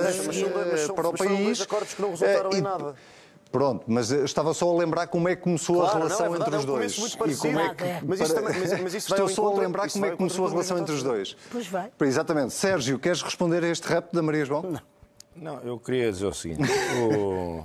Mas 0.71 0.81
são- 0.83 0.95
para 0.95 1.09
o 1.09 1.13
mas 1.13 1.19
foram 1.19 1.35
país. 1.35 1.45
dois 1.47 1.61
acordos 1.63 1.95
que 1.95 2.03
não 2.03 2.11
resultaram 2.11 2.51
Eh, 2.51 2.55
em 2.55 2.59
e- 2.59 2.61
nada. 2.61 2.95
Pronto, 3.51 3.85
mas 3.89 4.11
estava 4.11 4.53
só 4.53 4.71
a 4.71 4.79
lembrar 4.79 5.07
como 5.07 5.27
é 5.29 5.35
que 5.35 5.43
começou 5.43 5.77
Claro, 5.77 5.91
a 5.91 5.95
não, 5.95 6.03
relação 6.07 6.27
é 6.27 6.29
verdade, 6.29 6.51
entre 6.51 6.59
os 6.59 6.65
é 6.65 6.69
um 6.69 6.75
dois. 6.75 6.95
começo 6.97 7.19
muito 7.19 7.33
E 7.33 7.37
como 7.39 7.59
é 7.61 7.75
parecido. 7.75 8.01
que, 8.01 8.07
Mas 8.07 8.19
também- 8.33 8.53
vai 8.53 8.97
Estou 8.97 9.29
só 9.29 9.49
a 9.49 9.59
lembrar 9.61 9.87
isso 9.87 9.93
como 9.95 10.07
é 10.07 10.11
que 10.11 10.17
começou 10.19 10.47
a 10.47 10.51
relação 10.51 10.79
entre 10.79 10.95
os 10.95 11.03
dois. 11.03 11.37
Pois 11.51 11.67
vai. 11.67 11.91
Exatamente. 12.01 12.53
Sérgio, 12.53 12.99
queres 12.99 13.23
responder 13.23 13.65
a 13.65 13.69
este 13.69 13.89
rap 13.89 14.13
da 14.13 14.21
Maria 14.23 14.45
João? 14.45 14.63
Não. 14.63 14.81
Não, 15.35 15.61
eu 15.63 15.79
queria 15.79 16.11
dizer 16.13 16.27
o 16.27 16.35
seguinte. 16.35 16.71
o- 17.11 17.65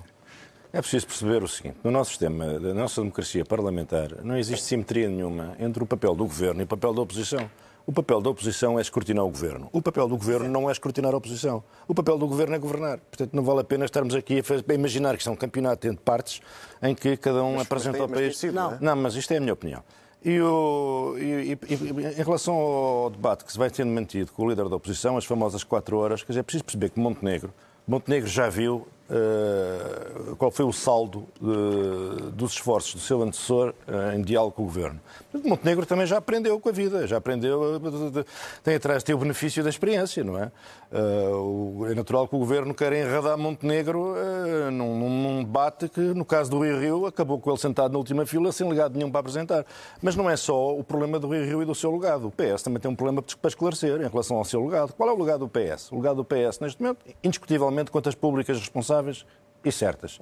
É 0.72 0.80
preciso 0.82 1.06
perceber 1.06 1.44
o 1.44 1.48
seguinte. 1.48 1.78
No 1.84 1.92
nosso 1.92 2.12
sistema, 2.12 2.60
da 2.60 2.74
nossa 2.74 3.00
democracia 3.02 3.44
parlamentar, 3.46 4.24
não 4.24 4.36
existe 4.38 4.66
simetria 4.66 5.08
nenhuma 5.10 5.56
entre 5.60 5.84
o 5.84 5.86
papel 5.86 6.16
do 6.16 6.24
governo 6.24 6.62
e 6.62 6.64
o 6.64 6.68
papel 6.68 6.94
da 6.94 7.02
oposição. 7.02 7.48
O 7.86 7.92
papel 7.92 8.22
da 8.22 8.30
oposição 8.30 8.80
é 8.80 8.82
escrutinar 8.82 9.26
o 9.26 9.30
governo. 9.30 9.68
O 9.74 9.82
papel 9.82 10.08
do 10.08 10.16
governo 10.16 10.48
não 10.48 10.70
é 10.70 10.72
escrutinar 10.72 11.14
a 11.14 11.18
oposição. 11.18 11.62
O 11.86 11.94
papel 11.94 12.18
do 12.18 12.26
governo 12.28 12.56
é 12.56 12.58
governar. 12.60 13.00
Portanto, 13.00 13.34
não 13.34 13.44
vale 13.44 13.60
a 13.60 13.64
pena 13.64 13.84
estarmos 13.84 14.16
aqui 14.16 14.40
a, 14.40 14.44
faz- 14.44 14.64
a 14.68 14.74
imaginar 14.74 15.12
que 15.12 15.18
isto 15.18 15.30
é 15.30 15.34
um 15.34 15.36
campeonato 15.36 15.86
entre 15.88 16.02
partes 16.02 16.40
em 16.82 16.96
que 16.96 17.18
cada 17.18 17.44
um 17.44 17.60
apresenta 17.60 17.94
tem- 17.94 18.02
ao 18.04 18.08
mas 18.08 18.20
país. 18.20 18.38
sido, 18.38 18.54
não 18.54 18.72
é? 18.74 18.78
Não, 18.80 18.96
mas 18.96 19.16
isto 19.16 19.32
é 19.34 19.38
a 19.38 19.42
minha 19.42 19.52
opinião. 19.54 19.84
E, 20.24 20.40
o- 20.40 21.16
e- 21.18 21.52
e- 21.52 21.74
e- 21.74 22.20
em 22.22 22.24
relação 22.24 22.54
ao 22.56 23.10
debate 23.10 23.44
que 23.44 23.52
se 23.52 23.58
vai 23.58 23.70
tendo 23.70 23.92
mantido 23.92 24.32
com 24.32 24.44
o 24.46 24.50
líder 24.50 24.70
da 24.70 24.76
oposição, 24.78 25.18
as 25.18 25.26
famosas 25.26 25.66
quatro 25.66 25.98
horas, 25.98 26.24
quer 26.24 26.32
dizer, 26.32 26.40
é 26.40 26.44
preciso 26.44 26.64
perceber 26.64 26.90
que 26.92 27.00
Montenegro, 27.02 27.54
Montenegro 27.86 28.30
já 28.30 28.48
viu 28.48 28.88
eh, 29.10 30.36
qual 30.38 30.50
foi 30.50 30.64
o 30.64 30.72
saldo 30.72 31.28
eh, 31.42 32.32
dos 32.32 32.54
esforços 32.54 32.94
do 32.94 33.00
seu 33.02 33.22
antecessor 33.22 33.74
eh, 33.86 34.16
em 34.16 34.22
diálogo 34.22 34.56
com 34.56 34.62
o 34.62 34.66
governo. 34.66 35.02
Montenegro 35.44 35.86
também 35.86 36.06
já 36.06 36.18
aprendeu 36.18 36.60
com 36.60 36.70
a 36.70 36.72
vida, 36.72 37.08
já 37.08 37.18
aprendeu, 37.18 37.76
eh, 37.76 38.26
tem 38.64 38.76
atrás, 38.76 39.02
tem 39.02 39.16
o 39.16 39.18
benefício 39.18 39.64
da 39.64 39.70
experiência, 39.70 40.24
não 40.24 40.38
é? 40.38 40.52
Eh, 40.92 41.92
é 41.92 41.96
natural 41.96 42.28
que 42.28 42.36
o 42.36 42.40
governo 42.40 42.74
queira 42.74 42.98
enredar 42.98 43.38
Montenegro 43.38 44.16
eh, 44.16 44.70
num, 44.70 45.44
debate 45.44 45.90
que, 45.90 46.00
no 46.00 46.24
caso 46.24 46.52
do 46.52 46.64
Rio 46.64 46.80
Rio, 46.80 47.06
acabou 47.08 47.40
com 47.40 47.50
ele 47.50 47.60
sentado 47.60 47.92
na 47.92 47.98
última 47.98 48.26
fila 48.26 48.52
sem 48.52 48.68
legado 48.70 48.96
nenhum 48.96 49.10
para 49.10 49.22
apresentar. 49.22 49.66
Mas 50.02 50.16
não 50.16 50.30
é 50.30 50.38
só 50.38 50.78
o 50.78 50.84
problema 50.84 51.20
do 51.20 51.28
Rio 51.28 51.46
Rio 51.46 51.62
e 51.64 51.66
do 51.66 51.74
seu 51.74 51.92
legado. 51.92 52.28
O 52.28 52.32
PS 52.32 52.62
também 52.64 52.80
tem 52.80 52.92
um 52.92 52.96
problema 52.96 53.22
para 53.22 53.50
esclarecer 53.50 54.02
em 54.02 54.08
relação 54.08 54.38
ao 54.38 54.46
seu 54.46 54.64
legado. 54.64 54.94
Qual 54.94 55.10
é 55.10 55.14
o 55.14 55.18
legado 55.18 55.40
do 55.40 55.50
PS? 55.50 55.92
O 55.92 55.96
legado 55.96 56.18
do 56.18 56.26
PS, 56.26 56.60
neste 56.60 56.82
momento, 56.82 57.00
indiscutivelmente, 57.24 57.90
contas 57.90 58.14
públicas 58.14 58.60
responsáveis 58.60 59.26
e 59.64 59.72
certas. 59.72 60.20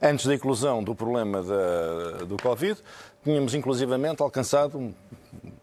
Antes 0.00 0.26
da 0.26 0.34
inclusão 0.34 0.82
do 0.82 0.94
problema 0.94 1.42
da- 1.42 2.24
do 2.24 2.36
Covid, 2.40 2.78
tínhamos 3.24 3.52
inclusivamente 3.54 4.22
alcançado 4.22 4.78
um- 4.78 4.94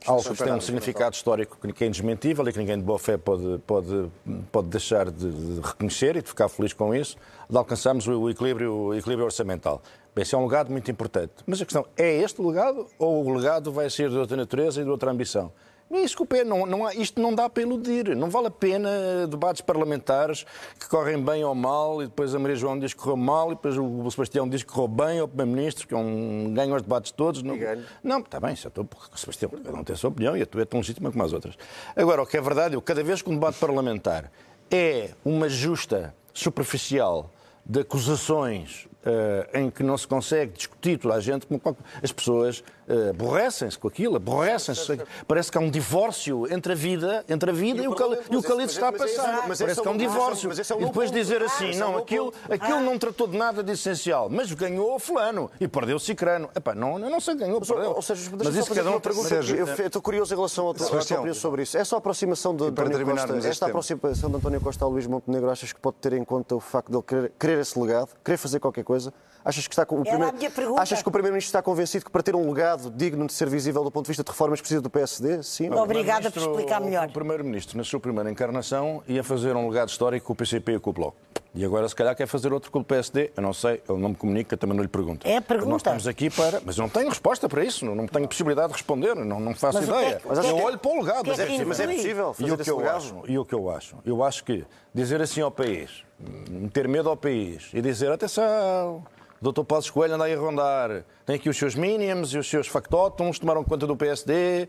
algo 0.06 0.22
que 0.24 0.44
tem 0.44 0.54
um 0.54 0.60
significado 0.62 1.16
histórico 1.16 1.58
que 1.74 1.84
é 1.84 1.88
indesmentível 1.88 2.48
e 2.48 2.52
que 2.52 2.60
ninguém 2.60 2.78
de 2.78 2.84
boa 2.84 3.00
fé 3.00 3.16
pode, 3.18 3.60
pode, 3.66 4.12
pode 4.52 4.68
deixar 4.68 5.10
de, 5.10 5.32
de 5.32 5.62
reconhecer 5.62 6.18
e 6.18 6.22
de 6.22 6.28
ficar 6.28 6.50
feliz 6.50 6.74
com 6.74 6.94
isso, 6.94 7.16
de 7.50 7.58
alcançarmos 7.58 8.06
o, 8.08 8.20
o 8.24 8.30
equilíbrio, 8.30 8.74
o 8.74 8.94
equilíbrio 8.94 9.26
orçamental. 9.26 9.82
Bem, 10.14 10.22
esse 10.24 10.36
é 10.36 10.38
um 10.38 10.44
legado 10.46 10.70
muito 10.72 10.90
importante. 10.92 11.32
Mas 11.46 11.62
a 11.62 11.66
questão 11.66 11.86
é 11.98 12.22
este 12.22 12.42
o 12.42 12.48
legado 12.50 12.88
ou 13.00 13.26
o 13.26 13.34
legado 13.36 13.72
vai 13.72 13.90
ser 13.90 14.10
de 14.10 14.18
outra 14.18 14.36
natureza 14.38 14.82
e 14.82 14.84
de 14.84 14.90
outra 14.90 15.12
ambição? 15.12 15.52
Não 15.89 16.04
isso 16.04 16.15
que 16.15 16.24
o 16.24 16.26
P- 16.26 16.43
não, 16.43 16.65
não 16.65 16.86
há- 16.86 16.95
isto 16.95 17.21
não 17.21 17.34
dá 17.34 17.48
para 17.48 17.62
iludir. 17.62 18.15
Não 18.15 18.28
vale 18.30 18.48
a 18.48 18.52
pena 18.52 18.89
debates 19.30 19.62
parlamentares 19.62 20.43
que 20.80 20.89
correm 20.89 21.21
bem 21.24 21.43
ou 21.43 21.54
mal 21.54 22.02
e 22.02 22.06
depois 22.08 22.34
a 22.34 22.39
Maria 22.39 22.56
João 22.56 22.78
diz 22.80 22.93
que 22.93 23.00
correu 23.00 23.15
mal 23.17 23.52
e 23.52 23.56
depois 23.56 23.78
o 23.78 24.10
Sebastião 24.10 24.50
diz 24.50 24.63
que 24.63 24.71
correu 24.71 24.88
bem 24.88 25.19
ao 25.19 25.28
Primeiro-Ministro, 25.28 25.88
que 25.88 25.93
é 25.93 25.98
um 25.98 26.52
ganho 26.54 26.74
aos 26.74 26.82
debates 26.82 27.12
todos. 27.12 27.43
Não, 27.43 27.56
não 28.04 28.19
está 28.19 28.39
bem, 28.39 28.56
já 28.56 28.67
estou, 28.67 28.84
porque 28.84 29.13
o 29.13 29.17
Sebastião 29.17 29.52
cada 29.52 29.78
um 29.78 29.84
tem 29.84 29.93
a 29.93 29.98
sua 29.98 30.10
opinião 30.10 30.36
e 30.36 30.41
a 30.41 30.45
tua 30.45 30.63
é 30.63 30.65
tão 30.65 30.80
legítima 30.80 31.12
como 31.12 31.24
as 31.24 31.32
outras. 31.34 31.56
Agora, 31.95 32.24
o 32.24 32.26
que 32.26 32.36
é 32.36 32.41
verdade, 32.41 32.74
eu, 32.76 32.82
cada 32.82 33.04
vez 33.04 33.21
que 33.21 33.30
um 33.30 33.34
debate 33.36 33.60
parlamentar 33.60 34.32
é 34.71 35.12
uma 35.24 35.48
justa, 35.48 36.15
superficial, 36.34 37.30
de 37.63 37.80
acusações 37.82 38.88
eh, 39.06 39.50
em 39.62 39.69
que 39.69 39.82
não 39.84 39.98
se 39.98 40.08
consegue 40.08 40.52
discutir 40.54 40.98
toda 41.00 41.15
a 41.15 41.19
gente, 41.19 41.45
como 41.48 41.78
as 42.02 42.12
pessoas 42.12 42.63
aborrecem-se 43.10 43.78
com 43.78 43.88
aquilo, 43.88 44.15
aborrecem-se. 44.17 45.00
Parece 45.28 45.52
que 45.52 45.58
há 45.58 45.62
um 45.62 45.69
divórcio 45.69 46.52
entre 46.52 46.74
a 46.74 46.76
vida, 46.76 47.24
entre 47.28 47.50
a 47.50 47.54
vida 47.54 47.82
e, 47.82 47.88
o 47.88 47.91
e 48.32 48.36
o 48.38 48.41
que 48.43 48.52
ali 48.52 48.63
se 48.67 48.76
está 48.76 48.89
a 48.89 48.91
esse- 48.91 49.15
passar. 49.15 49.48
mas 49.48 49.60
esse 49.60 49.63
Parece 49.63 49.80
é 49.80 49.84
que 49.84 49.88
há 49.88 49.91
um 49.91 49.95
o- 49.95 49.98
mas 49.98 50.02
esse 50.02 50.06
é- 50.06 50.08
divórcio. 50.19 50.50
mas 50.50 50.60
esse 50.60 50.71
é 50.74 50.76
o 50.76 50.82
E 50.82 50.86
depois 50.86 51.10
ponto. 51.10 51.19
dizer 51.19 51.41
Ah, 51.41 51.45
assim, 51.45 51.71
é 51.71 51.76
o 51.76 51.80
não, 51.80 51.98
aquilo, 51.98 52.34
aquilo 52.50 52.80
não 52.82 52.98
tratou 52.98 53.28
de 53.28 53.38
nada 53.38 53.63
de 53.63 53.71
essencial, 53.71 54.30
mas 54.30 54.52
ganhou 54.54 54.95
o 54.95 55.00
fulano 55.00 55.50
e 55.60 55.67
perdeu 55.67 55.98
o 55.98 56.00
cicrano. 56.00 56.50
Epá, 56.56 56.76
não, 56.76 57.00
eu 57.00 57.10
não 57.10 57.19
sei, 57.19 57.36
ganhou, 57.36 57.60
Mas, 57.60 57.67
perdeu. 57.69 57.91
ou 57.91 58.02
seja, 58.02 58.30
mas 58.38 58.56
isso 58.56 58.74
cada 58.74 58.91
um 58.91 59.00
pergunta. 59.00 59.36
Eu 59.36 59.88
estou 59.88 60.02
curioso 60.02 60.34
em 60.34 60.38
relação 60.38 60.69
à 60.69 60.74
tua, 60.74 61.00
opinião 61.00 61.34
sobre 61.34 61.63
isso. 61.63 61.78
Essa 61.78 61.98
aproximação 61.98 62.56
de 62.56 62.63
António 62.65 63.06
Costa, 63.06 63.48
esta 63.48 63.65
aproximação 63.67 64.30
de 64.30 64.36
António 64.38 64.62
Costa 64.62 64.86
a 64.86 64.88
Luís 64.88 65.08
Montenegro, 65.08 65.50
achas 65.50 65.74
que 65.74 65.80
pode 65.80 65.98
ter 65.98 66.13
em 66.13 66.24
conta 66.24 66.56
o 66.56 66.60
facto 66.60 66.89
de 66.89 66.95
ele 66.98 67.04
querer, 67.04 67.32
querer 67.39 67.60
esse 67.60 67.80
legado, 67.80 68.10
querer 68.24 68.38
fazer 68.38 68.60
qualquer 68.60 68.84
coisa? 68.84 69.13
Achas 69.43 69.67
que 69.67 69.74
está 69.74 69.86
com 69.86 70.00
o 70.00 70.04
primeiro-. 70.04 70.36
Achas 70.78 71.04
que 71.04 71.08
o 71.08 71.12
primeiro-ministro 71.12 71.50
está 71.50 71.62
convencido 71.62 72.06
que 72.06 72.10
para 72.12 72.24
ter 72.24 72.36
um 72.36 72.48
legado 72.52 72.75
digno 72.78 73.26
de 73.28 73.34
ser 73.34 73.50
visível 73.50 73.84
do 73.84 73.92
ponto 73.92 74.06
de 74.06 74.10
vista 74.10 74.24
de 74.24 74.30
reformas 74.30 74.60
precisa 74.60 74.82
do 74.82 74.90
PSD? 74.90 75.42
Sim. 75.44 75.70
Não. 75.70 75.84
Obrigada 75.84 76.30
por 76.32 76.42
O 76.42 76.52
explicar 76.52 76.80
melhor. 76.82 77.08
O 77.08 77.12
Primeiro-Ministro, 77.12 77.78
na 77.78 77.84
sua 77.84 78.00
primeira 78.00 78.30
encarnação, 78.30 79.02
ia 79.08 79.24
fazer 79.24 79.56
um 79.56 79.68
legado 79.70 79.90
histórico 79.90 80.28
com 80.28 80.34
o 80.34 80.36
PCP 80.36 80.74
e 80.76 80.80
com 80.80 80.90
o 80.90 80.94
Bloco. 80.94 81.18
E 81.58 81.64
agora, 81.64 81.88
se 81.88 81.96
calhar, 81.96 82.14
quer 82.16 82.28
fazer 82.28 82.52
outro 82.52 82.70
com 82.70 82.80
o 82.80 82.84
PSD. 82.84 83.32
Eu 83.38 83.42
não 83.42 83.54
sei, 83.54 83.82
ele 83.88 83.98
não 84.00 84.10
me 84.10 84.16
comunica, 84.16 84.58
também 84.58 84.76
não 84.76 84.84
lhe 84.84 84.90
pergunto. 84.90 85.26
É 85.26 85.38
a 85.38 85.42
pergunta. 85.42 85.70
Nós 85.72 85.80
estamos 85.82 86.06
aqui 86.08 86.30
para. 86.30 86.62
Mas 86.66 86.78
eu 86.78 86.82
não 86.82 86.90
tenho 86.90 87.08
resposta 87.08 87.48
para 87.48 87.64
isso, 87.64 87.86
não, 87.86 87.96
não 87.96 88.08
tenho 88.08 88.28
possibilidade 88.28 88.68
de 88.68 88.74
responder, 88.74 89.16
não, 89.16 89.39
não 89.39 89.56
faço 89.56 89.78
Mas 89.78 89.88
que 89.88 89.91
é 89.93 90.02
ideia. 90.02 90.20
que- 90.20 90.28
é 90.28 90.52
eu 90.52 90.56
que- 90.58 90.64
olho 90.64 90.78
para 90.78 90.91
o 90.91 90.95
legado. 91.02 91.26
é 91.28 91.30
mas 91.30 91.39
é 91.39 91.66
Mas 91.66 91.80
é 91.80 91.88
possível 91.88 92.32
E 92.32 92.34
fazer 92.41 92.52
o, 92.52 92.56
que 92.58 92.62
esse 92.62 92.72
eu 92.72 92.78
legado? 92.78 92.97
acho, 92.97 93.24
e 93.28 93.39
o 93.39 93.45
que 93.45 93.56
eu 93.56 93.70
acho? 93.70 93.95
Eu 94.06 94.22
acho 94.22 94.43
que 94.43 94.66
dizer 94.93 95.22
assim 95.22 95.39
ao 95.39 95.49
país, 95.49 96.04
meter 96.49 96.89
medo 96.89 97.10
ao 97.10 97.16
país 97.16 97.70
e 97.74 97.82
dizer 97.82 98.12
atenção, 98.12 99.04
o 99.42 99.52
Dr. 99.52 99.64
Passos 99.64 99.90
Coelho 99.90 100.16
anda 100.16 100.26
aí 100.26 100.34
a 100.34 100.40
rondar, 100.40 101.04
tem 101.26 101.36
aqui 101.36 101.50
os 101.50 101.58
seus 101.58 101.76
mínimos 101.76 102.34
e 102.34 102.38
os 102.38 102.50
seus 102.50 102.68
factótons, 102.68 103.40
tomaram 103.40 103.64
conta 103.64 103.86
do 103.86 103.96
PSD. 103.96 104.68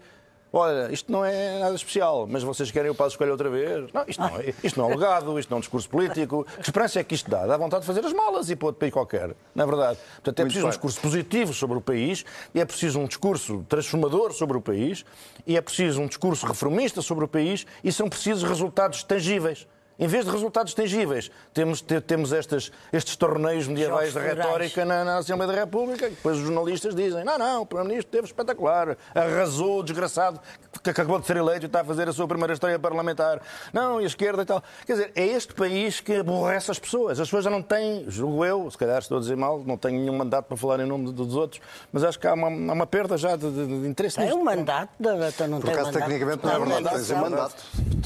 Olha, 0.53 0.91
isto 0.93 1.11
não 1.13 1.25
é 1.25 1.59
nada 1.59 1.75
especial, 1.75 2.27
mas 2.27 2.43
vocês 2.43 2.71
querem 2.71 2.91
o 2.91 2.95
passo 2.95 3.11
escolha 3.11 3.31
outra 3.31 3.51
vez? 3.51 3.93
Não, 3.93 4.05
isto 4.07 4.21
não, 4.21 4.39
é, 4.39 4.55
isto 4.63 4.81
não 4.81 4.91
é 4.91 4.95
legado, 4.95 5.39
isto 5.39 5.51
não 5.51 5.57
é 5.57 5.59
um 5.59 5.61
discurso 5.61 5.89
político. 5.89 6.47
Que 6.57 6.63
esperança 6.63 7.01
é 7.01 7.05
que 7.05 7.15
isto 7.15 7.29
dá? 7.29 7.47
Dá 7.47 7.57
vontade 7.57 7.83
de 7.83 7.87
fazer 7.87 8.05
as 8.07 8.13
malas 8.13 8.49
e 8.49 8.57
para 8.57 8.67
outro 8.69 8.79
país 8.79 8.93
qualquer. 8.93 9.35
Não 9.55 9.65
é 9.65 9.67
verdade? 9.67 9.99
Portanto, 10.15 10.41
é 10.41 10.45
preciso 10.45 10.67
um 10.67 10.71
discurso 10.71 11.01
positivo 11.01 11.53
sobre 11.53 11.77
o 11.77 11.81
país, 11.81 12.25
e 12.55 12.61
é 12.61 12.65
preciso 12.65 12.99
um 12.99 13.07
discurso 13.07 13.67
transformador 13.69 14.33
sobre 14.33 14.57
o 14.57 14.61
país, 14.61 15.05
e 15.47 15.57
é 15.57 15.61
preciso 15.61 16.01
um 16.01 16.07
discurso 16.07 16.47
reformista 16.47 17.03
sobre 17.03 17.25
o 17.25 17.29
país, 17.29 17.67
e 17.85 17.93
são 17.93 18.09
precisos 18.09 18.43
resultados 18.43 19.03
tangíveis. 19.03 19.67
Em 19.99 20.07
vez 20.07 20.25
de 20.27 20.31
resultados 20.31 20.75
tangíveis, 20.75 21.31
temos, 21.55 21.81
te- 21.81 22.01
temos 22.03 22.33
estas, 22.33 22.71
estes 22.93 23.17
torneios 23.17 23.67
medievais 23.67 24.13
de 24.13 24.21
Jogos 24.21 24.37
retórica 24.37 24.85
na, 24.85 25.05
na 25.05 25.19
Assembleia 25.19 25.51
da 25.53 25.59
República, 25.61 26.07
e 26.07 26.11
depois 26.11 26.37
os 26.37 26.43
jornalistas 26.45 26.95
dizem: 26.95 27.25
não, 27.25 27.39
não, 27.39 27.63
o 27.63 27.67
Primeiro-Ministro 27.67 28.09
esteve 28.09 28.27
espetacular, 28.27 28.97
arrasou, 29.15 29.81
o 29.81 29.83
desgraçado, 29.83 30.39
que 30.83 30.91
acabou 30.91 31.19
de 31.19 31.27
ser 31.27 31.37
eleito 31.39 31.65
e 31.65 31.67
está 31.67 31.81
a 31.81 31.85
fazer 31.85 32.09
a 32.09 32.13
sua 32.13 32.29
primeira 32.29 32.53
história 32.53 32.79
parlamentar. 32.79 33.41
Não, 33.73 33.99
e 34.01 34.05
a 34.05 34.07
esquerda 34.07 34.43
e 34.43 34.45
tal. 34.45 34.63
Quer 34.87 34.93
dizer, 34.93 35.13
é 35.15 35.27
este 35.27 35.55
país 35.55 36.01
que 36.01 36.17
aborrece 36.17 36.71
as 36.71 36.79
pessoas. 36.79 37.19
As 37.19 37.27
pessoas 37.29 37.45
já 37.45 37.51
não 37.51 37.63
têm, 37.63 38.05
julgo 38.09 38.45
eu, 38.45 38.71
se 38.71 38.77
calhar 38.77 38.99
estou 38.99 39.17
a 39.17 39.21
dizer 39.21 39.37
mal, 39.37 39.63
não 39.65 39.79
tenho 39.79 39.99
nenhum 39.99 40.17
mandato 40.17 40.45
para 40.47 40.57
falar 40.59 40.81
em 40.81 40.87
nome 40.87 41.11
dos 41.11 41.35
outros, 41.35 41.61
mas 41.91 42.05
acho 42.05 42.19
que 42.19 42.27
há 42.27 42.35
uma, 42.35 42.49
há 42.49 42.75
uma 42.75 42.87
perda 42.87 43.17
já 43.17 43.35
de, 43.35 43.51
de- 43.51 43.67
de 43.81 43.89
interesse 43.89 44.17
Tem 44.17 44.27
nisto. 44.27 44.39
um 44.39 44.45
mandato, 44.45 44.91
não 44.99 45.17
Por 45.61 45.65
tem 45.65 45.73
acaso, 45.75 45.87
mandato. 45.87 45.93
tecnicamente, 45.95 46.45
não 46.45 46.53
é 46.53 46.59
verdade. 46.59 46.97
Tens 46.97 47.11
um 47.11 47.17
mandato. 47.17 47.55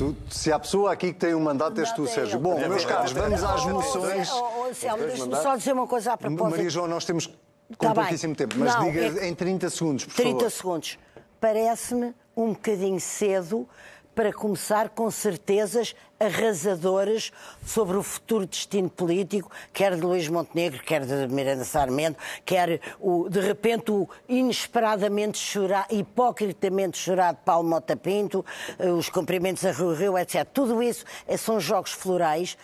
Tu- 0.00 0.16
se 0.30 0.50
há 0.50 0.58
pessoa 0.58 0.92
aqui 0.92 1.12
que 1.12 1.18
tem 1.18 1.34
um 1.34 1.40
mandato, 1.40 1.78
és 1.78 1.92
tu, 1.92 2.04
é 2.04 2.06
Sérgio. 2.06 2.36
ele. 2.36 2.42
Bom, 2.42 2.58
É 2.58 2.66
meus 2.66 2.84
verdade. 2.84 3.12
caros, 3.12 3.12
vamos 3.12 3.44
às 3.44 3.64
moções. 3.66 4.30
Deixa-me 5.06 5.36
só 5.36 5.56
dizer 5.56 5.74
uma 5.74 5.86
coisa 5.86 6.14
a 6.14 6.16
propósito. 6.16 6.50
Maria 6.50 6.70
João, 6.70 6.88
nós 6.88 7.04
temos 7.04 7.26
com 7.76 7.86
Tá 7.86 7.92
pouquíssimo 7.94 8.34
tempo, 8.34 8.54
mas 8.58 8.74
diga 8.80 9.20
é 9.20 9.28
em 9.28 9.34
30 9.34 9.68
segundos, 9.68 10.06
por 10.06 10.14
30 10.14 10.36
favor. 10.38 10.50
segundos. 10.50 10.98
Parece-me 11.38 12.14
um 12.34 12.54
bocadinho 12.54 12.98
cedo 12.98 13.68
para 14.14 14.32
começar 14.32 14.90
com 14.90 15.10
certezas 15.10 15.94
arrasadoras 16.18 17.32
sobre 17.64 17.96
o 17.96 18.02
futuro 18.02 18.46
destino 18.46 18.90
político, 18.90 19.50
quer 19.72 19.96
de 19.96 20.02
Luís 20.02 20.28
Montenegro, 20.28 20.82
quer 20.82 21.04
de 21.06 21.26
Miranda 21.28 21.64
Sarmento, 21.64 22.18
quer 22.44 22.80
o, 23.00 23.28
de 23.28 23.40
repente 23.40 23.90
o 23.90 24.08
inesperadamente 24.28 25.38
chorado, 25.38 25.94
hipocritamente 25.94 26.98
chorado 26.98 27.38
Paulo 27.44 27.68
Mota 27.68 27.96
Pinto, 27.96 28.44
eh, 28.78 28.90
os 28.90 29.08
cumprimentos 29.08 29.64
a 29.64 29.72
Rio 29.72 29.94
Rio, 29.94 30.18
etc. 30.18 30.46
Tudo 30.52 30.82
isso 30.82 31.04
eh, 31.26 31.36
são 31.36 31.58
jogos 31.58 31.92
florais, 31.92 32.58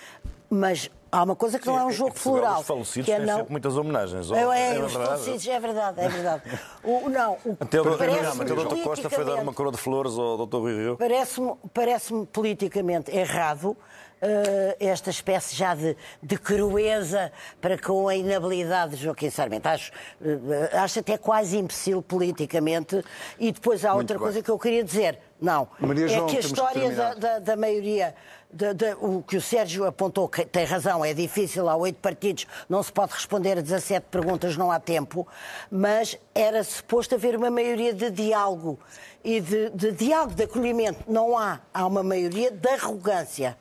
mas 0.50 0.90
há 1.18 1.22
uma 1.24 1.36
coisa 1.36 1.58
que 1.58 1.66
não 1.66 1.78
é 1.78 1.84
um 1.84 1.90
jogo 1.90 2.12
Portugal, 2.12 2.40
floral. 2.40 2.60
Os 2.60 2.66
falecidos 2.66 3.06
que 3.06 3.12
é 3.12 3.16
têm 3.16 3.26
não... 3.26 3.36
sempre 3.38 3.52
muitas 3.52 3.76
homenagens. 3.76 4.30
É, 4.30 4.34
é, 4.38 4.40
É 4.76 4.82
os 4.84 4.92
verdade. 4.92 4.92
falecidos, 5.22 5.48
é 5.48 5.60
verdade, 5.60 6.00
é 6.00 6.08
verdade. 6.08 6.42
O, 6.84 7.08
não, 7.08 7.32
o, 7.44 7.56
Até 7.60 7.80
o 7.80 7.84
Dr. 7.84 8.82
Costa 8.84 9.10
foi 9.10 9.24
dar 9.24 9.36
uma 9.36 9.52
coroa 9.52 9.72
de 9.72 9.78
flores 9.78 10.18
ao 10.18 10.46
Dr. 10.46 10.56
Rui 10.58 10.74
Rio. 10.76 10.96
Parece-me 10.96 11.54
parece 11.72 12.12
politicamente 12.32 13.10
errado 13.10 13.76
eh, 14.20 14.76
esta 14.80 15.10
espécie 15.10 15.54
já 15.54 15.74
de, 15.74 15.96
de 16.22 16.38
crueza 16.38 17.30
para 17.60 17.76
com 17.78 18.08
a 18.08 18.14
inabilidade 18.16 18.96
de 18.96 19.02
Joaquim 19.04 19.28
Sarmento. 19.30 19.68
Acho, 19.68 19.92
eh, 20.22 20.70
acho 20.72 21.00
até 21.00 21.18
quase 21.18 21.58
imbecil 21.58 22.00
politicamente. 22.02 23.02
E 23.38 23.52
depois 23.52 23.84
há 23.84 23.94
outra 23.94 24.16
bem. 24.16 24.22
coisa 24.24 24.42
que 24.42 24.50
eu 24.50 24.58
queria 24.58 24.82
dizer. 24.84 25.18
Não, 25.40 25.68
Maria 25.78 26.06
é 26.06 26.08
João, 26.08 26.26
que 26.28 26.38
a 26.38 26.40
temos 26.40 26.46
que 26.52 26.60
história 26.60 26.90
da, 26.92 27.14
da- 27.14 27.38
da 27.40 27.56
maioria, 27.56 28.14
da- 28.52 28.72
da- 28.72 28.96
o 28.96 29.22
que 29.22 29.36
o 29.36 29.40
Sérgio 29.40 29.84
apontou, 29.86 30.28
que 30.28 30.44
tem 30.44 30.64
razão, 30.64 31.04
é 31.04 31.12
difícil, 31.12 31.68
há 31.68 31.76
oito 31.76 31.98
partidos, 32.00 32.46
não 32.68 32.82
se 32.82 32.92
pode 32.92 33.12
responder 33.12 33.58
a 33.58 33.60
17 33.60 34.06
perguntas, 34.10 34.56
não 34.56 34.70
há 34.70 34.78
tempo, 34.80 35.26
mas 35.70 36.18
era 36.34 36.62
suposto 36.64 37.14
haver 37.14 37.36
uma 37.36 37.50
maioria 37.50 37.92
de 37.92 38.10
diálogo 38.10 38.78
e 39.24 39.40
de, 39.40 39.70
de 39.70 39.92
diálogo, 39.92 40.34
de 40.34 40.44
acolhimento. 40.44 41.00
Não 41.06 41.36
há, 41.36 41.60
há 41.74 41.86
uma 41.86 42.02
maioria 42.02 42.50
de 42.50 42.68
arrogância. 42.68 43.56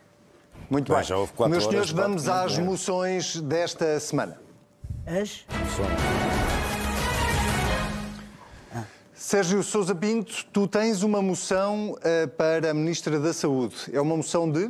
Muito 0.69 0.87
Bem, 0.87 0.95
bem. 0.97 1.05
já 1.07 1.17
houve 1.17 1.33
quatro 1.33 1.51
Meus 1.51 1.65
senhores, 1.65 1.89
de 1.89 1.95
vamos 1.95 2.27
às 2.27 2.57
moções 2.57 3.39
desta 3.39 3.99
semana. 3.99 4.39
As? 5.05 5.45
Sérgio 9.25 9.63
Sousa 9.63 9.95
Pinto, 9.95 10.45
tu 10.53 10.67
tens 10.67 11.01
uma 11.01 11.19
moção 11.19 11.97
eh, 12.03 12.27
para 12.27 12.69
a 12.69 12.73
Ministra 12.75 13.19
da 13.19 13.33
Saúde. 13.33 13.75
É 13.91 13.99
uma 13.99 14.15
moção 14.15 14.47
de. 14.47 14.69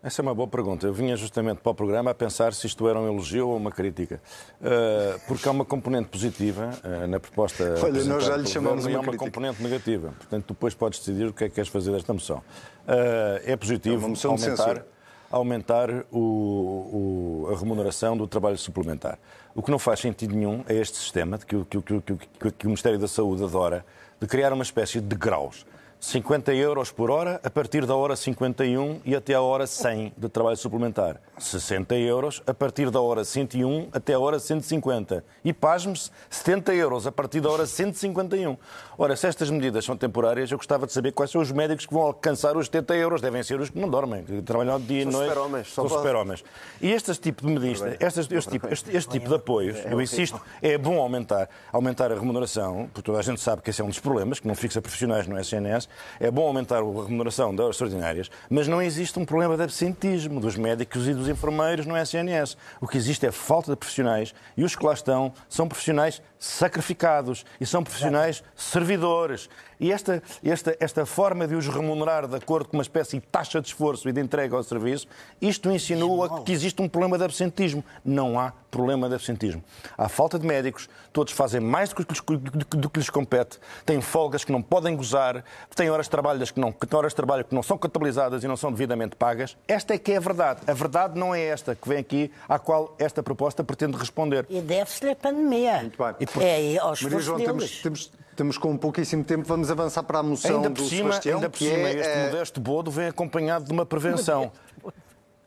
Essa 0.00 0.20
é 0.20 0.22
uma 0.22 0.32
boa 0.32 0.46
pergunta. 0.46 0.86
Eu 0.86 0.94
vinha 0.94 1.16
justamente 1.16 1.58
para 1.58 1.72
o 1.72 1.74
programa 1.74 2.12
a 2.12 2.14
pensar 2.14 2.54
se 2.54 2.64
isto 2.68 2.88
era 2.88 2.96
um 2.96 3.08
elogio 3.08 3.48
ou 3.48 3.56
uma 3.56 3.72
crítica. 3.72 4.22
Uh, 4.60 5.18
porque 5.26 5.48
há 5.48 5.50
uma 5.50 5.64
componente 5.64 6.08
positiva 6.10 6.70
uh, 6.84 7.08
na 7.08 7.18
proposta. 7.18 7.74
Olha, 7.82 8.04
nós 8.04 8.24
já 8.24 8.36
lhe 8.36 8.46
chamamos 8.46 8.84
Governo 8.84 8.88
e 8.88 8.92
uma 8.92 8.98
há 8.98 9.00
uma 9.00 9.08
crítica. 9.08 9.24
componente 9.24 9.60
negativa. 9.60 10.14
Portanto, 10.16 10.46
depois 10.46 10.72
podes 10.72 11.00
decidir 11.00 11.26
o 11.26 11.32
que 11.32 11.42
é 11.42 11.48
que 11.48 11.56
queres 11.56 11.68
fazer 11.68 11.90
desta 11.90 12.12
moção. 12.12 12.36
Uh, 12.36 13.42
é 13.44 13.56
positivo 13.56 14.06
É 14.06 14.26
aumentar. 14.28 14.86
Aumentar 15.30 15.90
o- 16.12 17.46
o- 17.48 17.54
a 17.54 17.58
remuneração 17.58 18.16
do 18.16 18.26
trabalho 18.26 18.56
suplementar. 18.58 19.18
O 19.54 19.62
que 19.62 19.70
não 19.70 19.78
faz 19.78 20.00
sentido 20.00 20.34
nenhum 20.34 20.62
é 20.68 20.74
este 20.74 20.96
sistema 20.96 21.38
que, 21.38 21.64
que 21.64 21.80
que 21.80 22.50
que 22.52 22.66
o 22.66 22.68
Ministério 22.68 22.98
da 22.98 23.08
Saúde 23.08 23.42
adora 23.44 23.84
de 24.20 24.26
criar 24.26 24.52
uma 24.52 24.62
espécie 24.62 25.00
de 25.00 25.16
graus. 25.16 25.66
50 26.10 26.54
euros 26.54 26.92
por 26.92 27.10
hora 27.10 27.40
a 27.42 27.50
partir 27.50 27.84
da 27.84 27.96
hora 27.96 28.14
51 28.14 29.00
e 29.04 29.16
até 29.16 29.34
a 29.34 29.40
hora 29.40 29.66
100 29.66 30.12
de 30.16 30.28
trabalho 30.28 30.56
suplementar. 30.56 31.20
60 31.36 31.96
euros 31.96 32.40
a 32.46 32.54
partir 32.54 32.92
da 32.92 33.00
hora 33.00 33.24
101 33.24 33.88
até 33.92 34.12
a 34.14 34.20
hora 34.20 34.38
150. 34.38 35.24
E, 35.44 35.52
pasme-se, 35.52 36.12
70 36.30 36.72
euros 36.74 37.08
a 37.08 37.12
partir 37.12 37.40
da 37.40 37.50
hora 37.50 37.66
151. 37.66 38.56
Ora, 38.96 39.16
se 39.16 39.26
estas 39.26 39.50
medidas 39.50 39.84
são 39.84 39.96
temporárias, 39.96 40.48
eu 40.52 40.56
gostava 40.58 40.86
de 40.86 40.92
saber 40.92 41.10
quais 41.10 41.28
são 41.32 41.40
os 41.40 41.50
médicos 41.50 41.86
que 41.86 41.92
vão 41.92 42.04
alcançar 42.04 42.56
os 42.56 42.66
70 42.66 42.94
euros. 42.94 43.20
Devem 43.20 43.42
ser 43.42 43.58
os 43.58 43.68
que 43.68 43.78
não 43.80 43.88
dormem, 43.90 44.22
que 44.22 44.40
trabalham 44.42 44.80
dia 44.80 45.00
e 45.00 45.02
São 45.02 45.10
noite. 45.10 45.28
super-homens, 45.28 45.74
São 45.74 45.88
super-homens. 45.88 46.44
E 46.80 46.92
este 46.92 47.12
tipo 47.14 47.44
de 47.44 47.52
medidas, 47.52 47.96
estas- 47.98 48.30
este, 48.30 48.50
tipo, 48.52 48.68
este- 48.72 48.96
este 48.96 49.10
tipo 49.10 49.28
de 49.28 49.34
apoios, 49.34 49.76
eu 49.84 50.00
insisto, 50.00 50.40
é 50.62 50.78
bom 50.78 51.00
aumentar, 51.00 51.48
aumentar 51.72 52.12
a 52.12 52.14
remuneração, 52.14 52.88
porque 52.94 53.02
toda 53.02 53.18
a 53.18 53.22
gente 53.22 53.40
sabe 53.40 53.60
que 53.60 53.70
esse 53.70 53.80
é 53.80 53.84
um 53.84 53.88
dos 53.88 53.98
problemas, 53.98 54.38
que 54.38 54.46
não 54.46 54.54
fixa 54.54 54.80
profissionais 54.80 55.26
no 55.26 55.36
SNS, 55.36 55.88
é 56.20 56.30
bom 56.30 56.46
aumentar 56.46 56.78
a 56.78 57.02
remuneração 57.02 57.54
das 57.54 57.64
horas 57.64 57.76
extraordinárias, 57.76 58.30
mas 58.48 58.68
não 58.68 58.80
existe 58.80 59.18
um 59.18 59.24
problema 59.24 59.56
de 59.56 59.62
absentismo 59.62 60.40
dos 60.40 60.56
médicos 60.56 61.06
e 61.08 61.14
dos 61.14 61.28
enfermeiros 61.28 61.86
no 61.86 61.96
SNS. 61.96 62.56
O 62.80 62.86
que 62.86 62.96
existe 62.96 63.26
é 63.26 63.32
falta 63.32 63.72
de 63.72 63.76
profissionais 63.76 64.34
e 64.56 64.64
os 64.64 64.74
que 64.74 64.84
lá 64.84 64.92
estão 64.92 65.32
são 65.48 65.68
profissionais 65.68 66.22
sacrificados 66.38 67.44
e 67.60 67.66
são 67.66 67.82
profissionais 67.82 68.42
servidores. 68.54 69.48
E 69.78 69.92
esta, 69.92 70.22
esta, 70.42 70.76
esta 70.80 71.06
forma 71.06 71.46
de 71.46 71.54
os 71.54 71.68
remunerar 71.68 72.26
de 72.26 72.36
acordo 72.36 72.68
com 72.68 72.76
uma 72.76 72.82
espécie 72.82 73.18
de 73.18 73.26
taxa 73.26 73.60
de 73.60 73.68
esforço 73.68 74.08
e 74.08 74.12
de 74.12 74.20
entrega 74.20 74.56
ao 74.56 74.62
serviço, 74.62 75.06
isto 75.40 75.70
insinua 75.70 76.42
que 76.42 76.52
existe 76.52 76.80
um 76.80 76.88
problema 76.88 77.18
de 77.18 77.24
absentismo. 77.24 77.84
Não 78.04 78.38
há 78.38 78.52
problema 78.76 79.08
de 79.08 79.14
absentismo. 79.14 79.64
Há 79.96 80.08
falta 80.08 80.38
de 80.38 80.46
médicos, 80.46 80.88
todos 81.12 81.32
fazem 81.32 81.60
mais 81.60 81.88
do 81.88 81.96
que 81.96 82.02
lhes, 82.12 82.20
do- 82.20 82.76
do 82.76 82.90
que 82.90 82.98
lhes 83.00 83.08
compete, 83.08 83.58
têm 83.86 84.00
folgas 84.02 84.44
que 84.44 84.52
não 84.52 84.60
podem 84.60 84.94
gozar, 84.94 85.42
têm 85.74 85.88
horas 85.90 86.06
de 86.06 86.10
trabalho 86.10 86.44
que 86.46 86.60
não, 86.60 86.74
horas 86.92 87.12
de 87.12 87.16
trabalho 87.16 87.44
que 87.44 87.54
não 87.54 87.62
são 87.62 87.78
contabilizadas 87.78 88.44
e 88.44 88.46
não 88.48 88.56
são 88.56 88.70
devidamente 88.70 89.16
pagas. 89.16 89.56
Esta 89.66 89.94
é 89.94 89.98
que 89.98 90.12
é 90.12 90.18
a 90.18 90.20
verdade. 90.20 90.60
A 90.66 90.74
verdade 90.74 91.18
não 91.18 91.34
é 91.34 91.40
esta 91.42 91.74
que 91.74 91.88
vem 91.88 91.98
aqui, 91.98 92.30
à 92.48 92.58
qual 92.58 92.94
esta 92.98 93.22
proposta 93.22 93.64
pretende 93.64 93.96
responder. 93.96 94.44
E 94.50 94.60
deve-se-lhe 94.60 95.12
a 95.12 95.16
pandemia. 95.16 95.78
Muito 95.80 95.96
bem. 96.02 96.14
E 96.20 96.26
por- 96.26 96.42
É, 96.42 96.76
aos 96.78 97.00
Maria 97.00 97.18
João, 97.20 97.38
deles. 97.38 97.52
temos, 97.52 97.82
temos, 97.82 98.12
temos 98.36 98.58
com 98.58 98.76
pouquíssimo 98.76 99.24
tempo. 99.24 99.44
Vamos 99.48 99.70
avançar 99.70 100.02
para 100.02 100.18
a 100.18 100.22
moção 100.22 100.56
Ainda 100.56 100.68
do 100.68 100.74
por 100.82 100.84
cima, 100.88 101.10
Sebastião, 101.12 101.36
ainda 101.38 101.48
por 101.48 101.58
que 101.58 101.64
cima 101.70 101.88
é, 101.88 101.92
este 101.96 102.12
eh, 102.12 102.26
modesto 102.26 102.60
bodo 102.60 102.90
vem 102.90 103.06
acompanhado 103.08 103.64
de 103.64 103.72
uma 103.72 103.86
prevenção. 103.86 104.52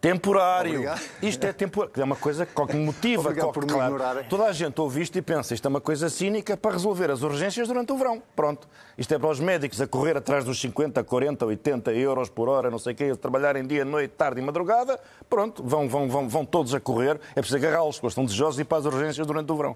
Temporário. 0.02 0.72
Obrigado. 0.76 1.02
Isto 1.22 1.44
é 1.46 1.52
temporário. 1.52 2.02
É 2.02 2.04
uma 2.06 2.16
coisa 2.16 2.46
que 2.46 2.74
me 2.74 2.86
motiva. 2.86 3.22
Obrigado 3.22 3.48
que- 3.48 3.54
por 3.60 3.66
claro. 3.66 4.24
Toda 4.30 4.46
a 4.46 4.54
gente 4.54 4.80
ouve 4.80 5.02
isto 5.02 5.18
e 5.18 5.22
pensa 5.22 5.54
isto 5.54 5.66
é 5.66 5.70
uma 5.70 5.82
coisa 5.82 6.10
cínica 6.10 6.56
para 6.56 6.72
resolver 6.72 7.12
as 7.12 7.22
urgências 7.22 7.68
durante 7.68 7.92
o 7.92 7.98
verão. 7.98 8.24
Pronto. 8.34 8.66
Isto 8.98 9.14
é 9.14 9.20
para 9.20 9.30
os 9.30 9.40
médicos 9.42 9.82
a 9.82 9.88
correr 9.88 10.16
atrás 10.16 10.46
dos 10.46 10.60
50, 10.62 11.04
40, 11.04 11.46
80 11.46 11.92
euros 11.92 12.30
por 12.30 12.48
hora, 12.48 12.72
não 12.72 12.80
sei 12.80 12.94
o 12.94 12.96
quê, 12.96 13.10
a 13.12 13.16
trabalharem 13.18 13.68
dia, 13.68 13.84
noite, 13.84 14.12
tarde 14.18 14.40
e 14.40 14.44
madrugada. 14.44 14.98
Pronto, 15.30 15.62
vão, 15.66 15.90
vão, 15.90 16.08
vão, 16.08 16.30
vão 16.30 16.46
todos 16.46 16.74
a 16.74 16.80
correr. 16.80 17.20
É 17.32 17.42
preciso 17.42 17.58
agarrá-los, 17.58 17.96
porque 18.00 18.08
estão 18.08 18.24
desejosos 18.24 18.60
e 18.60 18.64
para 18.64 18.78
as 18.78 18.86
urgências 18.86 19.28
durante 19.28 19.52
o 19.52 19.56
verão. 19.58 19.76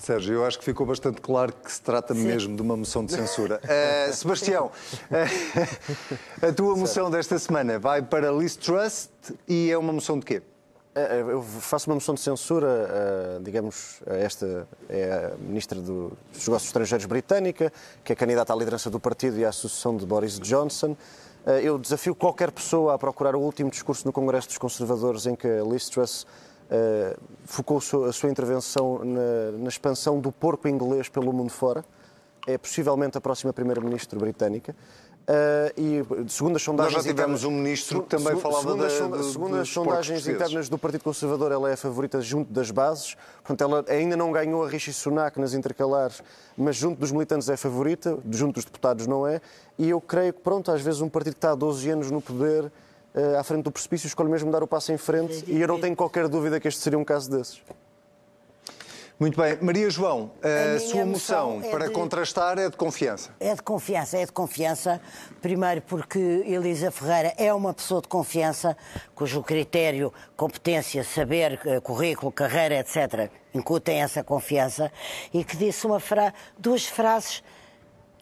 Sérgio, 0.00 0.34
eu 0.34 0.44
acho 0.46 0.58
que 0.58 0.64
ficou 0.64 0.86
bastante 0.86 1.20
claro 1.20 1.52
que 1.52 1.70
se 1.70 1.80
trata 1.82 2.14
mesmo 2.14 2.54
de 2.54 2.62
uma 2.62 2.76
moção 2.76 3.04
de 3.04 3.12
censura. 3.12 3.60
Eh, 3.68 4.10
Sebastião, 4.12 4.70
eh, 5.10 5.26
a 6.48 6.52
tua 6.52 6.76
moção 6.76 7.10
desta 7.10 7.38
semana 7.38 7.78
vai 7.78 8.00
para 8.00 8.30
Liz 8.30 8.54
Trust 8.56 9.10
e 9.46 9.70
é 9.70 9.76
uma 9.76 9.92
moção 9.92 10.18
de 10.18 10.24
quê? 10.24 10.42
É, 10.94 11.20
Eu 11.20 11.42
faço 11.42 11.90
uma 11.90 11.94
moção 11.96 12.14
de 12.14 12.20
censura, 12.20 12.88
eh, 12.90 13.38
digamos, 13.42 14.00
a 14.08 14.14
esta 14.14 14.66
é 14.88 15.32
a 15.34 15.36
Ministra 15.36 15.80
do- 15.80 16.12
dos 16.32 16.46
Negócios 16.46 16.68
Estrangeiros 16.68 17.06
britânica, 17.06 17.72
que 18.04 18.12
é 18.12 18.16
candidata 18.16 18.52
à 18.52 18.56
liderança 18.56 18.88
do 18.88 19.00
partido 19.00 19.36
e 19.38 19.44
à 19.44 19.50
sucessão 19.52 19.96
de 19.96 20.06
Boris 20.06 20.38
Johnson. 20.38 20.96
Eh, 21.44 21.60
Eu 21.64 21.76
desafio 21.78 22.14
qualquer 22.14 22.50
pessoa 22.52 22.94
a 22.94 22.98
procurar 22.98 23.34
o 23.34 23.40
último 23.40 23.68
discurso 23.70 24.06
no 24.06 24.12
Congresso 24.12 24.46
dos 24.48 24.58
Conservadores 24.58 25.26
em 25.26 25.34
que 25.34 25.48
Liz 25.68 25.88
Truss 25.88 26.24
eh, 26.70 27.16
focou 27.44 27.78
a 27.78 28.12
sua- 28.12 28.30
intervenção 28.30 29.02
na, 29.04 29.58
na 29.58 29.68
expansão 29.68 30.20
do 30.20 30.30
porco 30.30 30.68
inglês 30.68 31.08
pelo 31.08 31.32
mundo 31.32 31.50
fora. 31.50 31.84
é 32.46 32.56
possivelmente 32.56 33.18
a 33.18 33.20
próxima 33.20 33.52
Primeira-Ministra 33.52 34.18
britânica. 34.18 34.74
Uh, 35.28 35.68
e 35.76 36.30
segundo 36.30 36.56
as 36.56 36.62
sondagens 36.62 36.94
Nós 36.94 37.04
já 37.04 37.10
tivemos 37.10 37.44
um 37.44 37.50
ministro 37.50 38.02
que 38.02 38.08
também 38.08 38.34
falava 38.40 38.62
segundo 38.62 38.82
da, 38.82 38.88
sonda, 38.88 39.18
do, 39.18 39.24
segundo 39.24 39.56
as 39.56 39.68
sondagens 39.68 40.26
internas 40.26 40.70
do 40.70 40.78
Partido 40.78 41.04
Conservador, 41.04 41.52
ela 41.52 41.68
é 41.68 41.74
a 41.74 41.76
favorita 41.76 42.18
junto 42.22 42.50
das 42.50 42.70
bases. 42.70 43.14
Portanto, 43.44 43.60
ela 43.60 43.84
ainda 43.90 44.16
não 44.16 44.32
ganhou 44.32 44.64
a 44.64 44.68
Rishi 44.70 44.90
Sunak 44.90 45.38
nas 45.38 45.52
intercalares, 45.52 46.22
mas 46.56 46.76
junto 46.76 46.98
dos 47.00 47.12
militantes 47.12 47.46
é 47.50 47.52
a 47.52 47.56
favorita, 47.58 48.18
junto 48.30 48.54
dos 48.54 48.64
deputados 48.64 49.06
não 49.06 49.26
é. 49.26 49.42
E 49.78 49.90
eu 49.90 50.00
creio 50.00 50.32
que, 50.32 50.40
pronto, 50.40 50.72
às 50.72 50.80
vezes 50.80 51.02
um 51.02 51.10
partido 51.10 51.34
que 51.34 51.38
está 51.38 51.52
há 51.52 51.54
12 51.54 51.90
anos 51.90 52.10
no 52.10 52.22
poder, 52.22 52.72
à 53.38 53.42
frente 53.42 53.64
do 53.64 53.70
precipício, 53.72 54.06
escolhe 54.06 54.30
mesmo 54.30 54.50
dar 54.50 54.62
o 54.62 54.66
passo 54.66 54.92
em 54.92 54.98
frente. 54.98 55.44
E 55.46 55.60
eu 55.60 55.68
não 55.68 55.80
tenho 55.80 55.96
qualquer 55.96 56.28
dúvida 56.28 56.58
que 56.60 56.68
este 56.68 56.80
seria 56.80 56.98
um 56.98 57.04
caso 57.04 57.30
desses. 57.30 57.60
Muito 59.20 59.36
bem. 59.40 59.58
Maria 59.60 59.90
João, 59.90 60.30
a, 60.40 60.46
minha 60.68 60.78
sua 60.78 61.04
moção 61.04 61.50
moção 61.54 61.68
é 61.68 61.72
para 61.72 61.86
de- 61.88 61.92
contrastar 61.92 62.56
é 62.56 62.70
de 62.70 62.76
confiança. 62.76 63.30
É 63.40 63.52
de 63.52 63.62
confiança, 63.62 64.16
é 64.16 64.24
de 64.24 64.30
confiança. 64.30 65.00
Primeiro 65.42 65.82
porque 65.82 66.20
Elisa 66.46 66.92
Ferreira 66.92 67.34
é 67.36 67.52
uma 67.52 67.74
pessoa 67.74 68.00
de 68.00 68.06
confiança, 68.06 68.76
cujo 69.16 69.42
critério, 69.42 70.12
competência, 70.36 71.02
saber, 71.02 71.58
eh, 71.66 71.80
currículo, 71.80 72.30
carreira, 72.30 72.76
etc., 72.78 73.28
incutem 73.52 74.00
essa 74.02 74.22
confiança, 74.22 74.92
e 75.34 75.42
que 75.42 75.56
disse 75.56 75.84
uma 75.84 75.98
fra... 75.98 76.32
duas 76.56 76.86
frases 76.86 77.42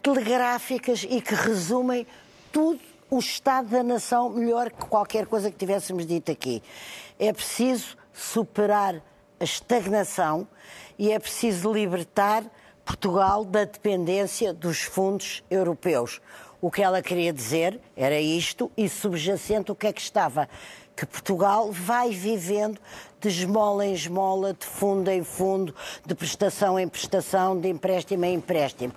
telegráficas 0.01 1.05
e 1.07 1.21
que 1.21 1.35
resumem 1.35 2.07
tudo 2.51 2.79
o 3.09 3.19
estado 3.19 3.69
da 3.69 3.83
nação 3.83 4.29
melhor 4.29 4.69
que 4.69 4.85
qualquer 4.85 5.25
coisa 5.25 5.49
que 5.49 5.57
tivéssemos 5.57 6.05
dito 6.05 6.31
aqui. 6.31 6.61
É 7.17 7.31
preciso 7.31 7.97
superar 8.13 9.01
a 9.39 9.43
estagnação 9.43 10.47
e 10.97 11.11
é 11.11 11.19
preciso 11.19 11.71
libertar 11.71 12.43
Portugal 12.83 13.45
da 13.45 13.63
dependência 13.63 14.53
dos 14.53 14.81
fundos 14.81 15.43
europeus. 15.49 16.21
O 16.59 16.71
que 16.71 16.81
ela 16.81 17.01
queria 17.01 17.31
dizer 17.31 17.79
era 17.95 18.19
isto 18.19 18.71
e 18.75 18.89
subjacente 18.89 19.71
o 19.71 19.75
que 19.75 19.87
é 19.87 19.93
que 19.93 20.01
estava 20.01 20.49
que 20.97 21.05
Portugal 21.05 21.71
vai 21.71 22.09
vivendo 22.09 22.81
de 23.21 23.27
esmola 23.27 23.85
em 23.85 23.93
esmola, 23.93 24.53
de 24.53 24.65
fundo 24.65 25.11
em 25.11 25.23
fundo, 25.23 25.73
de 26.03 26.15
prestação 26.15 26.79
em 26.79 26.87
prestação, 26.87 27.59
de 27.59 27.69
empréstimo 27.69 28.25
em 28.25 28.33
empréstimo. 28.33 28.93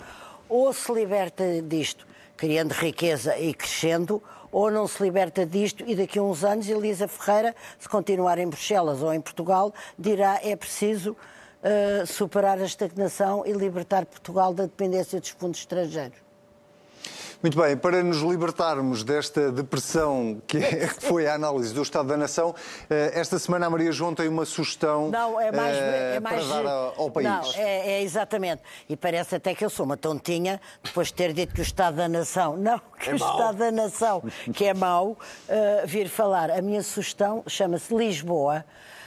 Ou 0.49 0.73
se 0.73 0.91
liberta 0.91 1.61
disto, 1.61 2.07
criando 2.41 2.73
riqueza 2.73 3.39
e 3.39 3.53
crescendo, 3.53 4.23
ou 4.51 4.71
não 4.71 4.89
se 4.89 5.03
liberta 5.03 5.45
disto 5.45 5.85
e 5.87 5.95
daqui 5.95 6.19
a 6.19 6.23
uns 6.23 6.43
anos 6.43 6.67
Elisa 6.71 7.07
Ferreira, 7.07 7.55
se 7.79 7.87
continuar 7.87 8.39
em 8.39 8.49
Bruxelas 8.49 9.03
ou 9.03 9.13
em 9.13 9.21
Portugal, 9.21 9.75
dirá 9.99 10.41
é 10.43 10.57
preciso 10.57 11.11
uh, 11.13 12.07
superar 12.07 12.59
a 12.59 12.65
estagnação 12.65 13.45
e 13.47 13.53
libertar 13.53 14.07
Portugal 14.07 14.55
da 14.55 14.63
dependência 14.63 15.21
dos 15.21 15.29
fundos 15.29 15.61
estrangeiros. 15.61 16.30
Muito 17.43 17.57
bem, 17.59 17.75
para 17.75 18.03
nos 18.03 18.19
libertarmos 18.19 19.03
desta 19.03 19.51
depressão 19.51 20.43
que 20.47 20.59
é- 20.59 20.87
que 20.89 21.03
foi 21.07 21.27
a 21.27 21.35
análise 21.35 21.73
do 21.73 21.81
Estado 21.81 22.09
da 22.09 22.17
Nação, 22.17 22.55
eh, 22.91 23.13
esta 23.15 23.39
semana 23.39 23.67
a 23.67 23.71
Maria 23.71 23.91
João 23.93 24.15
tem 24.15 24.29
uma 24.29 24.45
sugestão 24.45 25.09
Não, 25.11 25.41
é 25.41 25.51
mais, 25.51 25.75
eh, 25.75 26.17
é 26.17 26.21
mais 26.21 26.45
para 26.47 26.63
dar 26.63 26.93
ao 26.99 27.11
país. 27.11 27.27
Não, 27.27 27.43
é, 27.55 27.93
é 27.93 28.03
exatamente. 28.03 28.63
E 28.91 28.95
parece 28.95 29.37
até 29.37 29.55
que 29.55 29.65
eu 29.65 29.71
sou 29.71 29.87
uma 29.87 29.97
tontinha 29.97 30.61
depois 30.83 31.07
de 31.09 31.15
ter 31.15 31.33
dito 31.33 31.55
que 31.55 31.61
o 31.61 31.63
Estado 31.63 31.97
da 31.97 32.09
Nação, 32.11 32.57
não, 32.61 32.79
que 32.99 33.11
o 33.11 33.17
Estado 33.17 33.57
da 33.57 33.71
Nação, 33.73 34.23
que 34.53 34.67
é 34.67 34.75
mau, 34.75 35.17
eh, 35.49 35.85
vir 35.87 36.11
falar. 36.11 36.51
A 36.51 36.61
minha 36.61 36.83
sugestão 36.83 37.43
chama-se 37.47 37.95
Lisboa. 37.95 38.67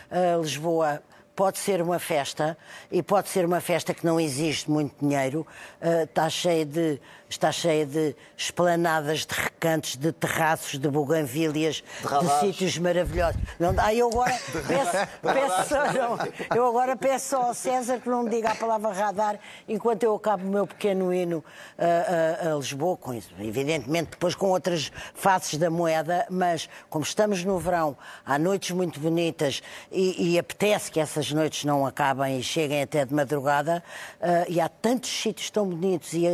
Eh, 0.09 0.37
Lisboa 0.41 1.03
pode 1.35 1.57
ser 1.57 1.81
uma 1.81 1.97
festa 1.97 2.55
e 2.91 3.01
pode 3.01 3.27
ser 3.27 3.43
uma 3.43 3.59
festa 3.59 3.91
que 3.91 4.05
não 4.05 4.19
exige 4.19 4.69
muito 4.69 4.93
dinheiro. 4.99 5.45
Eh, 5.81 6.03
está 6.03 6.29
cheia 6.29 6.63
de 6.65 6.99
está 7.33 7.51
cheia 7.51 7.85
de 7.85 8.15
esplanadas, 8.37 9.25
de 9.25 9.33
recantos, 9.33 9.95
de 9.95 10.11
terraços, 10.11 10.77
de 10.79 10.87
buganvílias, 10.87 11.83
de, 12.01 12.39
sítios 12.39 12.77
maravilhosos. 12.77 13.39
Não, 13.59 13.73
ah, 13.77 13.93
eu 13.93 14.07
agora 14.09 14.31
peço, 14.67 15.07
peço 15.21 15.69
só, 15.69 15.93
não, 15.93 16.17
eu 16.55 16.67
agora 16.67 16.95
peço 16.95 17.35
ao 17.35 17.53
César 17.53 17.99
que 17.99 18.09
não 18.09 18.23
me 18.23 18.29
diga 18.29 18.51
a 18.51 18.55
palavra 18.55 18.91
radar 18.93 19.39
enquanto 19.67 20.03
eu 20.03 20.15
acabo 20.15 20.45
o 20.45 20.49
meu 20.49 20.67
pequeno 20.67 21.13
hino 21.13 21.43
a, 21.77 22.47
a- 22.49 22.53
a 22.53 22.55
Lisboa, 22.55 22.95
com 22.97 23.13
isso, 23.13 23.29
evidentemente 23.39 24.11
depois 24.11 24.35
com 24.35 24.49
outras 24.49 24.91
faces 25.13 25.57
da 25.57 25.69
moeda, 25.69 26.25
mas 26.29 26.69
como 26.89 27.03
estamos 27.03 27.43
no 27.43 27.57
verão, 27.57 27.97
há 28.25 28.37
noites 28.37 28.71
muito 28.71 28.99
bonitas 28.99 29.61
e, 29.91 30.33
e 30.33 30.39
apetece 30.39 30.91
que 30.91 30.99
essas 30.99 31.31
noites 31.31 31.63
não 31.65 31.85
acabem 31.85 32.37
e 32.39 32.43
cheguem 32.43 32.81
até 32.83 33.05
de 33.05 33.13
madrugada, 33.13 33.83
ah, 34.21 34.45
e 34.47 34.59
há 34.61 34.69
tantos 34.69 35.09
sítios 35.09 35.49
tão 35.49 35.65
bonitos 35.67 36.13
e 36.13 36.27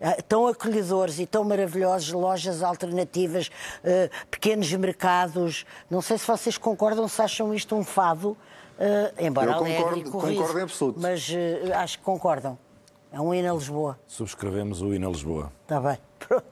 ah, 0.00 0.16
tão 0.28 0.41
acolhedores 0.48 1.18
e 1.18 1.26
tão 1.26 1.44
maravilhosos, 1.44 2.12
lojas 2.12 2.62
alternativas, 2.62 3.50
ah, 3.84 4.08
pequenos 4.30 4.72
mercados. 4.72 5.64
Não 5.90 6.00
sei 6.02 6.18
se 6.18 6.26
vocês 6.26 6.56
concordam, 6.58 7.06
se 7.08 7.20
acham 7.22 7.54
isto 7.54 7.74
um 7.76 7.84
fado, 7.84 8.36
ah, 8.78 9.12
embora 9.18 9.50
Eu 9.52 9.54
alegre 9.56 9.76
concordo- 9.78 9.98
e 10.00 10.04
corrido, 10.10 10.36
concordo 10.38 10.58
em 10.58 10.62
absoluto. 10.62 11.00
Mas 11.00 11.30
ah, 11.74 11.80
acho 11.82 11.98
que 11.98 12.04
concordam. 12.04 12.58
É 13.12 13.20
um 13.20 13.34
hino 13.34 13.50
a 13.52 13.54
Lisboa. 13.54 13.98
Subscrevemos 14.06 14.80
o 14.80 14.94
hino 14.94 15.06
a 15.08 15.10
Lisboa. 15.12 15.52
Está 15.62 15.80
bem. 15.80 15.98
Pronto. 16.18 16.44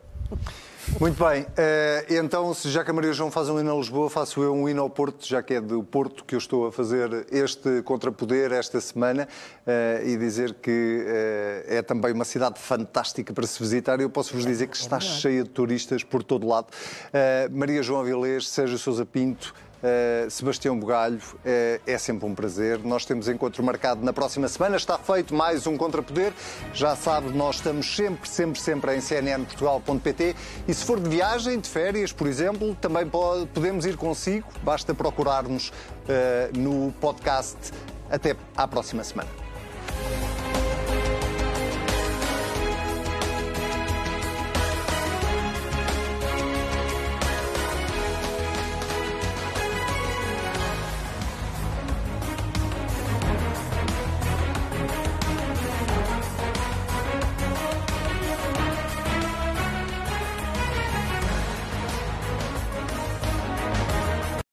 Muito 0.99 1.25
bem, 1.25 1.47
eh, 1.57 2.05
então, 2.11 2.53
se 2.53 2.69
já 2.69 2.85
que 2.85 2.91
a 2.91 2.95
Maria 2.95 3.13
João 3.13 3.31
faz 3.31 3.49
um 3.49 3.59
hino 3.59 3.73
a 3.73 3.77
Lisboa, 3.77 4.11
faço 4.11 4.43
eu 4.43 4.53
um 4.53 4.69
hino 4.69 4.83
ao 4.83 4.91
Porto, 4.91 5.27
já 5.27 5.43
que 5.43 5.55
é 5.55 5.61
do 5.61 5.83
Porto 5.83 6.25
que 6.25 6.35
eu 6.35 6.39
estou 6.39 6.67
a 6.67 6.73
fazer 6.73 7.27
este 7.31 7.83
contrapoder 7.83 8.53
esta 8.53 8.81
semana, 8.81 9.27
eh, 9.67 10.03
e 10.05 10.17
dizer 10.17 10.55
que 10.55 11.05
eh, 11.07 11.77
é 11.79 11.83
também 11.83 12.13
uma 12.13 12.25
cidade 12.25 12.59
fantástica 12.59 13.33
para 13.33 13.47
se 13.47 13.59
visitar. 13.59 14.01
Eu 14.01 14.11
posso 14.11 14.35
vos 14.35 14.45
dizer 14.45 14.67
que 14.67 14.77
está 14.77 15.01
cheia 15.01 15.43
de 15.43 15.49
turistas 15.49 16.03
por 16.03 16.23
todo 16.23 16.47
lado. 16.47 16.67
Maria 17.51 17.83
João 17.83 18.01
Avilés, 18.01 18.49
Sérgio 18.49 18.79
Sousa 18.79 19.07
Pinto, 19.07 19.55
Uh, 19.83 20.31
Sebastião 20.31 20.79
Bugalho, 20.79 21.17
uh, 21.19 21.81
é 21.87 21.97
sempre 21.97 22.27
um 22.27 22.35
prazer. 22.35 22.79
Nós 22.81 23.05
temos 23.07 23.29
encontro 23.29 23.63
marcado 23.65 24.05
na 24.05 24.13
próxima 24.13 24.47
semana. 24.47 24.77
Está 24.77 24.99
feito 24.99 25.35
mais 25.35 25.67
um 25.67 25.77
Contrapoder. 25.77 26.33
Já 26.75 26.95
sabe, 26.95 27.31
nós 27.31 27.57
estamos 27.57 27.97
sempre, 27.97 28.29
sempre, 28.29 28.61
sempre 28.61 28.95
em 28.97 29.01
cnnportugal.pt 29.01 30.37
e 30.69 30.75
se 30.75 30.85
for 30.85 31.01
de 31.01 31.09
viagem, 31.09 31.59
de 31.59 31.69
férias, 31.69 32.13
por 32.13 32.27
exemplo, 32.27 32.75
também 32.81 33.07
pode- 33.07 33.47
podemos 33.47 33.87
ir 33.87 33.97
consigo. 33.97 34.47
Basta 34.63 34.95
procurarmos 34.95 35.69
uh, 35.71 36.59
no 36.59 36.93
podcast. 37.01 37.57
Até 38.11 38.37
à 38.57 38.67
próxima 38.69 39.03
semana. 39.05 39.31